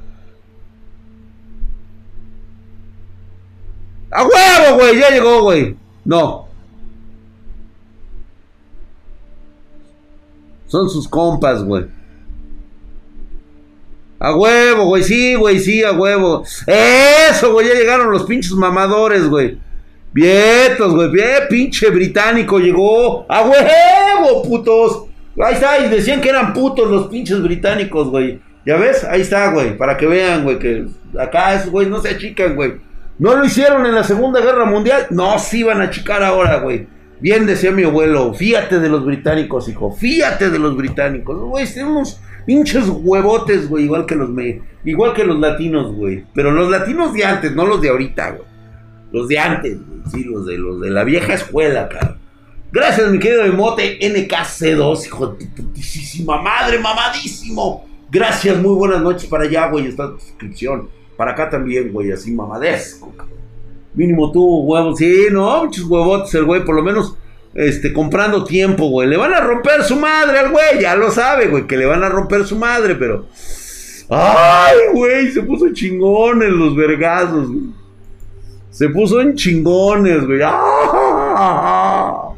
¡A 4.11 4.25
huevo, 4.25 4.79
güey! 4.81 4.99
Ya 4.99 5.11
llegó, 5.11 5.43
güey. 5.43 5.77
No. 6.05 6.54
Son 10.67 10.89
sus 10.89 11.09
compas, 11.09 11.63
güey. 11.63 11.87
A 14.19 14.35
huevo, 14.35 14.87
güey. 14.87 15.03
Sí, 15.03 15.35
güey, 15.35 15.59
sí, 15.59 15.85
a 15.85 15.93
huevo. 15.93 16.45
Eso, 16.67 17.53
güey. 17.53 17.69
Ya 17.69 17.75
llegaron 17.75 18.11
los 18.11 18.25
pinches 18.25 18.53
mamadores, 18.53 19.29
güey. 19.29 19.59
Vietos, 20.13 20.95
güey. 20.95 21.11
Bien, 21.11 21.43
pinche 21.51 21.91
británico 21.91 22.59
llegó. 22.59 23.27
A 23.29 23.43
huevo, 23.43 24.43
putos. 24.43 25.05
Ahí 25.43 25.55
está. 25.55 25.79
Y 25.79 25.89
decían 25.89 26.21
que 26.21 26.31
eran 26.31 26.55
putos 26.55 26.91
los 26.91 27.09
pinches 27.09 27.43
británicos, 27.43 28.09
güey. 28.09 28.41
¿Ya 28.65 28.77
ves? 28.77 29.05
Ahí 29.05 29.21
está, 29.21 29.51
güey. 29.53 29.77
Para 29.77 29.97
que 29.97 30.07
vean, 30.07 30.45
güey, 30.45 30.59
que 30.59 30.87
acá 31.21 31.55
esos 31.55 31.71
güey 31.71 31.89
no 31.89 32.01
se 32.01 32.09
achican, 32.11 32.57
güey. 32.57 32.81
No 33.19 33.37
lo 33.37 33.45
hicieron 33.45 33.85
en 33.85 33.95
la 33.95 34.05
Segunda 34.05 34.41
Guerra 34.41 34.65
Mundial. 34.65 35.07
No 35.11 35.39
se 35.39 35.59
iban 35.59 35.81
a 35.81 35.85
achicar 35.85 36.23
ahora, 36.23 36.61
güey. 36.61 36.87
Bien 37.21 37.47
decía 37.47 37.71
mi 37.71 37.85
abuelo, 37.85 38.35
fíjate 38.35 38.81
de 38.81 38.89
los 38.89 39.05
británicos, 39.05 39.69
hijo, 39.69 39.93
fíjate 39.93 40.51
de 40.51 40.59
los 40.59 40.77
británicos. 40.77 41.39
Güey, 41.39 41.67
tenemos 41.73 42.21
pinches 42.45 42.89
huevotes, 42.89 43.69
güey, 43.69 43.85
igual 43.85 44.07
que 44.07 44.15
los 44.15 44.29
me, 44.29 44.61
igual 44.85 45.15
que 45.15 45.25
los 45.25 45.39
latinos, 45.39 45.95
güey. 45.95 46.25
Pero 46.35 46.51
los 46.51 46.71
latinos 46.71 47.13
de 47.13 47.25
antes, 47.25 47.55
no 47.55 47.67
los 47.67 47.81
de 47.81 47.89
ahorita, 47.89 48.31
güey. 48.31 48.49
Los 49.13 49.29
de 49.29 49.39
antes, 49.39 49.79
güey. 49.87 50.01
Sí, 50.11 50.25
los 50.25 50.47
de 50.47 50.59
los 50.59 50.81
de 50.81 50.91
la 50.91 51.05
vieja 51.05 51.35
escuela, 51.35 51.89
cara. 51.89 52.19
Gracias, 52.73 53.09
mi 53.11 53.21
querido 53.21 53.45
Emote 53.45 54.01
NKC2, 54.01 55.07
hijo 55.07 55.29
de 55.29 55.47
putísima 55.47 56.43
madre, 56.43 56.79
mamadísimo. 56.81 57.87
Gracias, 58.11 58.61
muy 58.61 58.75
buenas 58.75 59.01
noches 59.01 59.29
para 59.29 59.45
allá, 59.45 59.69
güey. 59.69 59.87
Esta 59.87 60.09
suscripción. 60.19 60.89
Para 61.17 61.31
acá 61.31 61.49
también, 61.49 61.93
güey, 61.93 62.11
así 62.11 62.33
mamadesco. 62.33 63.13
Mínimo 63.95 64.33
tú, 64.33 64.61
huevos. 64.63 64.99
Sí, 64.99 65.27
no, 65.31 65.65
muchos 65.65 65.85
huevotes 65.85 66.35
el 66.35 66.45
güey, 66.45 66.65
por 66.65 66.75
lo 66.75 66.83
menos 66.83 67.17
este, 67.55 67.93
comprando 67.93 68.45
tiempo, 68.45 68.89
güey. 68.89 69.09
Le 69.09 69.17
van 69.17 69.33
a 69.33 69.41
romper 69.41 69.85
su 69.85 69.97
madre 69.97 70.39
al 70.39 70.51
güey, 70.51 70.81
ya 70.81 70.97
lo 70.97 71.11
sabe, 71.11 71.49
güey, 71.49 71.67
que 71.67 71.77
le 71.77 71.87
van 71.87 72.03
a 72.03 72.09
romper 72.09 72.45
su 72.45 72.57
madre, 72.57 72.95
pero. 72.97 73.27
¡Ay, 74.09 74.77
güey! 74.93 75.31
Se 75.31 75.43
puso 75.43 75.73
chingones 75.73 76.51
los 76.51 76.77
vergazos, 76.77 77.49
güey. 77.49 77.85
Se 78.71 78.89
puso 78.89 79.21
en 79.21 79.35
chingones, 79.35 80.27
güey. 80.27 80.41
¡Ah! 80.45 82.31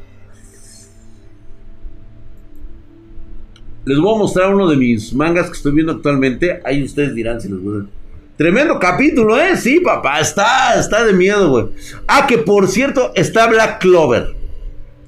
Les 3.87 3.99
voy 3.99 4.15
a 4.15 4.19
mostrar 4.19 4.55
uno 4.55 4.69
de 4.69 4.77
mis 4.77 5.15
mangas 5.15 5.47
que 5.47 5.57
estoy 5.57 5.73
viendo 5.73 5.93
actualmente. 5.93 6.61
Ahí 6.65 6.83
ustedes 6.83 7.15
dirán 7.15 7.41
si 7.41 7.49
les 7.49 7.59
gusta. 7.59 7.89
Tremendo 8.37 8.79
capítulo, 8.79 9.39
¿eh? 9.41 9.57
Sí, 9.57 9.81
papá, 9.81 10.21
está, 10.21 10.79
está 10.79 11.05
de 11.05 11.15
miedo, 11.15 11.49
güey. 11.51 11.67
Ah, 12.07 12.27
que 12.29 12.37
por 12.37 12.69
cierto, 12.69 13.13
está 13.15 13.47
Black 13.47 13.81
Clover. 13.81 14.35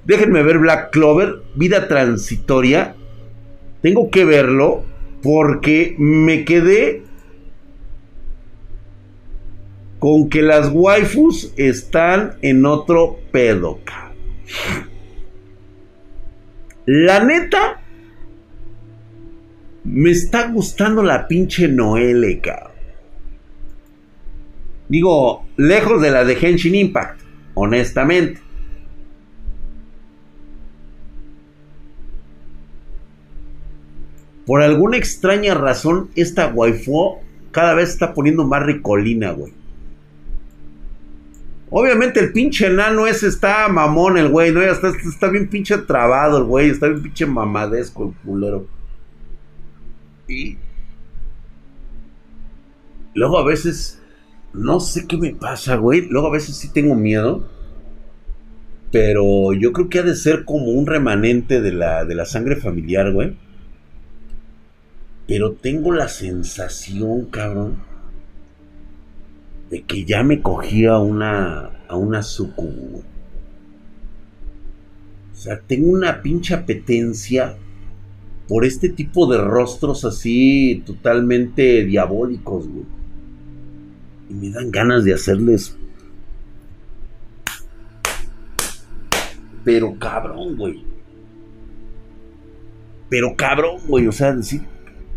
Déjenme 0.07 0.43
ver 0.43 0.59
Black 0.59 0.91
Clover, 0.91 1.43
vida 1.55 1.89
transitoria. 1.89 2.95
Tengo 3.83 4.11
que 4.11 4.25
verlo 4.25 4.83
porque 5.23 5.95
me 5.99 6.47
quedé 6.47 7.03
con 9.99 10.31
que 10.31 10.41
las 10.41 10.71
waifus 10.73 11.53
están 11.57 12.39
en 12.41 12.65
otro 12.65 13.19
pedo. 13.31 13.81
La 16.87 17.23
neta, 17.23 17.83
me 19.85 20.11
está 20.11 20.49
gustando 20.49 21.03
la 21.03 21.29
pinche 21.29 21.69
Noelle, 21.69 22.41
cabrón. 22.41 22.68
Digo, 24.89 25.45
lejos 25.57 26.01
de 26.01 26.11
la 26.11 26.25
de 26.25 26.35
Henshin 26.35 26.75
Impact, 26.75 27.21
honestamente. 27.55 28.41
Por 34.47 34.63
alguna 34.63 34.97
extraña 34.97 35.55
razón, 35.55 36.09
esta 36.15 36.49
waifu 36.49 37.19
cada 37.51 37.75
vez 37.75 37.91
está 37.91 38.15
poniendo 38.15 38.45
más 38.45 38.63
ricolina, 38.63 39.33
güey. 39.33 39.53
Obviamente 41.71 42.21
el 42.21 42.33
pinche 42.33 42.67
enano 42.67 43.07
ese 43.07 43.29
está 43.29 43.69
mamón, 43.69 44.17
el 44.17 44.29
güey, 44.29 44.53
¿no? 44.53 44.63
Está, 44.63 44.89
está 44.89 45.29
bien 45.29 45.49
pinche 45.49 45.77
trabado 45.77 46.39
el 46.39 46.45
güey, 46.45 46.71
está 46.71 46.89
bien 46.89 47.03
pinche 47.03 47.27
mamadesco 47.27 48.09
el 48.09 48.15
culero. 48.25 48.67
Y 50.27 50.57
luego 53.13 53.39
a 53.39 53.45
veces 53.45 53.98
no 54.59 54.81
sé 54.81 55.07
qué 55.07 55.17
me 55.17 55.35
pasa, 55.35 55.77
güey. 55.77 56.09
Luego 56.09 56.29
a 56.29 56.33
veces 56.33 56.57
sí 56.57 56.73
tengo 56.73 56.95
miedo. 56.95 57.49
Pero 58.91 59.53
yo 59.53 59.73
creo 59.73 59.89
que 59.89 59.99
ha 59.99 60.03
de 60.03 60.17
ser 60.17 60.45
como 60.45 60.67
un 60.67 60.87
remanente 60.87 61.61
de 61.61 61.73
la, 61.73 62.05
de 62.05 62.15
la 62.15 62.25
sangre 62.25 62.57
familiar, 62.57 63.13
güey. 63.13 63.37
Pero 65.27 65.53
tengo 65.53 65.93
la 65.93 66.09
sensación, 66.09 67.27
cabrón, 67.27 67.77
de 69.71 69.83
que 69.83 70.05
ya 70.05 70.23
me 70.23 70.41
cogí 70.41 70.87
a 70.87 70.99
una, 70.99 71.85
a 71.87 71.97
una 71.97 72.23
sucubu. 72.23 73.03
O 75.33 75.37
sea, 75.37 75.61
tengo 75.61 75.91
una 75.91 76.23
pinche 76.23 76.55
apetencia 76.55 77.57
por 78.49 78.65
este 78.65 78.89
tipo 78.89 79.31
de 79.31 79.39
rostros 79.39 80.07
así 80.07 80.83
totalmente 80.87 81.85
diabólicos, 81.85 82.67
güey. 82.67 82.98
Y 84.29 84.35
me 84.35 84.51
dan 84.51 84.71
ganas 84.71 85.05
de 85.05 85.15
hacerles... 85.15 85.77
Pero 89.65 89.99
cabrón, 89.99 90.57
güey. 90.57 90.83
Pero 93.11 93.37
cabrón, 93.37 93.81
güey. 93.87 94.07
O 94.07 94.13
sea, 94.13 94.33
decir, 94.33 94.63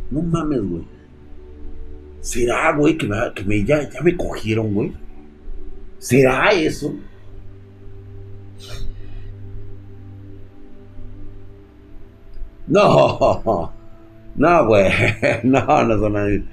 no 0.09 0.22
mames, 0.22 0.62
güey. 0.62 0.84
¿Será, 2.22 2.76
güey, 2.76 2.97
que, 2.97 3.07
me, 3.45 3.64
ya, 3.64 3.89
ya 3.89 4.01
me 4.01 4.16
cogieron, 4.16 4.74
güey? 4.74 4.93
¿Será 5.97 6.51
eso? 6.51 6.93
No, 12.68 13.74
no, 14.36 14.66
güey, 14.68 14.91
no, 15.43 15.84
no 15.84 15.99
son 15.99 16.14
nadie. 16.14 16.43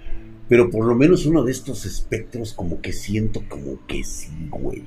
Pero 0.48 0.70
por 0.70 0.86
lo 0.86 0.94
menos 0.94 1.26
uno 1.26 1.44
de 1.44 1.52
estos 1.52 1.84
espectros 1.84 2.54
como 2.54 2.80
que 2.80 2.92
siento 2.92 3.42
como 3.48 3.86
que 3.86 4.02
sí, 4.02 4.48
güey. 4.50 4.84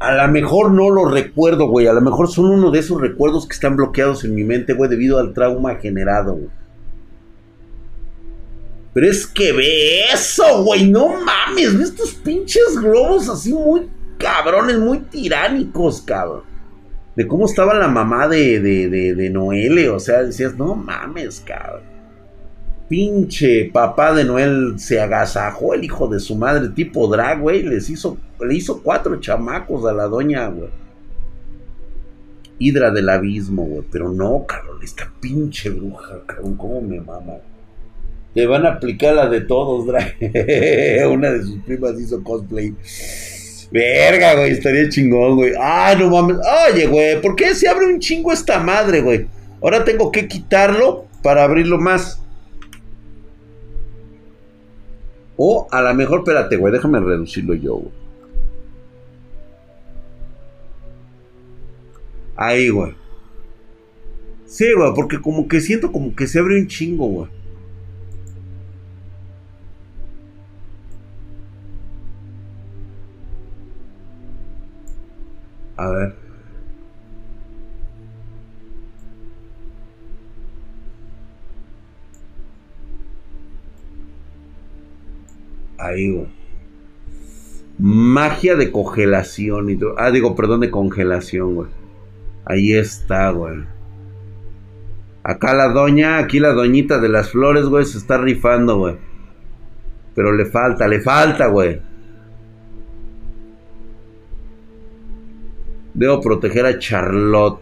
A 0.00 0.26
lo 0.26 0.32
mejor 0.32 0.72
no 0.72 0.90
lo 0.90 1.08
recuerdo, 1.08 1.68
güey. 1.68 1.86
A 1.86 1.92
lo 1.92 2.00
mejor 2.00 2.28
son 2.28 2.46
uno 2.46 2.72
de 2.72 2.80
esos 2.80 3.00
recuerdos 3.00 3.46
que 3.46 3.54
están 3.54 3.76
bloqueados 3.76 4.24
en 4.24 4.34
mi 4.34 4.42
mente, 4.42 4.72
güey, 4.72 4.90
debido 4.90 5.20
al 5.20 5.32
trauma 5.32 5.76
generado, 5.76 6.34
güey. 6.34 6.50
Pero 8.92 9.08
es 9.08 9.26
que 9.26 9.52
ve 9.52 10.00
eso, 10.12 10.64
güey. 10.64 10.90
No 10.90 11.08
mames, 11.24 11.78
ve 11.78 11.84
estos 11.84 12.14
pinches 12.14 12.78
globos 12.80 13.28
así 13.28 13.52
muy 13.52 13.88
cabrones, 14.18 14.78
muy 14.78 14.98
tiránicos, 14.98 16.02
cabrón. 16.02 16.42
De 17.14 17.26
cómo 17.26 17.46
estaba 17.46 17.74
la 17.74 17.88
mamá 17.88 18.26
de, 18.26 18.58
de, 18.58 18.88
de, 18.88 19.14
de. 19.14 19.88
O 19.90 20.00
sea, 20.00 20.24
decías, 20.24 20.56
no 20.56 20.74
mames, 20.74 21.40
cabrón. 21.40 21.91
Pinche 22.92 23.70
papá 23.72 24.12
de 24.12 24.22
Noel 24.22 24.74
se 24.76 25.00
agasajó 25.00 25.72
el 25.72 25.82
hijo 25.82 26.08
de 26.08 26.20
su 26.20 26.36
madre, 26.36 26.68
tipo 26.68 27.08
drag, 27.08 27.40
güey. 27.40 27.62
Les 27.62 27.88
hizo, 27.88 28.18
le 28.38 28.54
hizo 28.54 28.82
cuatro 28.82 29.18
chamacos 29.18 29.86
a 29.86 29.94
la 29.94 30.04
doña, 30.04 30.46
güey. 30.48 30.68
Hidra 32.58 32.90
del 32.90 33.08
abismo, 33.08 33.64
güey. 33.64 33.82
Pero 33.90 34.12
no, 34.12 34.44
cabrón, 34.46 34.76
esta 34.82 35.10
pinche 35.22 35.70
bruja, 35.70 36.20
cabrón, 36.26 36.54
cómo 36.58 36.82
me 36.82 37.00
mama. 37.00 37.36
Le 38.34 38.46
van 38.46 38.66
a 38.66 38.72
aplicar 38.72 39.14
la 39.14 39.26
de 39.26 39.40
todos, 39.40 39.86
drag. 39.86 40.14
Una 41.10 41.30
de 41.30 41.42
sus 41.44 41.62
primas 41.62 41.98
hizo 41.98 42.22
cosplay. 42.22 42.74
Verga, 43.70 44.34
güey, 44.34 44.50
estaría 44.50 44.90
chingón, 44.90 45.36
güey. 45.36 45.54
Ay, 45.58 45.96
no 45.98 46.10
mames. 46.10 46.36
Oye, 46.70 46.88
güey, 46.88 47.22
¿por 47.22 47.36
qué 47.36 47.54
se 47.54 47.66
abre 47.68 47.86
un 47.86 48.00
chingo 48.00 48.34
esta 48.34 48.58
madre, 48.58 49.00
güey? 49.00 49.28
Ahora 49.62 49.82
tengo 49.82 50.12
que 50.12 50.28
quitarlo 50.28 51.06
para 51.22 51.44
abrirlo 51.44 51.78
más. 51.78 52.18
O 55.36 55.66
a 55.70 55.82
lo 55.82 55.94
mejor, 55.94 56.20
espérate, 56.20 56.56
güey, 56.56 56.72
déjame 56.72 57.00
reducirlo 57.00 57.54
yo, 57.54 57.76
güey. 57.76 57.92
Ahí, 62.36 62.68
güey. 62.70 62.94
Sí, 64.46 64.72
güey, 64.76 64.92
porque 64.94 65.20
como 65.20 65.48
que 65.48 65.60
siento 65.60 65.92
como 65.92 66.14
que 66.14 66.26
se 66.26 66.38
abre 66.38 66.60
un 66.60 66.66
chingo, 66.66 67.06
güey. 67.06 67.30
A 75.76 75.88
ver. 75.88 76.21
Ahí. 85.92 86.26
Magia 87.78 88.56
de 88.56 88.70
congelación 88.70 89.70
y. 89.70 89.78
Ah, 89.96 90.10
digo, 90.10 90.34
perdón, 90.36 90.60
de 90.60 90.70
congelación, 90.70 91.54
güey. 91.54 91.68
Ahí 92.44 92.72
está, 92.72 93.30
güey. 93.30 93.64
Acá 95.24 95.54
la 95.54 95.68
doña, 95.68 96.18
aquí 96.18 96.40
la 96.40 96.52
doñita 96.52 96.98
de 96.98 97.08
las 97.08 97.30
flores, 97.30 97.66
güey, 97.66 97.84
se 97.84 97.98
está 97.98 98.18
rifando, 98.18 98.78
güey. 98.78 98.96
Pero 100.14 100.32
le 100.32 100.46
falta, 100.46 100.88
le 100.88 101.00
falta, 101.00 101.46
güey. 101.46 101.80
Debo 105.94 106.20
proteger 106.20 106.66
a 106.66 106.78
Charlotte. 106.78 107.60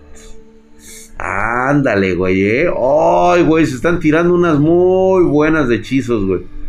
Ándale, 1.19 2.15
güey, 2.15 2.43
eh. 2.43 2.69
Ay, 2.69 3.43
güey, 3.43 3.67
se 3.67 3.77
están 3.77 4.01
tirando 4.01 4.35
unas 4.35 4.59
muy 4.59 5.25
buenas 5.25 5.69
de 5.69 5.77
hechizos, 5.77 6.25
güey. 6.25 6.60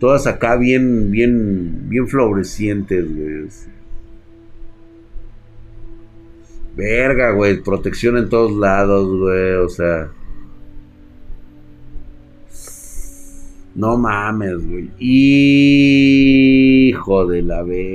Todas 0.00 0.26
acá 0.26 0.56
bien, 0.56 1.10
bien, 1.10 1.88
bien 1.90 2.08
florecientes, 2.08 3.04
güey. 3.14 3.48
Verga, 6.74 7.32
güey. 7.32 7.62
Protección 7.62 8.16
en 8.16 8.30
todos 8.30 8.52
lados, 8.52 9.06
güey. 9.06 9.52
O 9.56 9.68
sea. 9.68 10.10
No 13.74 13.98
mames, 13.98 14.66
güey. 14.66 14.90
Hijo 16.88 17.26
de 17.26 17.42
la 17.42 17.62
verga. 17.62 17.90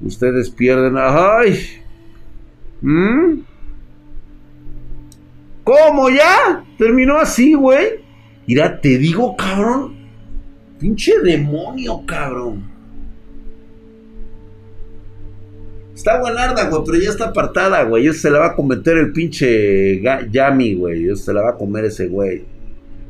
Ustedes 0.00 0.48
pierden. 0.50 0.94
¡Ay! 0.96 1.58
¿Mm? 2.82 3.55
¿Cómo 5.66 6.08
ya? 6.10 6.64
Terminó 6.78 7.18
así, 7.18 7.54
güey. 7.54 8.04
Mira, 8.46 8.80
te 8.80 8.98
digo, 8.98 9.34
cabrón. 9.36 9.96
Pinche 10.78 11.18
demonio, 11.18 12.02
cabrón. 12.06 12.70
Está 15.92 16.20
buenarda, 16.20 16.68
güey, 16.68 16.82
pero 16.86 16.98
ya 16.98 17.10
está 17.10 17.30
apartada, 17.30 17.82
güey. 17.82 18.12
Se 18.12 18.30
la 18.30 18.38
va 18.38 18.46
a 18.46 18.54
cometer 18.54 18.96
el 18.96 19.10
pinche 19.12 20.00
Yami, 20.30 20.74
güey. 20.74 21.16
Se 21.16 21.32
la 21.32 21.42
va 21.42 21.50
a 21.50 21.56
comer 21.56 21.86
ese 21.86 22.06
güey. 22.06 22.44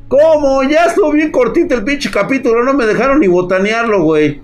¿Cómo? 0.08 0.62
Ya 0.62 0.86
estuvo 0.86 1.12
bien 1.12 1.30
cortito 1.30 1.74
el 1.74 1.84
pinche 1.84 2.10
capítulo. 2.10 2.64
No 2.64 2.72
me 2.72 2.86
dejaron 2.86 3.20
ni 3.20 3.26
botanearlo, 3.26 4.02
güey. 4.02 4.40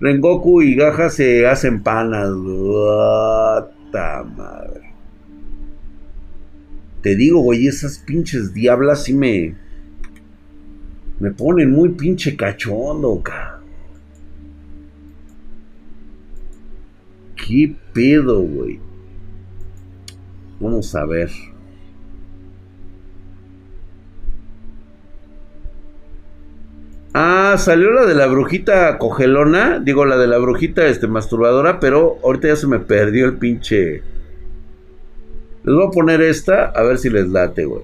Rengoku 0.00 0.60
y 0.62 0.74
Gaja 0.74 1.08
se 1.08 1.46
hacen 1.46 1.84
panas. 1.84 2.30
madre. 3.92 4.81
Te 7.02 7.16
digo, 7.16 7.40
güey, 7.40 7.66
esas 7.66 7.98
pinches 7.98 8.54
diablas 8.54 9.04
sí 9.04 9.12
me. 9.12 9.56
Me 11.18 11.32
ponen 11.32 11.70
muy 11.70 11.90
pinche 11.90 12.36
cachondo, 12.36 13.20
ca. 13.22 13.60
¿Qué 17.36 17.74
pedo, 17.92 18.42
güey? 18.42 18.78
Vamos 20.60 20.94
a 20.94 21.04
ver. 21.04 21.30
Ah, 27.14 27.56
salió 27.58 27.90
la 27.90 28.06
de 28.06 28.14
la 28.14 28.26
brujita 28.26 28.96
cogelona. 28.98 29.80
Digo, 29.80 30.04
la 30.04 30.16
de 30.16 30.28
la 30.28 30.38
brujita 30.38 30.86
este, 30.86 31.08
masturbadora. 31.08 31.80
Pero 31.80 32.18
ahorita 32.22 32.48
ya 32.48 32.56
se 32.56 32.68
me 32.68 32.78
perdió 32.78 33.26
el 33.26 33.38
pinche. 33.38 34.02
Les 35.64 35.74
voy 35.74 35.86
a 35.86 35.90
poner 35.90 36.20
esta. 36.20 36.66
A 36.66 36.82
ver 36.82 36.98
si 36.98 37.10
les 37.10 37.28
late, 37.28 37.64
güey. 37.64 37.82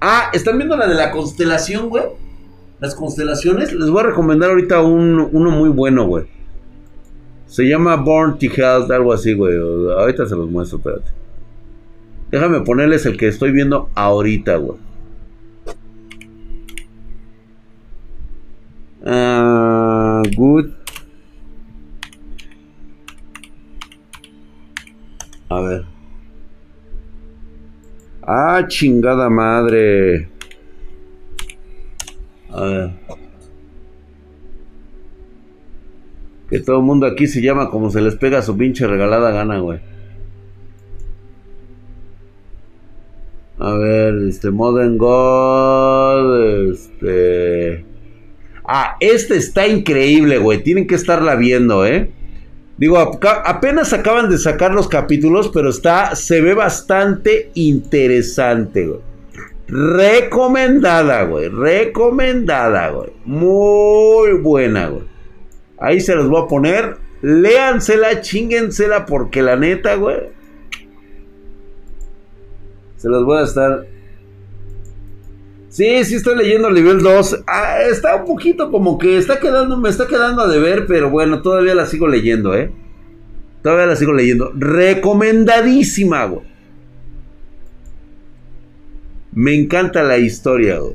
Ah, 0.00 0.30
¿están 0.32 0.56
viendo 0.58 0.76
la 0.76 0.86
de 0.86 0.94
la 0.94 1.10
constelación, 1.10 1.88
güey? 1.88 2.04
Las 2.80 2.94
constelaciones. 2.94 3.72
Les 3.72 3.90
voy 3.90 4.00
a 4.00 4.06
recomendar 4.06 4.50
ahorita 4.50 4.82
uno 4.82 5.50
muy 5.50 5.68
bueno, 5.68 6.06
güey. 6.06 6.26
Se 7.46 7.64
llama 7.64 7.96
Born 7.96 8.38
to 8.38 8.46
Health, 8.46 8.90
algo 8.90 9.12
así, 9.12 9.32
güey. 9.34 9.56
Ahorita 9.56 10.26
se 10.26 10.34
los 10.34 10.50
muestro, 10.50 10.78
espérate. 10.78 11.10
Déjame 12.30 12.60
ponerles 12.62 13.06
el 13.06 13.16
que 13.16 13.28
estoy 13.28 13.52
viendo 13.52 13.90
ahorita, 13.94 14.56
güey. 14.56 14.78
Uh, 19.06 20.22
good. 20.34 20.70
A 25.50 25.60
ver. 25.60 25.93
Ah, 28.26 28.64
chingada 28.66 29.28
madre. 29.28 30.28
A 32.50 32.64
ver. 32.64 32.90
Que 36.48 36.60
todo 36.60 36.78
el 36.78 36.84
mundo 36.84 37.06
aquí 37.06 37.26
se 37.26 37.42
llama 37.42 37.68
como 37.68 37.90
se 37.90 38.00
les 38.00 38.16
pega 38.16 38.40
su 38.40 38.56
pinche 38.56 38.86
regalada 38.86 39.30
gana, 39.30 39.58
güey. 39.58 39.80
A 43.58 43.72
ver, 43.74 44.14
este 44.28 44.50
Modern 44.50 44.98
God, 44.98 46.70
este... 46.72 47.84
Ah, 48.66 48.96
este 49.00 49.36
está 49.36 49.66
increíble, 49.66 50.38
güey. 50.38 50.62
Tienen 50.62 50.86
que 50.86 50.94
estarla 50.94 51.34
viendo, 51.34 51.86
¿eh? 51.86 52.10
Digo, 52.76 52.98
apenas 52.98 53.92
acaban 53.92 54.28
de 54.28 54.38
sacar 54.38 54.74
los 54.74 54.88
capítulos, 54.88 55.50
pero 55.54 55.70
está, 55.70 56.16
se 56.16 56.40
ve 56.40 56.54
bastante 56.54 57.50
interesante, 57.54 58.86
güey. 58.86 59.00
Recomendada, 59.68 61.22
güey. 61.24 61.48
Recomendada, 61.48 62.90
güey. 62.90 63.12
Muy 63.24 64.32
buena, 64.38 64.88
güey. 64.88 65.04
Ahí 65.78 66.00
se 66.00 66.14
los 66.14 66.28
voy 66.28 66.42
a 66.42 66.48
poner. 66.48 66.96
Léansela, 67.22 68.20
chinguensela, 68.20 69.06
porque 69.06 69.40
la 69.40 69.56
neta, 69.56 69.94
güey. 69.94 70.34
Se 72.96 73.08
los 73.08 73.24
voy 73.24 73.38
a 73.38 73.44
estar. 73.44 73.86
Sí, 75.74 76.04
sí 76.04 76.14
estoy 76.14 76.36
leyendo 76.36 76.68
el 76.68 76.74
nivel 76.74 77.00
2. 77.00 77.42
Ah, 77.48 77.78
está 77.90 78.14
un 78.14 78.26
poquito 78.26 78.70
como 78.70 78.96
que 78.96 79.18
está 79.18 79.40
quedando, 79.40 79.76
me 79.76 79.88
está 79.88 80.06
quedando 80.06 80.42
a 80.42 80.46
deber, 80.46 80.86
pero 80.86 81.10
bueno, 81.10 81.42
todavía 81.42 81.74
la 81.74 81.84
sigo 81.86 82.06
leyendo, 82.06 82.56
¿eh? 82.56 82.70
Todavía 83.60 83.86
la 83.86 83.96
sigo 83.96 84.12
leyendo. 84.12 84.52
Recomendadísima, 84.54 86.26
güey. 86.26 86.46
Me 89.32 89.52
encanta 89.56 90.04
la 90.04 90.16
historia, 90.16 90.78
güey. 90.78 90.94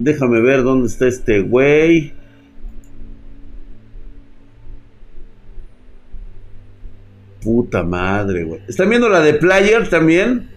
Déjame 0.00 0.40
ver 0.40 0.64
dónde 0.64 0.88
está 0.88 1.06
este 1.06 1.42
güey. 1.42 2.12
Puta 7.40 7.84
madre, 7.84 8.42
güey. 8.42 8.62
¿Están 8.66 8.88
viendo 8.88 9.08
la 9.08 9.20
de 9.20 9.34
Player 9.34 9.88
también? 9.88 10.50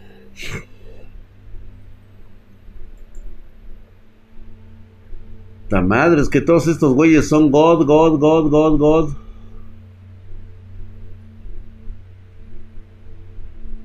Madre, 5.81 6.21
es 6.21 6.29
que 6.29 6.41
todos 6.41 6.67
estos 6.67 6.93
güeyes 6.93 7.27
son 7.27 7.51
God, 7.51 7.85
God, 7.85 8.19
God, 8.19 8.49
God, 8.49 8.77
God. 8.77 9.09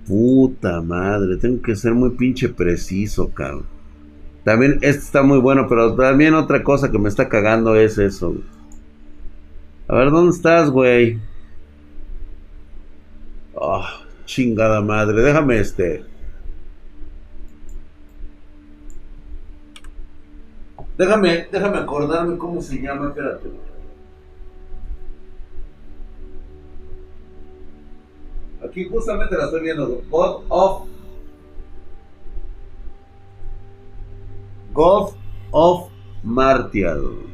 Puta 0.07 0.81
madre, 0.81 1.37
tengo 1.37 1.61
que 1.61 1.77
ser 1.77 1.93
muy 1.93 2.11
pinche 2.11 2.49
preciso, 2.49 3.29
cabrón. 3.29 3.67
También 4.43 4.79
este 4.81 5.03
está 5.03 5.23
muy 5.23 5.39
bueno, 5.39 5.67
pero 5.69 5.95
también 5.95 6.33
otra 6.33 6.63
cosa 6.63 6.91
que 6.91 6.99
me 6.99 7.11
está 7.11 7.29
cagando 7.29 7.77
es 7.77 7.99
eso. 7.99 8.35
A 9.87 9.97
ver, 9.97 10.11
¿dónde 10.11 10.35
estás, 10.35 10.71
güey? 10.71 11.19
Oh, 13.55 13.85
chingada 14.25 14.81
madre, 14.81 15.21
déjame 15.21 15.59
este. 15.59 16.05
Déjame, 20.99 21.47
déjame 21.53 21.79
acordarme 21.79 22.37
cómo 22.37 22.61
se 22.61 22.77
llama, 22.83 23.11
espérate. 23.11 23.49
Aquí 28.65 28.89
justamente 28.89 29.37
la 29.37 29.45
estoy 29.45 29.63
viendo. 29.63 30.03
God 30.11 30.43
of. 30.49 30.89
God 34.75 35.13
of 35.53 35.89
Martial. 36.25 37.28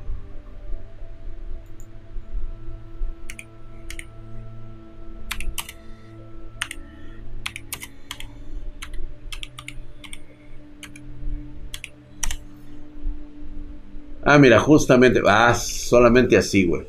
Ah, 14.24 14.38
mira, 14.38 14.58
justamente. 14.58 15.20
Ah, 15.26 15.54
solamente 15.54 16.36
así, 16.36 16.64
güey. 16.64 16.82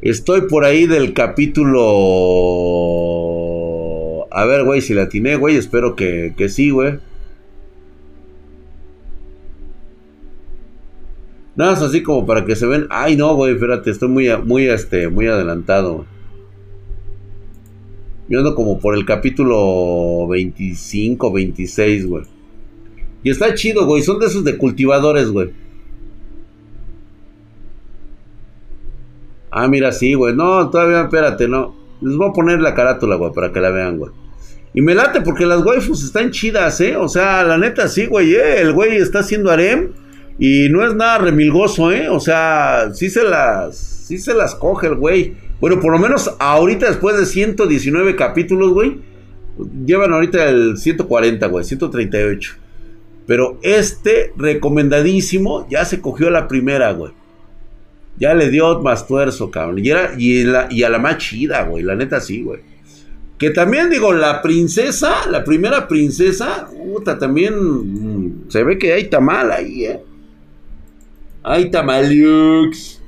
Estoy 0.00 0.42
por 0.42 0.64
ahí 0.64 0.86
del 0.86 1.12
capítulo. 1.12 1.78
A 4.30 4.44
ver, 4.44 4.64
güey, 4.64 4.80
si 4.80 4.94
la 4.94 5.02
atiné, 5.02 5.36
güey. 5.36 5.56
Espero 5.56 5.96
que, 5.96 6.34
que 6.36 6.48
sí, 6.48 6.70
güey. 6.70 7.00
Nada 11.56 11.72
más 11.72 11.82
así 11.82 12.04
como 12.04 12.24
para 12.24 12.44
que 12.44 12.54
se 12.54 12.66
ven. 12.66 12.86
Ay, 12.88 13.16
no, 13.16 13.34
güey, 13.34 13.54
espérate, 13.54 13.90
estoy 13.90 14.08
muy, 14.08 14.28
muy, 14.44 14.68
este, 14.68 15.08
muy 15.08 15.26
adelantado. 15.26 16.06
Yo 18.28 18.38
ando 18.38 18.54
como 18.54 18.78
por 18.78 18.94
el 18.94 19.04
capítulo 19.04 20.28
25, 20.28 21.32
26, 21.32 22.06
güey. 22.06 22.24
Y 23.24 23.30
está 23.30 23.52
chido, 23.54 23.86
güey. 23.86 24.04
Son 24.04 24.20
de 24.20 24.26
esos 24.26 24.44
de 24.44 24.56
cultivadores, 24.56 25.30
güey. 25.30 25.50
Ah, 29.50 29.68
mira, 29.68 29.92
sí, 29.92 30.14
güey. 30.14 30.34
No, 30.34 30.68
todavía, 30.70 31.02
espérate, 31.02 31.48
no. 31.48 31.74
Les 32.00 32.16
voy 32.16 32.28
a 32.28 32.32
poner 32.32 32.60
la 32.60 32.74
carátula, 32.74 33.16
güey, 33.16 33.32
para 33.32 33.52
que 33.52 33.60
la 33.60 33.70
vean, 33.70 33.98
güey. 33.98 34.12
Y 34.74 34.80
me 34.80 34.94
late 34.94 35.22
porque 35.22 35.46
las 35.46 35.64
waifus 35.64 36.04
están 36.04 36.30
chidas, 36.30 36.80
¿eh? 36.80 36.96
O 36.96 37.08
sea, 37.08 37.42
la 37.42 37.58
neta, 37.58 37.88
sí, 37.88 38.06
güey, 38.06 38.34
¿eh? 38.34 38.60
El 38.60 38.72
güey 38.72 38.96
está 38.96 39.20
haciendo 39.20 39.50
harem 39.50 39.92
y 40.38 40.68
no 40.68 40.86
es 40.86 40.94
nada 40.94 41.18
remilgoso, 41.18 41.90
¿eh? 41.90 42.08
O 42.08 42.20
sea, 42.20 42.90
sí 42.92 43.10
se 43.10 43.24
las, 43.24 43.76
sí 43.76 44.18
se 44.18 44.34
las 44.34 44.54
coge 44.54 44.86
el 44.88 44.94
güey. 44.94 45.36
Bueno, 45.60 45.80
por 45.80 45.92
lo 45.92 45.98
menos 45.98 46.30
ahorita, 46.38 46.86
después 46.86 47.18
de 47.18 47.26
119 47.26 48.14
capítulos, 48.14 48.72
güey, 48.72 49.00
llevan 49.84 50.12
ahorita 50.12 50.48
el 50.48 50.76
140, 50.76 51.46
güey, 51.48 51.64
138. 51.64 52.54
Pero 53.26 53.58
este, 53.62 54.32
recomendadísimo, 54.36 55.66
ya 55.68 55.84
se 55.84 56.00
cogió 56.00 56.30
la 56.30 56.46
primera, 56.46 56.92
güey. 56.92 57.12
Ya 58.18 58.34
le 58.34 58.50
dio 58.50 58.80
más 58.80 59.06
tuerzo, 59.06 59.50
cabrón. 59.50 59.78
Y, 59.84 59.90
era, 59.90 60.12
y, 60.18 60.44
y 60.70 60.82
a 60.82 60.88
la 60.88 60.98
más 60.98 61.18
chida, 61.18 61.62
güey. 61.64 61.82
La 61.82 61.94
neta 61.94 62.20
sí, 62.20 62.42
güey. 62.42 62.60
Que 63.38 63.50
también 63.50 63.88
digo, 63.88 64.12
la 64.12 64.42
princesa, 64.42 65.28
la 65.30 65.44
primera 65.44 65.86
princesa, 65.86 66.68
puta, 66.76 67.18
también 67.18 67.54
mm, 67.54 68.50
se 68.50 68.64
ve 68.64 68.76
que 68.78 68.92
hay 68.92 69.08
tamal 69.08 69.52
ahí, 69.52 69.84
eh. 69.84 70.02
Hay 71.44 71.70
tamalux. 71.70 73.00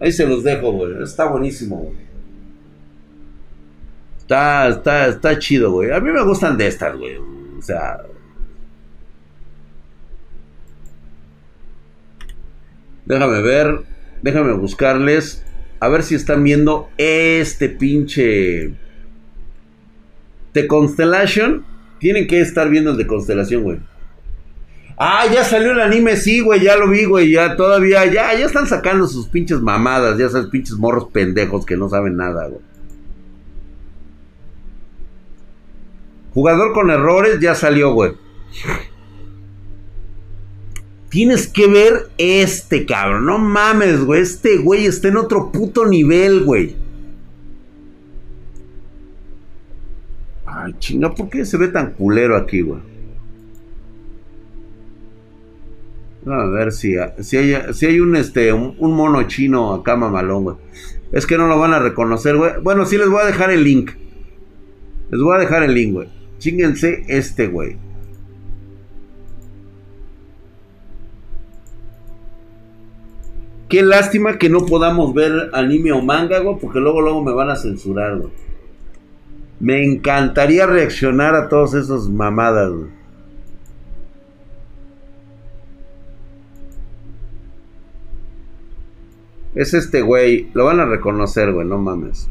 Ahí 0.00 0.12
se 0.12 0.26
los 0.26 0.42
dejo, 0.42 0.72
güey. 0.72 1.02
Está 1.02 1.26
buenísimo, 1.26 1.76
güey. 1.76 1.96
Está, 4.18 4.68
está, 4.68 5.06
está 5.08 5.38
chido, 5.38 5.72
güey. 5.72 5.90
A 5.90 6.00
mí 6.00 6.10
me 6.10 6.22
gustan 6.24 6.56
de 6.56 6.66
estas, 6.66 6.96
güey. 6.96 7.16
O 7.16 7.62
sea. 7.62 8.02
Déjame 13.06 13.40
ver. 13.42 13.84
Déjame 14.22 14.52
buscarles. 14.52 15.44
A 15.80 15.88
ver 15.88 16.02
si 16.02 16.14
están 16.14 16.44
viendo 16.44 16.90
este 16.98 17.68
pinche. 17.68 18.74
The 20.52 20.66
Constellation. 20.66 21.64
Tienen 21.98 22.26
que 22.26 22.40
estar 22.40 22.68
viendo 22.68 22.92
el 22.92 22.96
de 22.96 23.06
Constelación, 23.06 23.62
güey. 23.62 23.78
Ah, 25.02 25.24
ya 25.32 25.44
salió 25.44 25.72
el 25.72 25.80
anime, 25.80 26.16
sí, 26.16 26.40
güey, 26.40 26.60
ya 26.60 26.76
lo 26.76 26.86
vi, 26.86 27.06
güey, 27.06 27.30
ya 27.30 27.56
todavía, 27.56 28.04
ya, 28.04 28.34
ya 28.34 28.44
están 28.44 28.66
sacando 28.66 29.06
sus 29.06 29.28
pinches 29.28 29.62
mamadas, 29.62 30.18
ya 30.18 30.28
sabes, 30.28 30.48
pinches 30.48 30.76
morros 30.76 31.06
pendejos 31.10 31.64
que 31.64 31.74
no 31.74 31.88
saben 31.88 32.18
nada, 32.18 32.48
güey. 32.48 32.60
Jugador 36.34 36.74
con 36.74 36.90
errores 36.90 37.40
ya 37.40 37.54
salió, 37.54 37.94
güey. 37.94 38.12
Tienes 41.10 41.48
que 41.48 41.66
ver 41.66 42.08
este, 42.18 42.86
cabrón. 42.86 43.26
No 43.26 43.38
mames, 43.38 44.04
güey. 44.04 44.22
Este 44.22 44.58
güey 44.58 44.86
está 44.86 45.08
en 45.08 45.16
otro 45.16 45.50
puto 45.50 45.84
nivel, 45.84 46.44
güey. 46.44 46.76
Ay, 50.46 50.74
chinga, 50.78 51.12
¿por 51.12 51.28
qué 51.28 51.44
se 51.44 51.56
ve 51.56 51.68
tan 51.68 51.92
culero 51.94 52.36
aquí, 52.36 52.60
güey? 52.60 52.80
A 56.26 56.44
ver 56.46 56.70
si, 56.70 56.94
si, 57.20 57.36
hay, 57.36 57.72
si 57.72 57.86
hay 57.86 57.98
un, 57.98 58.14
este, 58.14 58.52
un, 58.52 58.76
mono 58.78 59.22
chino 59.24 59.74
acá 59.74 59.96
mamalón, 59.96 60.44
güey. 60.44 60.56
Es 61.10 61.26
que 61.26 61.36
no 61.36 61.48
lo 61.48 61.58
van 61.58 61.72
a 61.72 61.80
reconocer, 61.80 62.36
güey. 62.36 62.52
Bueno, 62.62 62.86
sí 62.86 62.96
les 62.96 63.08
voy 63.08 63.22
a 63.22 63.26
dejar 63.26 63.50
el 63.50 63.64
link. 63.64 63.90
Les 65.10 65.20
voy 65.20 65.34
a 65.34 65.40
dejar 65.40 65.64
el 65.64 65.74
link, 65.74 65.92
güey. 65.92 66.08
Chinguense 66.38 67.04
este, 67.08 67.48
güey. 67.48 67.89
Qué 73.70 73.84
lástima 73.84 74.36
que 74.36 74.50
no 74.50 74.66
podamos 74.66 75.14
ver 75.14 75.48
anime 75.52 75.92
o 75.92 76.02
manga, 76.02 76.40
güey, 76.40 76.56
porque 76.60 76.80
luego, 76.80 77.00
luego 77.00 77.22
me 77.22 77.32
van 77.32 77.50
a 77.50 77.56
censurar, 77.56 78.18
güey. 78.18 78.32
Me 79.60 79.84
encantaría 79.84 80.66
reaccionar 80.66 81.36
a 81.36 81.48
todos 81.48 81.74
esos 81.74 82.10
mamadas, 82.10 82.72
güey. 82.72 82.90
Es 89.54 89.72
este 89.72 90.02
güey. 90.02 90.50
Lo 90.52 90.64
van 90.64 90.80
a 90.80 90.86
reconocer, 90.86 91.52
güey. 91.52 91.66
No 91.66 91.78
mames. 91.78 92.28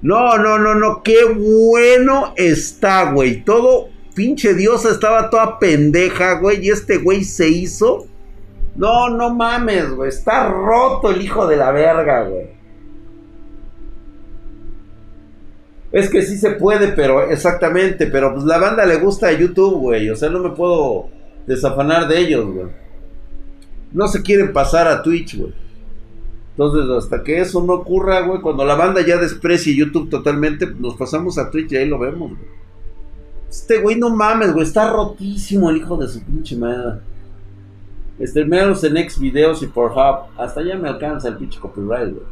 No, 0.00 0.38
no, 0.38 0.58
no, 0.58 0.74
no. 0.74 1.04
Qué 1.04 1.24
bueno 1.24 2.34
está, 2.36 3.12
güey. 3.12 3.44
Todo 3.44 3.90
pinche 4.14 4.54
diosa 4.54 4.90
estaba 4.90 5.30
toda 5.30 5.60
pendeja, 5.60 6.40
güey. 6.40 6.66
Y 6.66 6.70
este 6.70 6.98
güey 6.98 7.22
se 7.22 7.48
hizo. 7.48 8.08
No, 8.76 9.10
no 9.10 9.34
mames, 9.34 9.90
güey. 9.94 10.08
Está 10.08 10.48
roto 10.48 11.10
el 11.10 11.22
hijo 11.22 11.46
de 11.46 11.56
la 11.56 11.70
verga, 11.72 12.22
güey. 12.24 12.46
Es 15.92 16.08
que 16.08 16.22
sí 16.22 16.38
se 16.38 16.52
puede, 16.52 16.88
pero 16.88 17.30
exactamente. 17.30 18.06
Pero 18.06 18.32
pues 18.34 18.44
la 18.44 18.58
banda 18.58 18.86
le 18.86 18.96
gusta 18.96 19.28
a 19.28 19.32
YouTube, 19.32 19.78
güey. 19.78 20.08
O 20.08 20.16
sea, 20.16 20.30
no 20.30 20.38
me 20.38 20.50
puedo 20.50 21.08
desafanar 21.46 22.08
de 22.08 22.18
ellos, 22.18 22.46
güey. 22.46 22.66
No 23.92 24.08
se 24.08 24.22
quieren 24.22 24.52
pasar 24.52 24.88
a 24.88 25.02
Twitch, 25.02 25.36
güey. 25.36 25.52
Entonces, 26.52 26.90
hasta 26.90 27.22
que 27.22 27.40
eso 27.40 27.62
no 27.62 27.74
ocurra, 27.74 28.20
güey, 28.20 28.40
cuando 28.40 28.64
la 28.64 28.74
banda 28.74 29.00
ya 29.04 29.16
desprecie 29.16 29.74
YouTube 29.74 30.10
totalmente, 30.10 30.66
nos 30.66 30.96
pasamos 30.96 31.38
a 31.38 31.50
Twitch 31.50 31.72
y 31.72 31.76
ahí 31.76 31.88
lo 31.88 31.98
vemos, 31.98 32.30
güey. 32.30 32.62
Este 33.48 33.80
güey, 33.80 33.96
no 33.96 34.10
mames, 34.10 34.52
güey, 34.52 34.66
está 34.66 34.90
rotísimo 34.90 35.70
el 35.70 35.78
hijo 35.78 35.96
de 35.96 36.08
su 36.08 36.22
pinche 36.22 36.56
madre. 36.56 37.00
Streamearos 38.22 38.84
en 38.84 38.96
X 38.96 39.18
videos 39.18 39.62
y 39.62 39.66
por 39.66 39.90
Hub. 39.92 40.30
Hasta 40.38 40.60
allá 40.60 40.76
me 40.76 40.88
alcanza 40.88 41.28
el 41.28 41.36
pinche 41.36 41.58
copyright, 41.58 42.12
güey. 42.12 42.26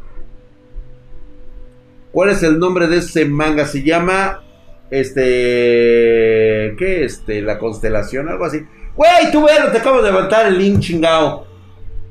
¿Cuál 2.11 2.29
es 2.29 2.43
el 2.43 2.59
nombre 2.59 2.87
de 2.87 2.97
ese 2.97 3.25
manga? 3.25 3.65
Se 3.65 3.83
llama. 3.83 4.41
Este. 4.89 6.75
¿Qué? 6.77 7.03
Este. 7.03 7.41
La 7.41 7.57
constelación, 7.57 8.29
algo 8.29 8.45
así. 8.45 8.59
Güey, 8.95 9.31
tú 9.31 9.45
velo, 9.45 9.71
te 9.71 9.77
acabo 9.77 10.01
de 10.01 10.11
levantar 10.11 10.47
el 10.47 10.57
link 10.57 10.79
chingado. 10.79 11.47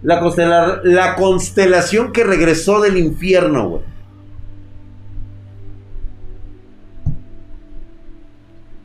La, 0.03 0.81
la 0.83 1.15
constelación 1.15 2.13
que 2.13 2.25
regresó 2.25 2.81
del 2.81 2.97
infierno, 2.97 3.69
güey. 3.69 3.83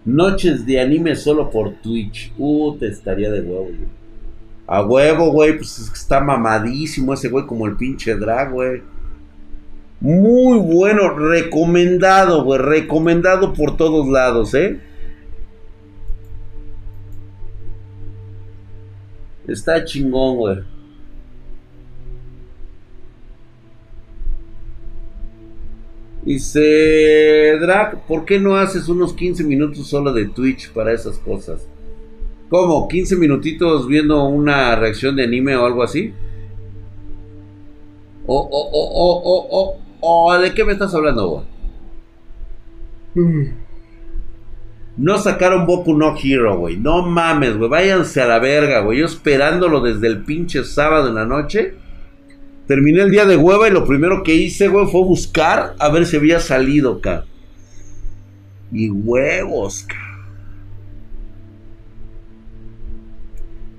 Noches 0.04 0.66
de 0.66 0.80
anime 0.80 1.16
solo 1.16 1.50
por 1.50 1.76
Twitch. 1.76 2.34
Uh, 2.38 2.78
te 2.78 2.88
estaría 2.88 3.32
de 3.32 3.42
huevo, 3.42 3.64
güey. 3.64 4.05
A 4.68 4.84
huevo, 4.84 5.32
güey. 5.32 5.58
Pues 5.58 5.80
está 5.80 6.20
mamadísimo 6.20 7.14
ese 7.14 7.30
güey 7.30 7.46
como 7.46 7.66
el 7.68 7.76
pinche 7.76 8.16
drag, 8.16 8.52
güey. 8.52 8.82
Muy 10.02 10.58
bueno, 10.60 11.10
recomendado, 11.18 12.44
güey. 12.44 12.60
Recomendado 12.60 13.54
por 13.54 13.78
todos 13.78 14.08
lados, 14.08 14.54
¿eh? 14.54 14.80
Está 19.48 19.84
chingón, 19.86 20.38
güey. 20.38 20.76
Dice, 26.24 27.56
Drag, 27.62 28.04
¿por 28.08 28.26
qué 28.26 28.40
no 28.40 28.56
haces 28.56 28.90
unos 28.90 29.14
15 29.14 29.44
minutos 29.44 29.88
solo 29.88 30.12
de 30.12 30.26
Twitch 30.26 30.72
para 30.72 30.92
esas 30.92 31.20
cosas? 31.20 31.68
¿Cómo? 32.50 32.88
¿15 32.88 33.18
minutitos 33.18 33.88
viendo 33.88 34.24
una 34.26 34.76
reacción 34.76 35.16
de 35.16 35.24
anime 35.24 35.56
o 35.56 35.66
algo 35.66 35.84
así? 35.84 36.14
O, 38.28 38.38
o, 38.38 38.70
o, 38.72 39.22
o, 39.24 39.48
o, 39.52 39.80
o, 40.00 40.38
¿de 40.40 40.54
qué 40.54 40.64
me 40.64 40.74
estás 40.74 40.94
hablando, 40.94 41.28
güey? 41.28 41.44
No 44.98 45.18
sacaron 45.18 45.66
Boku 45.66 45.94
no 45.94 46.16
Hero, 46.22 46.58
güey. 46.58 46.78
No 46.78 47.06
mames, 47.06 47.58
güey. 47.58 47.70
Váyanse 47.70 48.22
a 48.22 48.28
la 48.28 48.40
verga, 48.40 48.82
güey. 48.82 49.00
Yo 49.00 49.06
esperándolo 49.06 49.82
desde 49.82 50.08
el 50.08 50.24
pinche 50.24 50.64
sábado 50.64 51.10
en 51.10 51.16
la 51.16 51.26
noche. 51.26 51.76
Terminé 52.68 53.02
el 53.02 53.12
día 53.12 53.26
de 53.26 53.38
hueva 53.38 53.68
y 53.68 53.72
lo 53.72 53.86
primero 53.86 54.24
que 54.24 54.34
hice, 54.34 54.70
güey, 54.70 54.88
fue 54.88 55.04
buscar 55.04 55.76
a 55.80 55.90
ver 55.90 56.06
si 56.06 56.18
había 56.18 56.40
salido, 56.40 57.00
ca. 57.02 57.26
Y 58.72 58.90
huevos, 58.90 59.84
ca. 59.88 60.05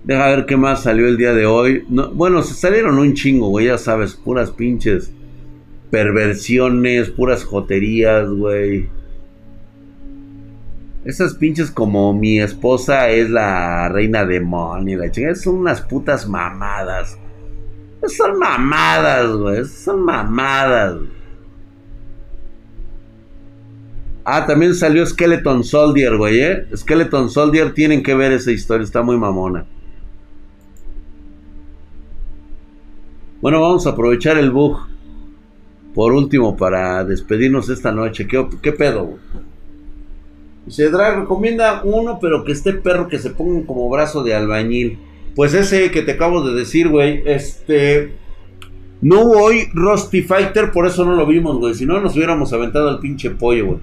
Deja 0.06 0.28
ver 0.28 0.46
qué 0.46 0.56
más 0.56 0.84
salió 0.84 1.08
el 1.08 1.16
día 1.16 1.34
de 1.34 1.46
hoy. 1.46 1.84
bueno, 1.88 2.42
se 2.42 2.54
salieron 2.54 2.98
un 2.98 3.14
chingo, 3.14 3.48
güey, 3.48 3.66
ya 3.66 3.76
sabes, 3.76 4.14
puras 4.14 4.52
pinches 4.52 5.12
perversiones, 5.90 7.10
puras 7.10 7.44
joterías, 7.44 8.28
güey. 8.28 8.88
Esas 11.04 11.34
pinches 11.34 11.72
como 11.72 12.12
mi 12.12 12.40
esposa 12.40 13.10
es 13.10 13.30
la 13.30 13.88
reina 13.88 14.24
demonio, 14.24 14.98
la 14.98 15.10
chingada, 15.10 15.34
son 15.34 15.56
unas 15.56 15.80
putas 15.80 16.28
mamadas. 16.28 17.18
Son 18.06 18.38
mamadas, 18.38 19.32
güey. 19.32 19.64
Son 19.64 20.04
mamadas. 20.04 20.98
Ah, 24.24 24.46
también 24.46 24.74
salió 24.74 25.04
Skeleton 25.04 25.64
Soldier, 25.64 26.16
güey, 26.16 26.40
¿eh? 26.40 26.66
Skeleton 26.76 27.28
Soldier, 27.30 27.72
tienen 27.74 28.04
que 28.04 28.14
ver 28.14 28.30
esa 28.32 28.52
historia, 28.52 28.84
está 28.84 29.02
muy 29.02 29.16
mamona. 29.16 29.66
Bueno, 33.40 33.60
vamos 33.60 33.86
a 33.86 33.90
aprovechar 33.90 34.38
el 34.38 34.50
bug. 34.50 34.78
Por 35.94 36.12
último, 36.12 36.56
para 36.56 37.04
despedirnos 37.04 37.68
esta 37.68 37.92
noche. 37.92 38.26
¿Qué, 38.26 38.72
pedo, 38.72 39.04
güey? 39.04 39.18
Dice, 40.66 40.90
Drag 40.90 41.20
recomienda 41.20 41.82
uno, 41.84 42.18
pero 42.20 42.44
que 42.44 42.52
esté 42.52 42.72
perro 42.72 43.08
que 43.08 43.18
se 43.18 43.30
ponga 43.30 43.66
como 43.66 43.88
brazo 43.88 44.22
de 44.22 44.34
albañil. 44.34 44.98
Pues 45.34 45.54
ese 45.54 45.90
que 45.90 46.02
te 46.02 46.12
acabo 46.12 46.46
de 46.46 46.54
decir, 46.54 46.88
güey, 46.88 47.22
este... 47.24 48.14
No 49.02 49.20
hubo 49.20 49.42
hoy 49.42 49.68
Rusty 49.74 50.22
Fighter, 50.22 50.72
por 50.72 50.86
eso 50.86 51.04
no 51.04 51.14
lo 51.14 51.26
vimos, 51.26 51.58
güey. 51.58 51.74
Si 51.74 51.84
no, 51.84 52.00
nos 52.00 52.16
hubiéramos 52.16 52.52
aventado 52.52 52.88
al 52.88 52.98
pinche 52.98 53.30
pollo, 53.30 53.66
güey. 53.66 53.78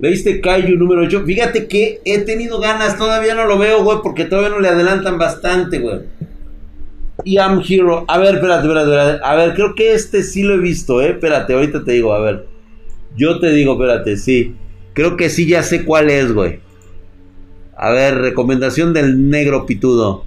¿Leíste 0.00 0.40
Kaiju 0.40 0.76
número 0.76 1.02
8? 1.02 1.22
Fíjate 1.24 1.68
que 1.68 2.00
he 2.04 2.18
tenido 2.18 2.58
ganas, 2.58 2.98
todavía 2.98 3.36
no 3.36 3.46
lo 3.46 3.56
veo, 3.56 3.84
güey, 3.84 3.98
porque 4.02 4.24
todavía 4.24 4.50
no 4.50 4.58
le 4.58 4.68
adelantan 4.68 5.16
bastante, 5.16 5.78
güey. 5.78 6.00
Y 7.24 7.38
Am 7.38 7.62
Hero. 7.66 8.04
A 8.08 8.18
ver, 8.18 8.34
espérate, 8.34 8.66
espérate, 8.66 8.90
espérate. 8.90 9.20
A 9.24 9.34
ver, 9.36 9.54
creo 9.54 9.74
que 9.74 9.94
este 9.94 10.22
sí 10.22 10.42
lo 10.42 10.54
he 10.54 10.58
visto, 10.58 11.00
eh. 11.00 11.10
Espérate, 11.10 11.54
ahorita 11.54 11.84
te 11.84 11.92
digo, 11.92 12.12
a 12.12 12.20
ver. 12.20 12.46
Yo 13.16 13.38
te 13.40 13.52
digo, 13.52 13.72
espérate, 13.72 14.16
sí. 14.16 14.54
Creo 14.94 15.16
que 15.16 15.30
sí 15.30 15.46
ya 15.46 15.62
sé 15.62 15.84
cuál 15.84 16.10
es, 16.10 16.32
güey. 16.32 16.60
A 17.76 17.90
ver, 17.90 18.16
recomendación 18.18 18.92
del 18.92 19.28
negro 19.28 19.66
pitudo. 19.66 20.24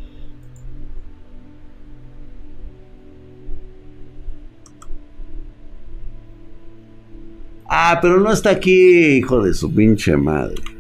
Ah, 7.68 8.00
pero 8.02 8.20
no 8.20 8.32
está 8.32 8.52
aquí, 8.52 9.18
hijo 9.18 9.43
de 9.43 9.54
su 9.54 9.74
pinche 9.74 10.16
madre. 10.16 10.74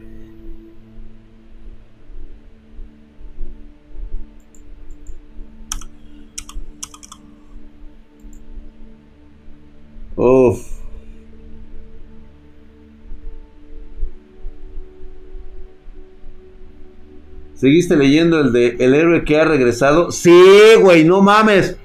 ¿Seguiste 17.65 17.97
leyendo 17.97 18.39
el 18.39 18.51
de 18.53 18.75
El 18.77 18.93
héroe 18.93 19.23
que 19.23 19.39
ha 19.39 19.43
regresado? 19.43 20.11
Sí, 20.11 20.39
güey, 20.79 21.03
no 21.03 21.23
mames. 21.23 21.75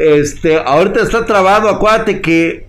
Este, 0.00 0.56
ahorita 0.56 1.00
está 1.00 1.24
trabado, 1.24 1.68
acuérdate 1.68 2.20
que 2.20 2.66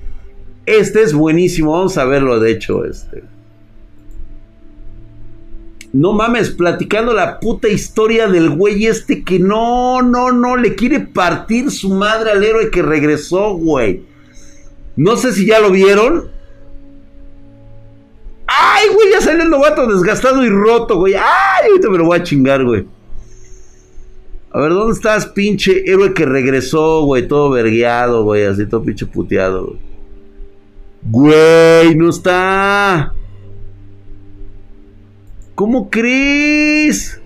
este 0.67 1.01
es 1.01 1.15
buenísimo, 1.15 1.71
vamos 1.71 1.97
a 1.97 2.05
verlo 2.05 2.39
de 2.39 2.51
hecho, 2.51 2.85
este. 2.85 3.23
No 5.93 6.13
mames, 6.13 6.51
platicando 6.51 7.11
la 7.11 7.39
puta 7.39 7.69
historia 7.69 8.27
del 8.27 8.51
güey 8.51 8.85
este 8.85 9.23
que 9.23 9.39
no, 9.39 10.03
no, 10.03 10.31
no, 10.31 10.55
le 10.55 10.75
quiere 10.75 10.99
partir 10.99 11.71
su 11.71 11.89
madre 11.89 12.29
al 12.29 12.43
héroe 12.43 12.69
que 12.69 12.83
regresó, 12.83 13.55
güey. 13.55 14.03
No 14.95 15.17
sé 15.17 15.33
si 15.33 15.47
ya 15.47 15.59
lo 15.59 15.71
vieron. 15.71 16.29
¡Ay, 18.59 18.87
güey! 18.93 19.11
Ya 19.11 19.21
sale 19.21 19.43
el 19.43 19.49
novato 19.49 19.87
desgastado 19.87 20.43
y 20.43 20.49
roto, 20.49 20.97
güey. 20.97 21.15
¡Ay! 21.15 21.69
Ahorita 21.69 21.89
me 21.89 21.97
lo 21.97 22.05
voy 22.05 22.19
a 22.19 22.23
chingar, 22.23 22.63
güey. 22.63 22.85
A 24.51 24.59
ver, 24.59 24.71
¿dónde 24.71 24.93
estás, 24.93 25.25
pinche 25.25 25.83
héroe 25.89 26.13
que 26.13 26.25
regresó, 26.25 27.03
güey? 27.05 27.27
Todo 27.27 27.49
vergueado, 27.49 28.23
güey. 28.23 28.45
Así 28.45 28.67
todo 28.67 28.83
pinche 28.83 29.05
puteado, 29.05 29.67
güey. 29.67 29.79
Güey, 31.03 31.95
no 31.95 32.09
está. 32.09 33.13
¿Cómo 35.55 35.89
crees? 35.89 37.19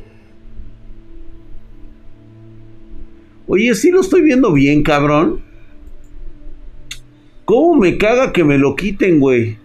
Oye, 3.48 3.74
sí 3.76 3.92
lo 3.92 4.02
estoy 4.02 4.22
viendo 4.22 4.52
bien, 4.54 4.84
cabrón. 4.84 5.42
¿Cómo 7.46 7.76
me 7.76 7.98
caga 7.98 8.34
que 8.34 8.44
me 8.44 8.58
lo 8.58 8.76
quiten, 8.76 9.20
güey? 9.20 9.58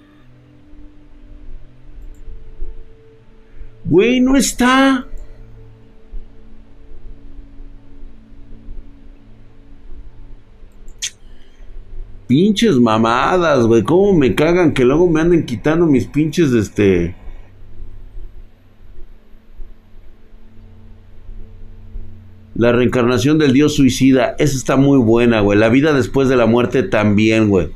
Güey, 3.92 4.20
no 4.20 4.38
está. 4.38 5.06
Pinches 12.26 12.76
mamadas, 12.76 13.66
güey. 13.66 13.82
¿Cómo 13.82 14.14
me 14.14 14.34
cagan 14.34 14.72
que 14.72 14.86
luego 14.86 15.10
me 15.10 15.20
anden 15.20 15.44
quitando 15.44 15.84
mis 15.84 16.06
pinches, 16.06 16.52
este... 16.52 17.14
La 22.54 22.72
reencarnación 22.72 23.36
del 23.36 23.52
dios 23.52 23.74
suicida. 23.74 24.36
Esa 24.38 24.56
está 24.56 24.76
muy 24.76 24.96
buena, 24.96 25.40
güey. 25.40 25.58
La 25.58 25.68
vida 25.68 25.92
después 25.92 26.30
de 26.30 26.36
la 26.36 26.46
muerte 26.46 26.82
también, 26.82 27.50
güey. 27.50 27.68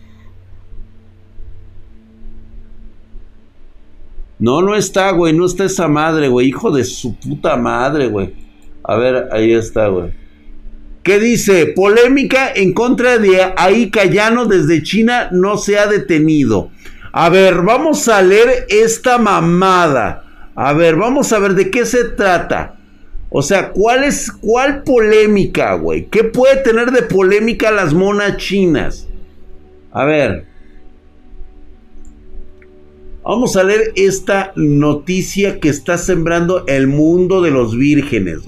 No, 4.38 4.62
no 4.62 4.74
está, 4.74 5.10
güey. 5.12 5.32
No 5.32 5.46
está 5.46 5.64
esa 5.64 5.88
madre, 5.88 6.28
güey. 6.28 6.48
Hijo 6.48 6.70
de 6.70 6.84
su 6.84 7.16
puta 7.16 7.56
madre, 7.56 8.08
güey. 8.08 8.34
A 8.82 8.96
ver, 8.96 9.28
ahí 9.32 9.52
está, 9.52 9.88
güey. 9.88 10.10
¿Qué 11.02 11.20
dice? 11.20 11.66
Polémica 11.66 12.52
en 12.54 12.72
contra 12.72 13.18
de 13.18 13.52
Ahí 13.56 13.90
Cayano 13.90 14.46
desde 14.46 14.82
China 14.82 15.28
no 15.30 15.56
se 15.56 15.78
ha 15.78 15.86
detenido. 15.86 16.70
A 17.12 17.28
ver, 17.28 17.62
vamos 17.62 18.08
a 18.08 18.20
leer 18.22 18.66
esta 18.68 19.16
mamada. 19.16 20.24
A 20.54 20.72
ver, 20.72 20.96
vamos 20.96 21.32
a 21.32 21.38
ver 21.38 21.54
de 21.54 21.70
qué 21.70 21.86
se 21.86 22.04
trata. 22.04 22.74
O 23.30 23.42
sea, 23.42 23.70
¿cuál 23.70 24.04
es 24.04 24.30
cuál 24.32 24.82
polémica, 24.82 25.74
güey? 25.74 26.06
¿Qué 26.06 26.24
puede 26.24 26.56
tener 26.56 26.90
de 26.90 27.02
polémica 27.02 27.70
las 27.70 27.94
monas 27.94 28.36
chinas? 28.36 29.06
A 29.92 30.04
ver. 30.04 30.46
Vamos 33.28 33.56
a 33.56 33.64
leer 33.64 33.92
esta 33.96 34.52
noticia 34.54 35.58
que 35.58 35.68
está 35.68 35.98
sembrando 35.98 36.64
el 36.68 36.86
mundo 36.86 37.42
de 37.42 37.50
los 37.50 37.76
vírgenes. 37.76 38.42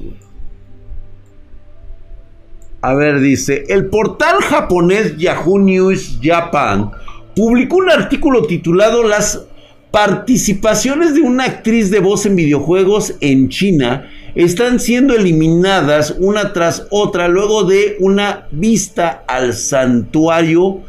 A 2.80 2.94
ver, 2.94 3.18
dice, 3.18 3.64
el 3.70 3.86
portal 3.86 4.36
japonés 4.36 5.16
Yahoo 5.16 5.58
News 5.58 6.20
Japan 6.22 6.92
publicó 7.34 7.78
un 7.78 7.90
artículo 7.90 8.46
titulado 8.46 9.02
Las 9.02 9.46
participaciones 9.90 11.12
de 11.12 11.22
una 11.22 11.46
actriz 11.46 11.90
de 11.90 11.98
voz 11.98 12.24
en 12.24 12.36
videojuegos 12.36 13.16
en 13.20 13.48
China 13.48 14.08
están 14.36 14.78
siendo 14.78 15.16
eliminadas 15.16 16.14
una 16.20 16.52
tras 16.52 16.86
otra 16.90 17.26
luego 17.26 17.64
de 17.64 17.96
una 17.98 18.46
vista 18.52 19.24
al 19.26 19.54
santuario 19.54 20.82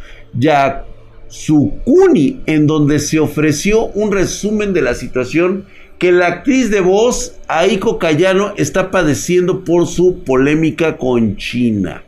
Yasukuni, 1.30 2.42
en 2.46 2.68
donde 2.68 3.00
se 3.00 3.20
ofreció 3.20 3.86
un 3.86 4.12
resumen 4.12 4.74
de 4.74 4.82
la 4.82 4.96
situación 4.96 5.66
que 5.98 6.12
la 6.12 6.28
actriz 6.28 6.70
de 6.72 6.82
voz 6.82 7.36
Aiko 7.48 8.00
Kayano 8.00 8.54
está 8.58 8.92
padeciendo 8.92 9.64
por 9.64 9.86
su 9.88 10.24
polémica 10.24 10.98
con 10.98 11.36
China. 11.36 12.04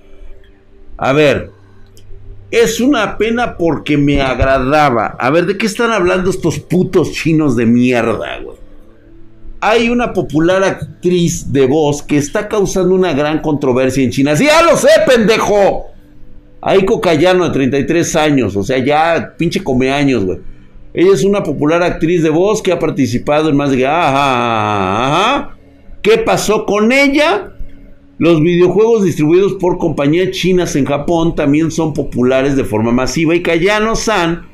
A 0.97 1.13
ver, 1.13 1.51
es 2.51 2.79
una 2.79 3.17
pena 3.17 3.57
porque 3.57 3.97
me 3.97 4.21
agradaba. 4.21 5.15
A 5.19 5.29
ver, 5.29 5.45
¿de 5.45 5.57
qué 5.57 5.65
están 5.65 5.91
hablando 5.91 6.29
estos 6.29 6.59
putos 6.59 7.11
chinos 7.11 7.55
de 7.55 7.65
mierda, 7.65 8.39
güey? 8.39 8.61
hay 9.63 9.89
una 9.89 10.11
popular 10.11 10.63
actriz 10.63 11.53
de 11.53 11.67
voz 11.67 12.01
que 12.01 12.17
está 12.17 12.47
causando 12.47 12.95
una 12.95 13.13
gran 13.13 13.41
controversia 13.41 14.03
en 14.03 14.09
China. 14.09 14.35
¡Sí, 14.35 14.45
ya 14.45 14.63
lo 14.63 14.75
sé, 14.75 14.89
pendejo! 15.05 15.90
Aiko 16.61 17.01
Kayano, 17.01 17.45
de 17.45 17.51
33 17.51 18.15
años, 18.15 18.55
o 18.55 18.63
sea, 18.63 18.77
ya 18.77 19.33
pinche 19.37 19.63
come 19.63 19.91
años, 19.91 20.25
güey. 20.25 20.39
Ella 20.93 21.13
es 21.13 21.23
una 21.23 21.41
popular 21.41 21.81
actriz 21.83 22.21
de 22.21 22.29
voz 22.29 22.61
que 22.61 22.71
ha 22.71 22.79
participado 22.79 23.49
en 23.49 23.55
más 23.55 23.71
de... 23.71 23.87
Ajá, 23.87 25.05
ajá. 25.05 25.57
¿Qué 26.01 26.17
pasó 26.17 26.65
con 26.65 26.91
ella? 26.91 27.53
Los 28.17 28.41
videojuegos 28.41 29.03
distribuidos 29.03 29.53
por 29.53 29.77
compañías 29.77 30.31
chinas 30.31 30.75
en 30.75 30.85
Japón 30.85 31.33
también 31.33 31.71
son 31.71 31.93
populares 31.93 32.55
de 32.55 32.65
forma 32.65 32.91
masiva 32.91 33.33
y 33.33 33.41
Kayano-san 33.41 34.47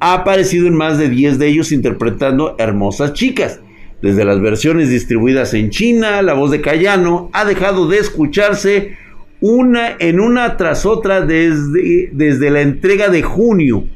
ha 0.00 0.14
aparecido 0.14 0.66
en 0.66 0.74
más 0.74 0.98
de 0.98 1.08
10 1.08 1.38
de 1.38 1.48
ellos 1.48 1.72
interpretando 1.72 2.56
hermosas 2.58 3.14
chicas. 3.14 3.60
Desde 4.02 4.24
las 4.26 4.40
versiones 4.40 4.90
distribuidas 4.90 5.54
en 5.54 5.70
China, 5.70 6.20
la 6.20 6.34
voz 6.34 6.50
de 6.50 6.60
Cayano 6.60 7.30
ha 7.32 7.46
dejado 7.46 7.88
de 7.88 7.98
escucharse 7.98 8.98
una 9.40 9.96
en 9.98 10.20
una 10.20 10.56
tras 10.56 10.86
otra 10.86 11.20
desde, 11.20 12.10
desde 12.12 12.50
la 12.50 12.62
entrega 12.62 13.08
de 13.08 13.22
junio. 13.22 13.86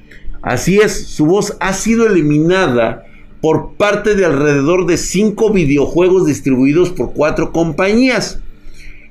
Así 0.43 0.79
es, 0.79 1.09
su 1.09 1.27
voz 1.27 1.57
ha 1.61 1.73
sido 1.73 2.07
eliminada 2.07 3.05
por 3.41 3.75
parte 3.77 4.15
de 4.15 4.25
alrededor 4.25 4.87
de 4.87 4.97
cinco 4.97 5.53
videojuegos 5.53 6.27
distribuidos 6.27 6.91
por 6.91 7.13
cuatro 7.13 7.53
compañías, 7.53 8.41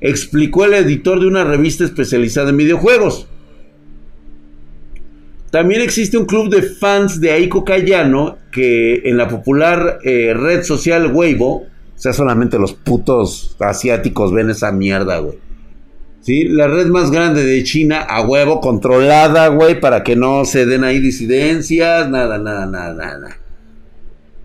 explicó 0.01 0.65
el 0.65 0.73
editor 0.73 1.19
de 1.19 1.27
una 1.27 1.43
revista 1.43 1.83
especializada 1.83 2.49
en 2.49 2.57
videojuegos. 2.57 3.27
También 5.49 5.81
existe 5.81 6.17
un 6.17 6.25
club 6.25 6.49
de 6.49 6.61
fans 6.61 7.21
de 7.21 7.31
Aiko 7.31 7.63
Kayano 7.63 8.37
que 8.51 9.01
en 9.05 9.17
la 9.17 9.29
popular 9.29 9.99
eh, 10.03 10.33
red 10.33 10.63
social 10.63 11.11
Weibo, 11.13 11.53
o 11.55 11.67
sea, 11.95 12.11
solamente 12.11 12.59
los 12.59 12.73
putos 12.73 13.55
asiáticos 13.59 14.33
ven 14.33 14.49
esa 14.49 14.71
mierda, 14.71 15.19
güey. 15.19 15.46
¿Sí? 16.27 16.43
La 16.43 16.67
red 16.67 16.87
más 16.87 17.09
grande 17.09 17.41
de 17.45 17.63
China, 17.63 18.01
a 18.01 18.19
huevo, 18.19 18.59
controlada, 18.59 19.47
güey, 19.47 19.79
para 19.79 20.03
que 20.03 20.17
no 20.17 20.43
se 20.43 20.65
den 20.65 20.83
ahí 20.83 20.99
disidencias, 20.99 22.09
nada, 22.09 22.37
nada, 22.37 22.65
nada, 22.65 22.93
nada. 22.93 23.37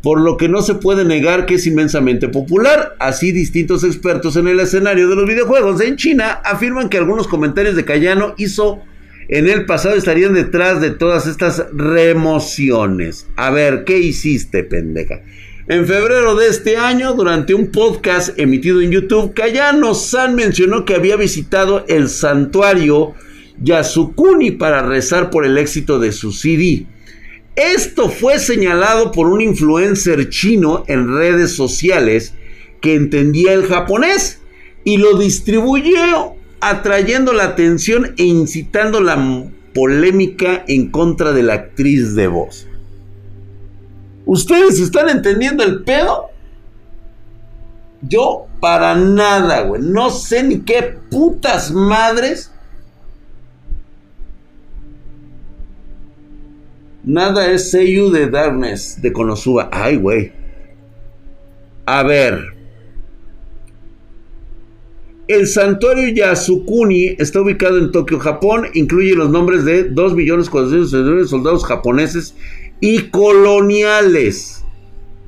Por 0.00 0.20
lo 0.20 0.36
que 0.36 0.48
no 0.48 0.62
se 0.62 0.76
puede 0.76 1.04
negar 1.04 1.44
que 1.44 1.54
es 1.54 1.66
inmensamente 1.66 2.28
popular. 2.28 2.94
Así, 3.00 3.32
distintos 3.32 3.82
expertos 3.82 4.36
en 4.36 4.46
el 4.46 4.60
escenario 4.60 5.08
de 5.08 5.16
los 5.16 5.26
videojuegos 5.26 5.80
en 5.80 5.96
China 5.96 6.40
afirman 6.44 6.88
que 6.88 6.98
algunos 6.98 7.26
comentarios 7.26 7.74
de 7.74 7.84
Cayano 7.84 8.36
hizo 8.38 8.80
en 9.28 9.48
el 9.48 9.66
pasado 9.66 9.96
estarían 9.96 10.34
detrás 10.34 10.80
de 10.80 10.92
todas 10.92 11.26
estas 11.26 11.66
remociones. 11.72 13.26
A 13.34 13.50
ver, 13.50 13.82
¿qué 13.82 13.98
hiciste, 13.98 14.62
pendeja? 14.62 15.22
En 15.68 15.86
febrero 15.86 16.34
de 16.34 16.48
este 16.48 16.76
año, 16.76 17.14
durante 17.14 17.54
un 17.54 17.68
podcast 17.70 18.36
emitido 18.36 18.80
en 18.80 18.90
YouTube, 18.90 19.32
Kayano 19.32 19.94
San 19.94 20.34
mencionó 20.34 20.84
que 20.84 20.96
había 20.96 21.14
visitado 21.14 21.84
el 21.86 22.08
santuario 22.08 23.14
Yasukuni 23.62 24.50
para 24.50 24.82
rezar 24.82 25.30
por 25.30 25.46
el 25.46 25.56
éxito 25.56 26.00
de 26.00 26.10
su 26.10 26.32
CD. 26.32 26.86
Esto 27.54 28.08
fue 28.08 28.40
señalado 28.40 29.12
por 29.12 29.28
un 29.28 29.40
influencer 29.40 30.30
chino 30.30 30.82
en 30.88 31.14
redes 31.16 31.52
sociales 31.52 32.34
que 32.80 32.96
entendía 32.96 33.52
el 33.52 33.64
japonés 33.66 34.40
y 34.82 34.96
lo 34.96 35.16
distribuyó 35.16 36.32
atrayendo 36.60 37.32
la 37.32 37.44
atención 37.44 38.14
e 38.16 38.24
incitando 38.24 39.00
la 39.00 39.46
polémica 39.72 40.64
en 40.66 40.90
contra 40.90 41.32
de 41.32 41.44
la 41.44 41.54
actriz 41.54 42.16
de 42.16 42.26
voz. 42.26 42.66
¿Ustedes 44.32 44.80
están 44.80 45.10
entendiendo 45.10 45.62
el 45.62 45.82
pedo? 45.82 46.30
Yo 48.00 48.46
para 48.60 48.94
nada, 48.94 49.60
güey. 49.60 49.82
No 49.82 50.08
sé 50.08 50.42
ni 50.42 50.60
qué 50.60 50.96
putas 51.10 51.70
madres. 51.70 52.50
Nada 57.04 57.52
es 57.52 57.70
Seiyu 57.70 58.10
de 58.10 58.30
Darkness 58.30 59.02
de 59.02 59.12
Konosuba. 59.12 59.68
Ay, 59.70 59.96
güey. 59.96 60.32
A 61.84 62.02
ver. 62.02 62.54
El 65.28 65.46
santuario 65.46 66.08
Yasukuni 66.08 67.16
está 67.18 67.42
ubicado 67.42 67.76
en 67.76 67.92
Tokio, 67.92 68.18
Japón. 68.18 68.68
Incluye 68.72 69.14
los 69.14 69.28
nombres 69.28 69.66
de 69.66 69.92
2.400.000 69.92 71.26
soldados 71.26 71.66
japoneses 71.66 72.34
y 72.82 73.10
coloniales 73.10 74.64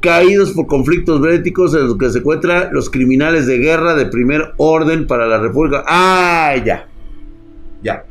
caídos 0.01 0.51
por 0.53 0.67
conflictos 0.67 1.21
bélicos 1.21 1.73
en 1.75 1.87
los 1.87 1.97
que 1.97 2.11
se 2.11 2.19
encuentran 2.19 2.69
los 2.73 2.91
criminales 2.91 3.47
de 3.47 3.59
guerra 3.59 3.95
de 3.95 4.07
primer 4.07 4.53
orden 4.57 5.07
para 5.07 5.27
la 5.27 5.39
República. 5.39 5.85
Ah, 5.87 6.57
ya. 6.57 6.89
Ya. 7.81 8.05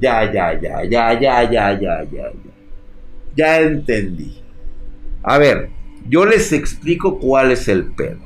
Ya, 0.00 0.30
ya, 0.30 0.60
ya, 0.60 0.84
ya, 0.84 1.18
ya, 1.18 1.50
ya, 1.50 1.80
ya, 1.80 2.04
ya. 2.12 2.32
Ya 3.34 3.60
entendí. 3.60 4.38
A 5.22 5.38
ver, 5.38 5.70
yo 6.06 6.26
les 6.26 6.52
explico 6.52 7.18
cuál 7.18 7.52
es 7.52 7.68
el 7.68 7.86
pedo. 7.86 8.20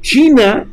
China 0.00 0.66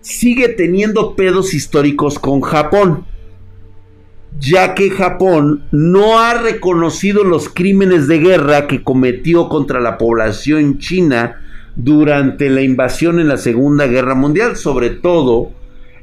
sigue 0.00 0.48
teniendo 0.50 1.16
pedos 1.16 1.54
históricos 1.54 2.20
con 2.20 2.40
Japón 2.40 3.09
ya 4.38 4.74
que 4.74 4.90
Japón 4.90 5.64
no 5.70 6.20
ha 6.20 6.34
reconocido 6.34 7.24
los 7.24 7.48
crímenes 7.48 8.06
de 8.08 8.18
guerra 8.18 8.66
que 8.66 8.82
cometió 8.82 9.48
contra 9.48 9.80
la 9.80 9.98
población 9.98 10.78
china 10.78 11.40
durante 11.76 12.48
la 12.50 12.62
invasión 12.62 13.20
en 13.20 13.28
la 13.28 13.36
Segunda 13.36 13.86
Guerra 13.86 14.14
Mundial, 14.14 14.56
sobre 14.56 14.90
todo 14.90 15.52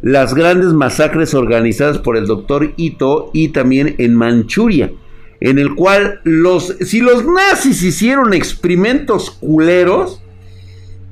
las 0.01 0.33
grandes 0.33 0.73
masacres 0.73 1.33
organizadas 1.33 1.97
por 1.97 2.17
el 2.17 2.27
doctor 2.27 2.73
Ito 2.77 3.31
y 3.33 3.49
también 3.49 3.95
en 3.97 4.15
Manchuria, 4.15 4.91
en 5.39 5.59
el 5.59 5.75
cual 5.75 6.19
los 6.23 6.75
si 6.81 7.01
los 7.01 7.25
nazis 7.25 7.81
hicieron 7.83 8.33
experimentos 8.33 9.31
culeros, 9.31 10.21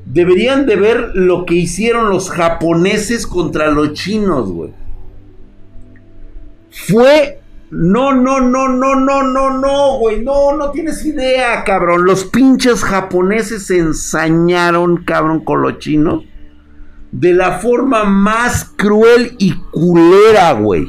deberían 0.06 0.66
de 0.66 0.76
ver 0.76 1.12
lo 1.16 1.46
que 1.46 1.56
hicieron 1.56 2.10
los 2.10 2.30
japoneses 2.30 3.26
contra 3.26 3.72
los 3.72 3.94
chinos, 3.94 4.52
güey. 4.52 4.72
Fue 6.76 7.42
no, 7.72 8.14
no, 8.14 8.40
no, 8.40 8.70
no, 8.70 8.96
no, 8.96 9.24
no, 9.24 9.50
no, 9.58 9.98
güey. 9.98 10.24
No, 10.24 10.56
no 10.56 10.72
tienes 10.72 11.06
idea, 11.06 11.64
cabrón. 11.64 12.06
Los 12.06 12.26
pinches 12.26 12.84
japoneses 12.84 13.66
se 13.66 13.80
ensañaron, 13.80 15.04
cabrón, 15.04 15.44
con 15.44 15.62
los 15.62 15.80
chinos. 15.80 16.24
De 17.12 17.34
la 17.34 17.60
forma 17.60 18.04
más 18.04 18.72
cruel 18.76 19.36
y 19.40 19.54
culera, 19.72 20.54
güey. 20.54 20.88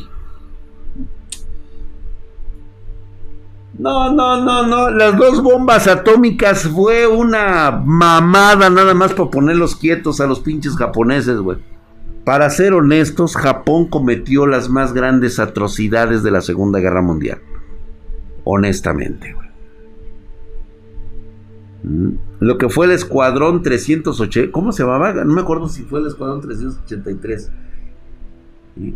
No, 3.78 4.12
no, 4.12 4.42
no, 4.42 4.66
no. 4.66 4.90
Las 4.90 5.16
dos 5.16 5.42
bombas 5.42 5.86
atómicas 5.86 6.62
fue 6.64 7.06
una 7.06 7.70
mamada 7.84 8.70
nada 8.70 8.94
más 8.94 9.12
para 9.12 9.30
ponerlos 9.30 9.76
quietos 9.76 10.20
a 10.20 10.26
los 10.26 10.40
pinches 10.40 10.76
japoneses, 10.76 11.38
güey. 11.38 11.58
Para 12.26 12.50
ser 12.50 12.72
honestos, 12.72 13.36
Japón 13.36 13.86
cometió 13.86 14.48
las 14.48 14.68
más 14.68 14.92
grandes 14.92 15.38
atrocidades 15.38 16.24
de 16.24 16.32
la 16.32 16.40
Segunda 16.40 16.80
Guerra 16.80 17.00
Mundial. 17.00 17.38
Honestamente. 18.42 19.36
Mm. 21.84 22.14
Lo 22.40 22.58
que 22.58 22.68
fue 22.68 22.86
el 22.86 22.92
Escuadrón 22.92 23.62
380, 23.62 24.50
¿cómo 24.50 24.72
se 24.72 24.82
llamaba? 24.82 25.12
No 25.12 25.32
me 25.32 25.40
acuerdo 25.42 25.68
si 25.68 25.84
fue 25.84 26.00
el 26.00 26.08
Escuadrón 26.08 26.40
383. 26.40 27.52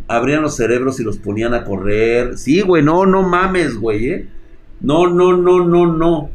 Abrían 0.09 0.43
los 0.43 0.57
cerebros 0.57 0.99
y 0.99 1.05
los 1.05 1.19
ponían 1.19 1.55
a 1.55 1.63
correr. 1.63 2.37
Sí, 2.37 2.63
güey, 2.63 2.83
no, 2.83 3.07
no 3.07 3.23
mames, 3.23 3.77
güey, 3.77 4.09
¿eh? 4.09 4.29
No, 4.81 5.07
no, 5.07 5.37
no, 5.37 5.65
no, 5.65 5.87
no. 5.87 6.31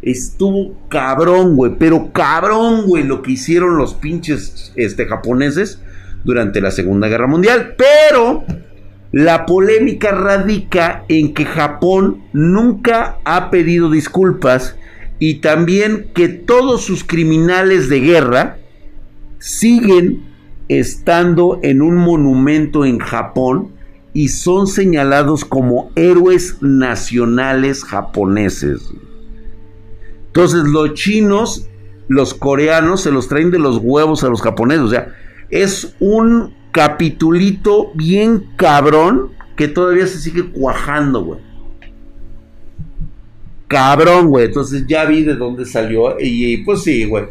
Estuvo 0.00 0.78
cabrón, 0.88 1.56
güey, 1.56 1.76
pero 1.78 2.10
cabrón, 2.10 2.86
güey, 2.86 3.04
lo 3.04 3.20
que 3.20 3.32
hicieron 3.32 3.76
los 3.76 3.92
pinches 3.92 4.72
este, 4.76 5.04
japoneses 5.04 5.82
durante 6.28 6.60
la 6.60 6.70
Segunda 6.70 7.08
Guerra 7.08 7.26
Mundial. 7.26 7.74
Pero 7.78 8.44
la 9.12 9.46
polémica 9.46 10.12
radica 10.12 11.04
en 11.08 11.32
que 11.32 11.46
Japón 11.46 12.22
nunca 12.34 13.18
ha 13.24 13.48
pedido 13.48 13.90
disculpas 13.90 14.76
y 15.18 15.36
también 15.36 16.10
que 16.14 16.28
todos 16.28 16.82
sus 16.84 17.02
criminales 17.02 17.88
de 17.88 18.00
guerra 18.00 18.58
siguen 19.38 20.22
estando 20.68 21.60
en 21.62 21.80
un 21.80 21.96
monumento 21.96 22.84
en 22.84 22.98
Japón 22.98 23.72
y 24.12 24.28
son 24.28 24.66
señalados 24.66 25.46
como 25.46 25.92
héroes 25.96 26.58
nacionales 26.60 27.84
japoneses. 27.84 28.82
Entonces 30.26 30.64
los 30.64 30.92
chinos, 30.92 31.70
los 32.06 32.34
coreanos 32.34 33.00
se 33.00 33.12
los 33.12 33.28
traen 33.28 33.50
de 33.50 33.58
los 33.58 33.78
huevos 33.78 34.24
a 34.24 34.28
los 34.28 34.42
japoneses. 34.42 34.82
O 34.82 34.88
sea, 34.88 35.14
es 35.50 35.94
un 36.00 36.54
capitulito 36.72 37.90
bien 37.94 38.50
cabrón 38.56 39.32
que 39.56 39.68
todavía 39.68 40.06
se 40.06 40.18
sigue 40.18 40.50
cuajando, 40.50 41.24
güey. 41.24 41.40
Cabrón, 43.66 44.28
güey. 44.28 44.46
Entonces 44.46 44.84
ya 44.86 45.04
vi 45.04 45.24
de 45.24 45.34
dónde 45.34 45.64
salió. 45.66 46.16
Y, 46.18 46.58
pues 46.58 46.82
sí, 46.82 47.04
güey. 47.04 47.26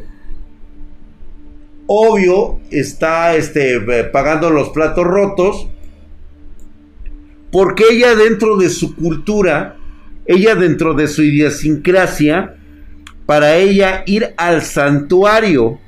Obvio, 1.88 2.60
está 2.70 3.36
este, 3.36 3.76
eh, 3.78 4.04
pagando 4.06 4.50
los 4.50 4.70
platos 4.70 5.06
rotos. 5.06 5.70
Porque 7.52 7.86
ella 7.92 8.14
dentro 8.16 8.58
de 8.58 8.70
su 8.70 8.96
cultura, 8.96 9.78
ella 10.26 10.56
dentro 10.56 10.94
de 10.94 11.08
su 11.08 11.24
idiosincrasia, 11.24 12.58
para 13.26 13.56
ella 13.56 14.04
ir 14.06 14.34
al 14.38 14.62
santuario 14.62 15.80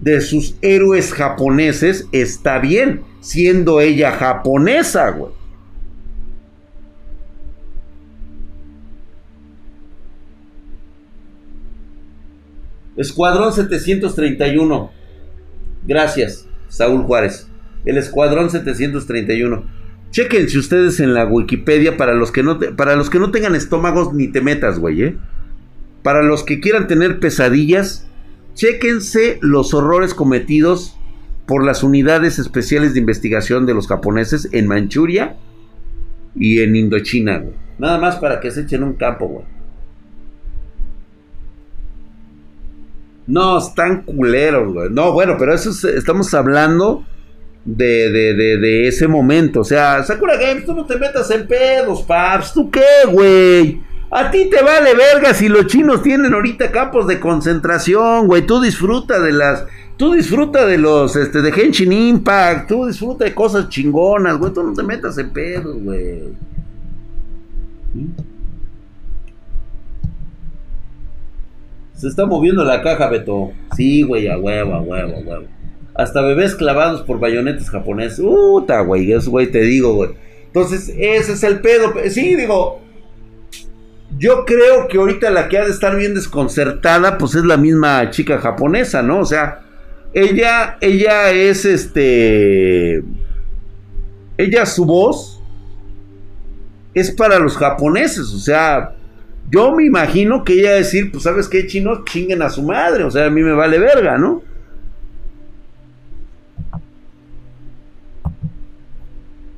de 0.00 0.20
sus 0.20 0.56
héroes 0.62 1.12
japoneses 1.12 2.06
está 2.12 2.58
bien, 2.58 3.02
siendo 3.20 3.80
ella 3.80 4.12
japonesa, 4.12 5.10
güey. 5.10 5.32
Escuadrón 12.96 13.52
731. 13.52 14.90
Gracias, 15.86 16.46
Saúl 16.68 17.02
Juárez. 17.02 17.46
El 17.84 17.98
Escuadrón 17.98 18.50
731. 18.50 19.64
Chequense 20.10 20.58
ustedes 20.58 21.00
en 21.00 21.12
la 21.12 21.26
Wikipedia 21.26 21.96
para 21.96 22.14
los 22.14 22.32
que 22.32 22.42
no, 22.42 22.58
para 22.58 22.96
los 22.96 23.10
que 23.10 23.18
no 23.18 23.30
tengan 23.30 23.54
estómagos 23.54 24.14
ni 24.14 24.28
te 24.28 24.40
metas, 24.40 24.78
güey, 24.78 25.02
¿eh? 25.02 25.16
Para 26.02 26.22
los 26.22 26.42
que 26.42 26.60
quieran 26.60 26.86
tener 26.86 27.20
pesadillas, 27.20 28.06
Chéquense 28.56 29.38
los 29.42 29.74
horrores 29.74 30.14
cometidos 30.14 30.96
por 31.46 31.62
las 31.62 31.82
unidades 31.82 32.38
especiales 32.38 32.94
de 32.94 33.00
investigación 33.00 33.66
de 33.66 33.74
los 33.74 33.86
japoneses 33.86 34.48
en 34.50 34.66
Manchuria 34.66 35.36
y 36.34 36.60
en 36.60 36.74
Indochina, 36.74 37.44
Nada 37.78 37.98
más 37.98 38.16
para 38.16 38.40
que 38.40 38.50
se 38.50 38.62
echen 38.62 38.82
un 38.82 38.94
campo, 38.94 39.28
güey. 39.28 39.44
No, 43.26 43.58
están 43.58 44.02
culeros, 44.02 44.72
güey. 44.72 44.88
No, 44.90 45.12
bueno, 45.12 45.36
pero 45.38 45.52
eso 45.52 45.70
estamos 45.90 46.32
hablando 46.32 47.04
de, 47.66 48.10
de, 48.10 48.34
de, 48.34 48.56
de, 48.56 48.88
ese 48.88 49.06
momento. 49.06 49.60
O 49.60 49.64
sea, 49.64 50.02
Sakura 50.02 50.36
Games, 50.36 50.64
tú 50.64 50.74
no 50.74 50.86
te 50.86 50.96
metas 50.96 51.30
en 51.30 51.46
pedos, 51.46 52.02
paps. 52.02 52.54
¿Tú 52.54 52.70
qué, 52.70 53.06
güey? 53.10 53.82
A 54.10 54.30
ti 54.30 54.48
te 54.48 54.62
vale 54.62 54.94
verga 54.94 55.34
si 55.34 55.48
los 55.48 55.66
chinos 55.66 56.02
tienen 56.02 56.32
ahorita 56.32 56.70
campos 56.70 57.06
de 57.06 57.18
concentración, 57.18 58.28
güey. 58.28 58.46
Tú 58.46 58.60
disfruta 58.60 59.18
de 59.18 59.32
las. 59.32 59.64
Tú 59.96 60.12
disfruta 60.12 60.64
de 60.64 60.78
los. 60.78 61.16
Este, 61.16 61.42
de 61.42 61.50
Henshin 61.50 61.92
Impact. 61.92 62.68
Tú 62.68 62.86
disfruta 62.86 63.24
de 63.24 63.34
cosas 63.34 63.68
chingonas, 63.68 64.38
güey. 64.38 64.52
Tú 64.52 64.62
no 64.62 64.72
te 64.74 64.82
metas 64.84 65.18
en 65.18 65.30
pedos, 65.30 65.82
güey. 65.82 66.22
Se 71.94 72.08
está 72.08 72.26
moviendo 72.26 72.62
la 72.62 72.82
caja, 72.82 73.08
Beto. 73.08 73.52
Sí, 73.74 74.02
güey, 74.02 74.28
a 74.28 74.38
huevo, 74.38 74.74
a 74.74 74.82
huevo, 74.82 75.16
a 75.16 75.20
huevo. 75.20 75.46
Hasta 75.94 76.20
bebés 76.20 76.54
clavados 76.54 77.02
por 77.02 77.18
bayonetas 77.18 77.70
japoneses. 77.70 78.20
Puta, 78.20 78.82
güey, 78.82 79.10
eso, 79.10 79.30
güey, 79.30 79.50
te 79.50 79.62
digo, 79.62 79.94
güey. 79.94 80.10
Entonces, 80.46 80.90
ese 80.96 81.32
es 81.32 81.42
el 81.42 81.60
pedo. 81.60 81.94
Sí, 82.10 82.34
digo, 82.34 82.82
yo 84.18 84.44
creo 84.44 84.88
que 84.88 84.98
ahorita 84.98 85.30
la 85.30 85.48
que 85.48 85.58
ha 85.58 85.64
de 85.64 85.70
estar 85.70 85.96
bien 85.96 86.14
desconcertada, 86.14 87.18
pues 87.18 87.34
es 87.34 87.44
la 87.44 87.56
misma 87.56 88.10
chica 88.10 88.38
japonesa, 88.38 89.02
¿no? 89.02 89.20
O 89.20 89.24
sea, 89.24 89.60
ella, 90.14 90.78
ella 90.80 91.30
es 91.32 91.64
este. 91.64 93.02
Ella, 94.38 94.66
su 94.66 94.84
voz 94.84 95.42
es 96.94 97.10
para 97.10 97.38
los 97.38 97.56
japoneses, 97.58 98.32
o 98.32 98.38
sea, 98.38 98.94
yo 99.50 99.72
me 99.72 99.84
imagino 99.84 100.44
que 100.44 100.54
ella 100.54 100.72
decir, 100.72 101.12
pues 101.12 101.24
sabes 101.24 101.46
qué, 101.46 101.66
chinos 101.66 102.04
chinguen 102.06 102.40
a 102.40 102.48
su 102.48 102.62
madre, 102.62 103.04
o 103.04 103.10
sea, 103.10 103.26
a 103.26 103.30
mí 103.30 103.42
me 103.42 103.52
vale 103.52 103.78
verga, 103.78 104.16
¿no? 104.16 104.42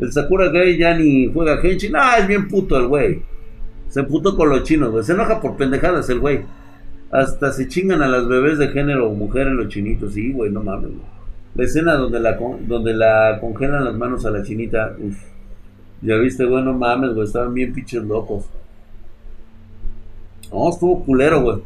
El 0.00 0.12
Sakura 0.12 0.48
Gay 0.50 0.78
ya 0.78 0.94
ni 0.96 1.32
juega 1.32 1.60
Henshin, 1.60 1.94
ah, 1.96 2.18
es 2.18 2.26
bien 2.26 2.48
puto 2.48 2.76
el 2.76 2.88
güey. 2.88 3.22
Se 3.88 4.02
puto 4.02 4.36
con 4.36 4.50
los 4.50 4.64
chinos, 4.64 4.90
güey. 4.90 5.04
Se 5.04 5.12
enoja 5.12 5.40
por 5.40 5.56
pendejadas 5.56 6.08
el 6.10 6.20
güey. 6.20 6.42
Hasta 7.10 7.52
se 7.52 7.68
chingan 7.68 8.02
a 8.02 8.08
las 8.08 8.28
bebés 8.28 8.58
de 8.58 8.68
género 8.68 9.10
mujeres 9.10 9.54
los 9.54 9.68
chinitos. 9.68 10.12
Sí, 10.12 10.32
güey, 10.32 10.50
no 10.50 10.62
mames, 10.62 10.90
La 11.54 11.64
escena 11.64 11.94
donde 11.94 12.20
la, 12.20 12.38
donde 12.66 12.92
la 12.92 13.38
congelan 13.40 13.84
las 13.84 13.94
manos 13.94 14.26
a 14.26 14.30
la 14.30 14.42
chinita. 14.42 14.94
Uf. 14.98 15.16
Ya 16.02 16.16
viste, 16.16 16.44
güey, 16.44 16.62
no 16.62 16.74
mames, 16.74 17.14
güey. 17.14 17.26
Estaban 17.26 17.54
bien 17.54 17.72
pinches 17.72 18.02
locos. 18.02 18.44
No, 20.52 20.68
estuvo 20.68 21.04
culero, 21.04 21.42
güey. 21.42 21.58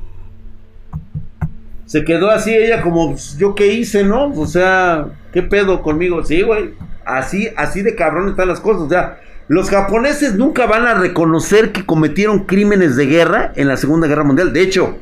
Se 1.86 2.04
quedó 2.04 2.30
así 2.30 2.54
ella 2.54 2.80
como, 2.80 3.10
pues, 3.10 3.36
yo 3.36 3.54
qué 3.54 3.74
hice, 3.74 4.04
¿no? 4.04 4.32
O 4.32 4.46
sea, 4.46 5.08
¿qué 5.32 5.42
pedo 5.42 5.82
conmigo? 5.82 6.24
Sí, 6.24 6.42
güey. 6.42 6.70
Así, 7.04 7.48
así 7.56 7.82
de 7.82 7.94
cabrón 7.94 8.30
están 8.30 8.48
las 8.48 8.60
cosas. 8.60 8.82
O 8.82 8.88
sea, 8.88 9.20
los 9.52 9.68
japoneses 9.68 10.34
nunca 10.34 10.64
van 10.64 10.86
a 10.86 10.94
reconocer 10.94 11.72
que 11.72 11.84
cometieron 11.84 12.46
crímenes 12.46 12.96
de 12.96 13.04
guerra 13.04 13.52
en 13.54 13.68
la 13.68 13.76
Segunda 13.76 14.06
Guerra 14.06 14.24
Mundial. 14.24 14.54
De 14.54 14.62
hecho, 14.62 14.96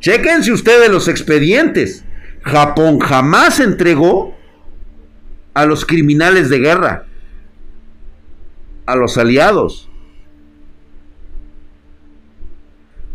chequense 0.00 0.50
ustedes 0.50 0.90
los 0.90 1.06
expedientes. 1.06 2.04
Japón 2.42 2.98
jamás 2.98 3.60
entregó 3.60 4.36
a 5.54 5.64
los 5.64 5.86
criminales 5.86 6.50
de 6.50 6.58
guerra, 6.58 7.06
a 8.84 8.96
los 8.96 9.16
aliados. 9.16 9.88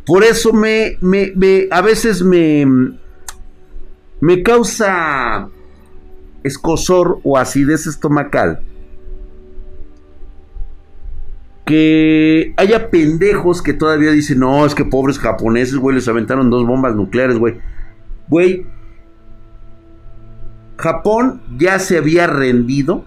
Por 0.06 0.24
eso 0.24 0.54
me, 0.54 0.98
me, 1.02 1.34
a 1.72 1.82
veces 1.82 2.22
me, 2.22 2.66
me 4.22 4.44
causa 4.44 5.50
escosor 6.42 7.20
o 7.24 7.38
acidez 7.38 7.86
estomacal 7.86 8.62
que 11.70 12.56
haya 12.58 12.90
pendejos 12.90 13.62
que 13.62 13.74
todavía 13.74 14.10
dicen, 14.10 14.40
no, 14.40 14.66
es 14.66 14.74
que 14.74 14.86
pobres 14.86 15.20
japoneses, 15.20 15.76
güey, 15.76 15.98
les 15.98 16.08
aventaron 16.08 16.50
dos 16.50 16.66
bombas 16.66 16.96
nucleares, 16.96 17.38
güey. 17.38 17.60
Güey, 18.28 18.66
Japón 20.78 21.44
ya 21.60 21.78
se 21.78 22.00
había 22.00 22.26
rendido 22.26 23.06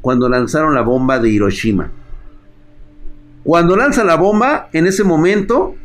cuando 0.00 0.28
lanzaron 0.28 0.74
la 0.74 0.82
bomba 0.82 1.20
de 1.20 1.30
Hiroshima. 1.30 1.92
Cuando 3.44 3.76
lanza 3.76 4.02
la 4.02 4.16
bomba, 4.16 4.68
en 4.72 4.88
ese 4.88 5.04
momento, 5.04 5.76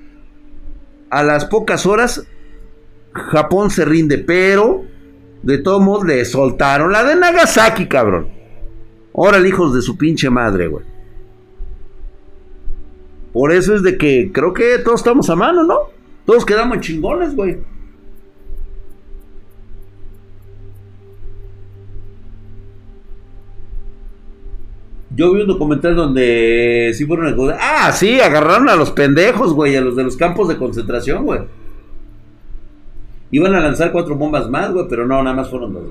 a 1.12 1.22
las 1.22 1.46
pocas 1.46 1.86
horas, 1.86 2.26
Japón 3.14 3.70
se 3.70 3.86
rinde, 3.86 4.18
pero 4.18 4.86
de 5.44 5.60
todos 5.60 5.84
modos 5.84 6.04
le 6.08 6.26
soltaron 6.26 6.92
la 6.92 7.04
de 7.04 7.16
Nagasaki, 7.16 7.86
cabrón. 7.88 8.30
Órale, 9.14 9.50
hijos 9.50 9.76
de 9.76 9.84
su 9.84 10.00
pinche 10.00 10.32
madre, 10.32 10.68
güey. 10.68 10.97
Por 13.38 13.52
eso 13.52 13.76
es 13.76 13.84
de 13.84 14.00
que 14.00 14.32
creo 14.34 14.52
que 14.52 14.80
todos 14.80 15.02
estamos 15.02 15.30
a 15.30 15.36
mano, 15.36 15.64
¿no? 15.64 15.92
Todos 16.26 16.44
quedamos 16.44 16.80
chingones, 16.80 17.36
güey. 17.36 17.58
Yo 25.12 25.34
vi 25.34 25.42
un 25.42 25.48
documental 25.48 25.96
donde 25.96 26.94
sí 26.96 27.06
fueron. 27.06 27.56
Ah, 27.62 27.92
sí, 27.92 28.20
agarraron 28.20 28.70
a 28.70 28.76
los 28.76 28.90
pendejos, 28.90 29.54
güey, 29.54 29.76
a 29.76 29.82
los 29.82 29.96
de 29.96 30.06
los 30.06 30.18
campos 30.18 30.48
de 30.48 30.58
concentración, 30.58 31.24
güey. 31.24 31.42
Iban 33.30 33.54
a 33.54 33.60
lanzar 33.60 33.92
cuatro 33.92 34.16
bombas 34.16 34.50
más, 34.50 34.74
güey, 34.74 34.88
pero 34.90 35.06
no, 35.06 35.22
nada 35.22 35.36
más 35.36 35.52
fueron 35.52 35.74
dos. 35.76 35.84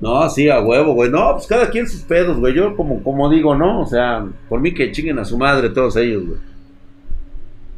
No, 0.00 0.28
sí, 0.28 0.48
a 0.48 0.60
huevo, 0.60 0.94
güey. 0.94 1.10
No, 1.10 1.32
pues 1.32 1.46
cada 1.46 1.70
quien 1.70 1.88
sus 1.88 2.02
pedos, 2.02 2.38
güey. 2.38 2.54
Yo 2.54 2.76
como, 2.76 3.02
como 3.02 3.30
digo, 3.30 3.54
¿no? 3.54 3.80
O 3.80 3.86
sea, 3.86 4.26
por 4.48 4.60
mí 4.60 4.74
que 4.74 4.92
chinguen 4.92 5.18
a 5.18 5.24
su 5.24 5.38
madre 5.38 5.70
todos 5.70 5.96
ellos, 5.96 6.26
güey. 6.26 6.38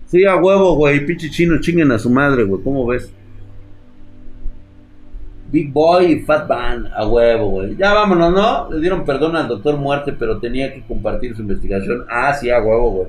Sí, 0.07 0.25
a 0.25 0.37
huevo, 0.37 0.75
güey. 0.75 1.05
Pinche 1.07 1.31
chino, 1.31 1.61
chinguen 1.61 1.93
a 1.93 1.99
su 1.99 2.11
madre, 2.11 2.45
güey. 2.45 2.63
¿Cómo 2.63 2.87
ves? 2.87 3.13
Big 5.51 5.73
Boy 5.73 6.13
y 6.13 6.21
Fat 6.21 6.47
Van, 6.47 6.89
a 6.95 7.07
huevo, 7.07 7.51
güey. 7.51 7.77
Ya 7.77 7.95
vámonos, 7.95 8.33
¿no? 8.33 8.71
Le 8.71 8.81
dieron 8.81 9.05
perdón 9.05 9.37
al 9.37 9.49
doctor 9.49 9.77
Muerte, 9.77 10.13
pero 10.13 10.39
tenía 10.39 10.73
que 10.75 10.83
compartir 10.83 11.35
su 11.35 11.43
investigación. 11.43 12.05
Ah, 12.11 12.35
sí, 12.35 12.51
a 12.51 12.61
huevo, 12.61 12.91
güey. 12.91 13.09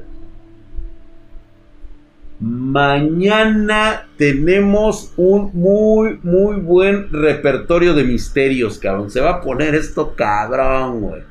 Mañana 2.40 4.08
tenemos 4.18 5.12
un 5.18 5.52
muy, 5.54 6.20
muy 6.24 6.56
buen 6.56 7.12
repertorio 7.12 7.94
de 7.94 8.06
misterios, 8.06 8.80
cabrón. 8.80 9.12
Se 9.12 9.20
va 9.20 9.32
a 9.32 9.42
poner 9.42 9.76
esto 9.76 10.16
cabrón, 10.16 11.02
güey. 11.02 11.24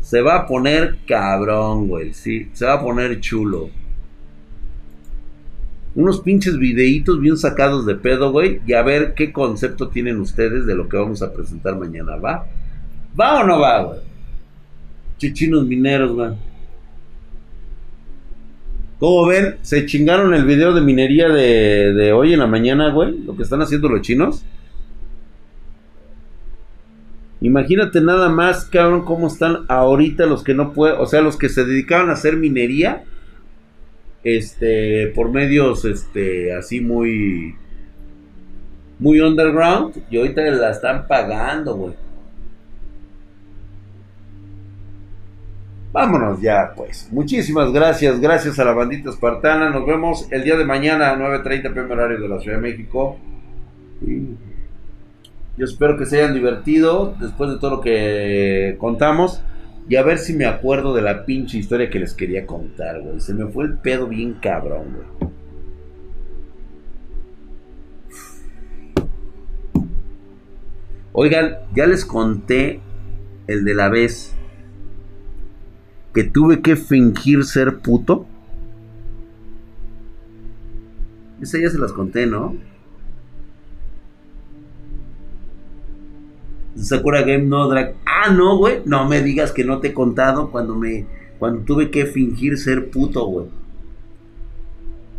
Se 0.00 0.20
va 0.20 0.36
a 0.36 0.46
poner 0.46 0.98
cabrón, 1.06 1.88
güey. 1.88 2.12
Sí, 2.12 2.50
se 2.52 2.66
va 2.66 2.74
a 2.74 2.82
poner 2.82 3.20
chulo. 3.20 3.70
Unos 5.94 6.20
pinches 6.20 6.58
videitos 6.58 7.18
bien 7.18 7.38
sacados 7.38 7.86
de 7.86 7.94
pedo, 7.94 8.32
güey. 8.32 8.60
Y 8.66 8.74
a 8.74 8.82
ver 8.82 9.14
qué 9.14 9.32
concepto 9.32 9.88
tienen 9.88 10.20
ustedes 10.20 10.66
de 10.66 10.74
lo 10.74 10.90
que 10.90 10.98
vamos 10.98 11.22
a 11.22 11.32
presentar 11.32 11.78
mañana. 11.78 12.16
¿Va? 12.16 12.46
¿Va 13.18 13.40
o 13.40 13.46
no 13.46 13.60
va, 13.60 13.82
güey? 13.82 14.00
Chichinos 15.16 15.66
mineros, 15.66 16.12
güey. 16.12 16.51
¿Cómo 19.02 19.26
ven? 19.26 19.56
Se 19.62 19.84
chingaron 19.84 20.32
el 20.32 20.44
video 20.44 20.72
de 20.72 20.80
minería 20.80 21.28
de, 21.28 22.12
hoy 22.12 22.34
en 22.34 22.38
la 22.38 22.46
mañana, 22.46 22.92
güey. 22.92 23.18
Lo 23.18 23.36
que 23.36 23.42
están 23.42 23.60
haciendo 23.60 23.88
los 23.88 24.02
chinos. 24.02 24.44
Imagínate 27.40 28.00
nada 28.00 28.28
más, 28.28 28.64
cabrón, 28.64 29.04
cómo 29.04 29.26
están 29.26 29.64
ahorita 29.66 30.26
los 30.26 30.44
que 30.44 30.54
no 30.54 30.72
pueden, 30.72 31.00
o 31.00 31.06
sea, 31.06 31.20
los 31.20 31.36
que 31.36 31.48
se 31.48 31.64
dedicaban 31.64 32.10
a 32.10 32.12
hacer 32.12 32.36
minería, 32.36 33.02
este, 34.22 35.08
por 35.08 35.32
medios, 35.32 35.84
este, 35.84 36.54
así 36.54 36.80
muy, 36.80 37.56
muy 39.00 39.20
underground, 39.20 39.96
y 40.12 40.18
ahorita 40.18 40.42
la 40.42 40.70
están 40.70 41.08
pagando, 41.08 41.74
güey. 41.74 41.94
Vámonos 45.92 46.40
ya, 46.40 46.72
pues. 46.74 47.08
Muchísimas 47.12 47.70
gracias. 47.70 48.18
Gracias 48.18 48.58
a 48.58 48.64
la 48.64 48.72
bandita 48.72 49.10
espartana. 49.10 49.68
Nos 49.68 49.86
vemos 49.86 50.26
el 50.30 50.42
día 50.42 50.56
de 50.56 50.64
mañana 50.64 51.10
a 51.10 51.18
9.30 51.18 51.74
pm 51.74 51.92
horario 51.92 52.18
de 52.18 52.28
la 52.28 52.40
Ciudad 52.40 52.56
de 52.56 52.62
México. 52.62 53.18
Yo 55.58 55.64
espero 55.66 55.98
que 55.98 56.06
se 56.06 56.18
hayan 56.18 56.32
divertido 56.32 57.14
después 57.20 57.50
de 57.50 57.58
todo 57.58 57.72
lo 57.72 57.80
que 57.82 58.76
contamos. 58.78 59.42
Y 59.86 59.96
a 59.96 60.02
ver 60.02 60.16
si 60.16 60.32
me 60.32 60.46
acuerdo 60.46 60.94
de 60.94 61.02
la 61.02 61.26
pinche 61.26 61.58
historia 61.58 61.90
que 61.90 61.98
les 61.98 62.14
quería 62.14 62.46
contar, 62.46 63.02
güey. 63.02 63.20
Se 63.20 63.34
me 63.34 63.46
fue 63.48 63.64
el 63.64 63.74
pedo 63.74 64.06
bien 64.06 64.38
cabrón, 64.40 64.96
güey. 64.96 65.32
Oigan, 71.12 71.58
ya 71.74 71.86
les 71.86 72.06
conté 72.06 72.80
el 73.46 73.66
de 73.66 73.74
la 73.74 73.90
vez 73.90 74.34
que 76.14 76.24
tuve 76.24 76.60
que 76.60 76.76
fingir 76.76 77.44
ser 77.44 77.78
puto. 77.78 78.26
Esa 81.40 81.58
ya 81.58 81.70
se 81.70 81.78
las 81.78 81.92
conté, 81.92 82.26
¿no? 82.26 82.54
Sakura 86.76 87.22
Game 87.22 87.44
No 87.44 87.68
Drag. 87.68 87.94
Ah, 88.06 88.30
no, 88.30 88.56
güey. 88.56 88.82
No 88.84 89.08
me 89.08 89.22
digas 89.22 89.52
que 89.52 89.64
no 89.64 89.80
te 89.80 89.88
he 89.88 89.94
contado 89.94 90.50
cuando 90.50 90.74
me. 90.74 91.06
Cuando 91.38 91.62
tuve 91.62 91.90
que 91.90 92.06
fingir 92.06 92.58
ser 92.58 92.90
puto, 92.90 93.26
güey. 93.26 93.46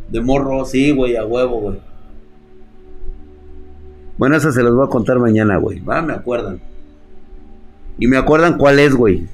De 0.09 0.21
morro, 0.21 0.63
sí, 0.65 0.91
güey, 0.91 1.15
a 1.15 1.25
huevo, 1.25 1.59
güey. 1.59 1.79
Bueno, 4.17 4.35
esa 4.37 4.51
se 4.51 4.63
las 4.63 4.73
voy 4.73 4.85
a 4.85 4.89
contar 4.89 5.19
mañana, 5.19 5.57
güey. 5.57 5.79
Va, 5.79 6.01
me 6.01 6.13
acuerdan. 6.13 6.61
Y 7.97 8.07
me 8.07 8.17
acuerdan 8.17 8.57
cuál 8.57 8.79
es, 8.79 8.95
güey. 8.95 9.27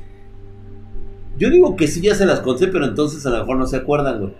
Yo 1.40 1.49
digo 1.49 1.78
que 1.78 1.88
sí 1.88 2.02
ya 2.02 2.14
se 2.16 2.26
las 2.26 2.41
conté, 2.41 2.68
pero 2.68 2.86
entonces 2.86 3.26
a 3.26 3.30
lo 3.30 3.40
mejor 3.40 3.57
no 3.57 3.66
se 3.66 3.78
acuerdan, 3.78 4.20
güey. 4.20 4.34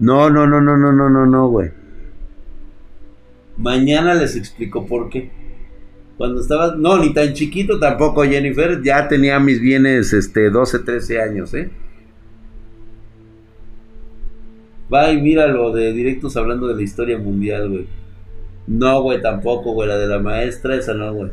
No, 0.00 0.28
no, 0.28 0.48
no, 0.48 0.60
no, 0.60 0.76
no, 0.76 0.92
no, 0.92 1.08
no, 1.08 1.26
no, 1.26 1.48
güey. 1.48 1.70
Mañana 3.56 4.14
les 4.14 4.34
explico 4.34 4.84
por 4.86 5.08
qué. 5.08 5.30
Cuando 6.18 6.40
estaba, 6.40 6.74
no, 6.74 6.98
ni 6.98 7.14
tan 7.14 7.32
chiquito 7.32 7.78
tampoco, 7.78 8.24
Jennifer, 8.24 8.82
ya 8.82 9.06
tenía 9.06 9.38
mis 9.38 9.60
bienes, 9.60 10.12
este, 10.12 10.50
12, 10.50 10.80
13 10.80 11.22
años, 11.22 11.54
¿eh? 11.54 11.70
Va 14.92 15.12
y 15.12 15.22
míralo 15.22 15.72
de 15.72 15.92
directos 15.92 16.36
hablando 16.36 16.66
de 16.66 16.74
la 16.74 16.82
historia 16.82 17.18
mundial, 17.18 17.68
güey. 17.68 17.86
No, 18.66 19.00
güey, 19.02 19.22
tampoco, 19.22 19.74
güey, 19.74 19.88
la 19.88 19.96
de 19.96 20.08
la 20.08 20.18
maestra, 20.18 20.74
esa 20.74 20.92
no, 20.92 21.14
güey. 21.14 21.30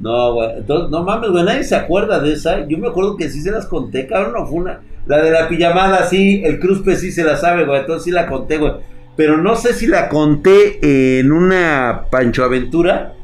No, 0.00 0.34
güey. 0.34 0.58
Entonces, 0.58 0.90
no 0.90 1.02
mames, 1.02 1.30
güey. 1.30 1.44
Nadie 1.44 1.64
se 1.64 1.74
acuerda 1.74 2.20
de 2.20 2.32
esa. 2.32 2.66
Yo 2.66 2.78
me 2.78 2.88
acuerdo 2.88 3.16
que 3.16 3.28
sí 3.28 3.40
se 3.40 3.50
las 3.50 3.66
conté, 3.66 4.06
cabrón. 4.06 4.32
No 4.34 4.46
fue 4.46 4.58
una. 4.58 4.80
La 5.06 5.22
de 5.22 5.30
la 5.30 5.48
pijamada, 5.48 6.06
sí. 6.06 6.42
El 6.44 6.60
Cruzpe 6.60 6.96
sí 6.96 7.10
se 7.10 7.24
la 7.24 7.36
sabe, 7.36 7.64
güey. 7.64 7.80
Entonces 7.80 8.04
sí 8.04 8.10
la 8.10 8.26
conté, 8.26 8.58
güey. 8.58 8.72
Pero 9.16 9.36
no 9.36 9.56
sé 9.56 9.72
si 9.74 9.86
la 9.86 10.08
conté 10.08 11.18
en 11.20 11.32
una 11.32 12.04
Pancho 12.10 12.44
Aventura 12.44 13.14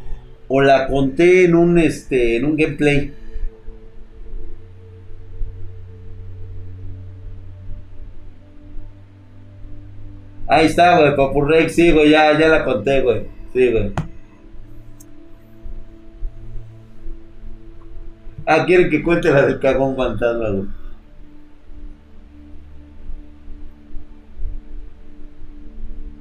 o 0.49 0.61
la 0.61 0.89
conté 0.89 1.45
en 1.45 1.55
un, 1.55 1.79
este, 1.79 2.37
en 2.37 2.47
un 2.47 2.57
gameplay. 2.57 3.13
Ahí 10.49 10.67
está, 10.67 10.99
güey. 10.99 11.15
Papurrex, 11.17 11.75
sí, 11.75 11.93
güey. 11.93 12.11
Ya, 12.11 12.37
ya 12.39 12.49
la 12.49 12.65
conté, 12.65 13.01
güey. 13.01 13.23
Sí, 13.53 13.71
güey. 13.71 13.93
Ah, 18.47 18.65
quieren 18.67 18.91
que 18.91 19.03
cuente 19.03 19.31
la 19.31 19.47
del 19.47 19.59
cagón 19.59 19.97
fantasma, 19.97 20.51
güey. 20.51 20.69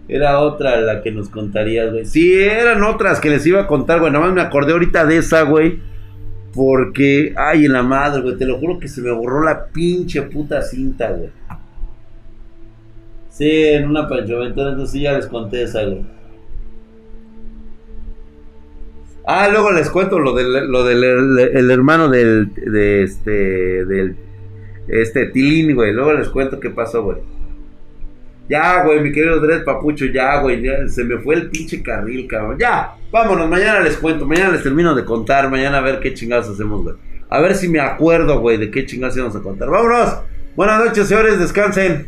Era 0.08 0.40
otra 0.40 0.80
la 0.82 1.02
que 1.02 1.12
nos 1.12 1.30
contarías, 1.30 1.92
güey. 1.92 2.06
Sí, 2.06 2.34
eran 2.34 2.84
otras 2.84 3.20
que 3.20 3.30
les 3.30 3.46
iba 3.46 3.62
a 3.62 3.68
contar, 3.68 4.00
güey. 4.00 4.12
Nada 4.12 4.26
más 4.26 4.34
me 4.34 4.42
acordé 4.42 4.74
ahorita 4.74 5.06
de 5.06 5.18
esa, 5.18 5.44
güey. 5.44 5.80
Porque, 6.54 7.34
ay, 7.36 7.66
en 7.66 7.74
la 7.74 7.84
madre, 7.84 8.22
güey. 8.22 8.38
Te 8.38 8.46
lo 8.46 8.58
juro 8.60 8.80
que 8.80 8.88
se 8.88 9.02
me 9.02 9.12
borró 9.12 9.44
la 9.44 9.68
pinche 9.68 10.22
puta 10.24 10.62
cinta, 10.62 11.10
güey. 11.12 11.30
Sí, 13.30 13.50
en 13.50 13.90
una 13.90 14.08
Pancho 14.08 14.38
Aventura, 14.38 14.70
entonces 14.70 14.92
sí 14.92 15.02
ya 15.02 15.14
les 15.14 15.26
conté 15.26 15.64
esa, 15.64 15.84
güey. 15.84 16.06
Ah, 19.26 19.48
luego 19.48 19.72
les 19.72 19.90
cuento 19.90 20.20
lo 20.20 20.34
del, 20.34 20.68
lo 20.70 20.84
del 20.84 21.04
el, 21.56 21.72
hermano 21.72 22.10
del, 22.10 22.54
de 22.56 23.04
este, 23.04 23.86
del, 23.86 24.16
este, 24.88 25.28
Tilín, 25.28 25.76
güey. 25.76 25.94
Luego 25.94 26.14
les 26.14 26.30
cuento 26.30 26.60
qué 26.60 26.70
pasó, 26.70 27.04
güey. 27.04 27.18
Ya, 28.50 28.84
güey, 28.84 29.00
mi 29.00 29.14
querido 29.14 29.40
Dred 29.40 29.64
Papucho, 29.64 30.06
ya, 30.06 30.42
güey, 30.42 30.62
se 30.90 31.06
me 31.06 31.18
fue 31.20 31.36
el 31.36 31.50
pinche 31.50 31.82
carril, 31.82 32.28
cabrón. 32.28 32.58
Ya, 32.60 32.96
vámonos, 33.10 33.50
mañana 33.50 33.80
les 33.80 33.96
cuento, 33.96 34.26
mañana 34.26 34.52
les 34.52 34.64
termino 34.64 34.94
de 34.94 35.06
contar, 35.06 35.50
mañana 35.50 35.78
a 35.78 35.82
ver 35.82 36.02
qué 36.02 36.14
chingados 36.14 36.50
hacemos, 36.50 36.84
güey. 36.84 36.96
A 37.30 37.40
ver 37.40 37.56
si 37.56 37.70
me 37.70 37.80
acuerdo, 37.80 38.40
güey, 38.42 38.58
de 38.58 38.70
qué 38.70 38.86
chingados 38.86 39.16
íbamos 39.16 39.36
a 39.38 39.40
contar. 39.40 39.70
Vámonos. 39.70 40.20
Buenas 40.56 40.86
noches, 40.86 41.08
señores, 41.08 41.40
descansen. 41.40 42.08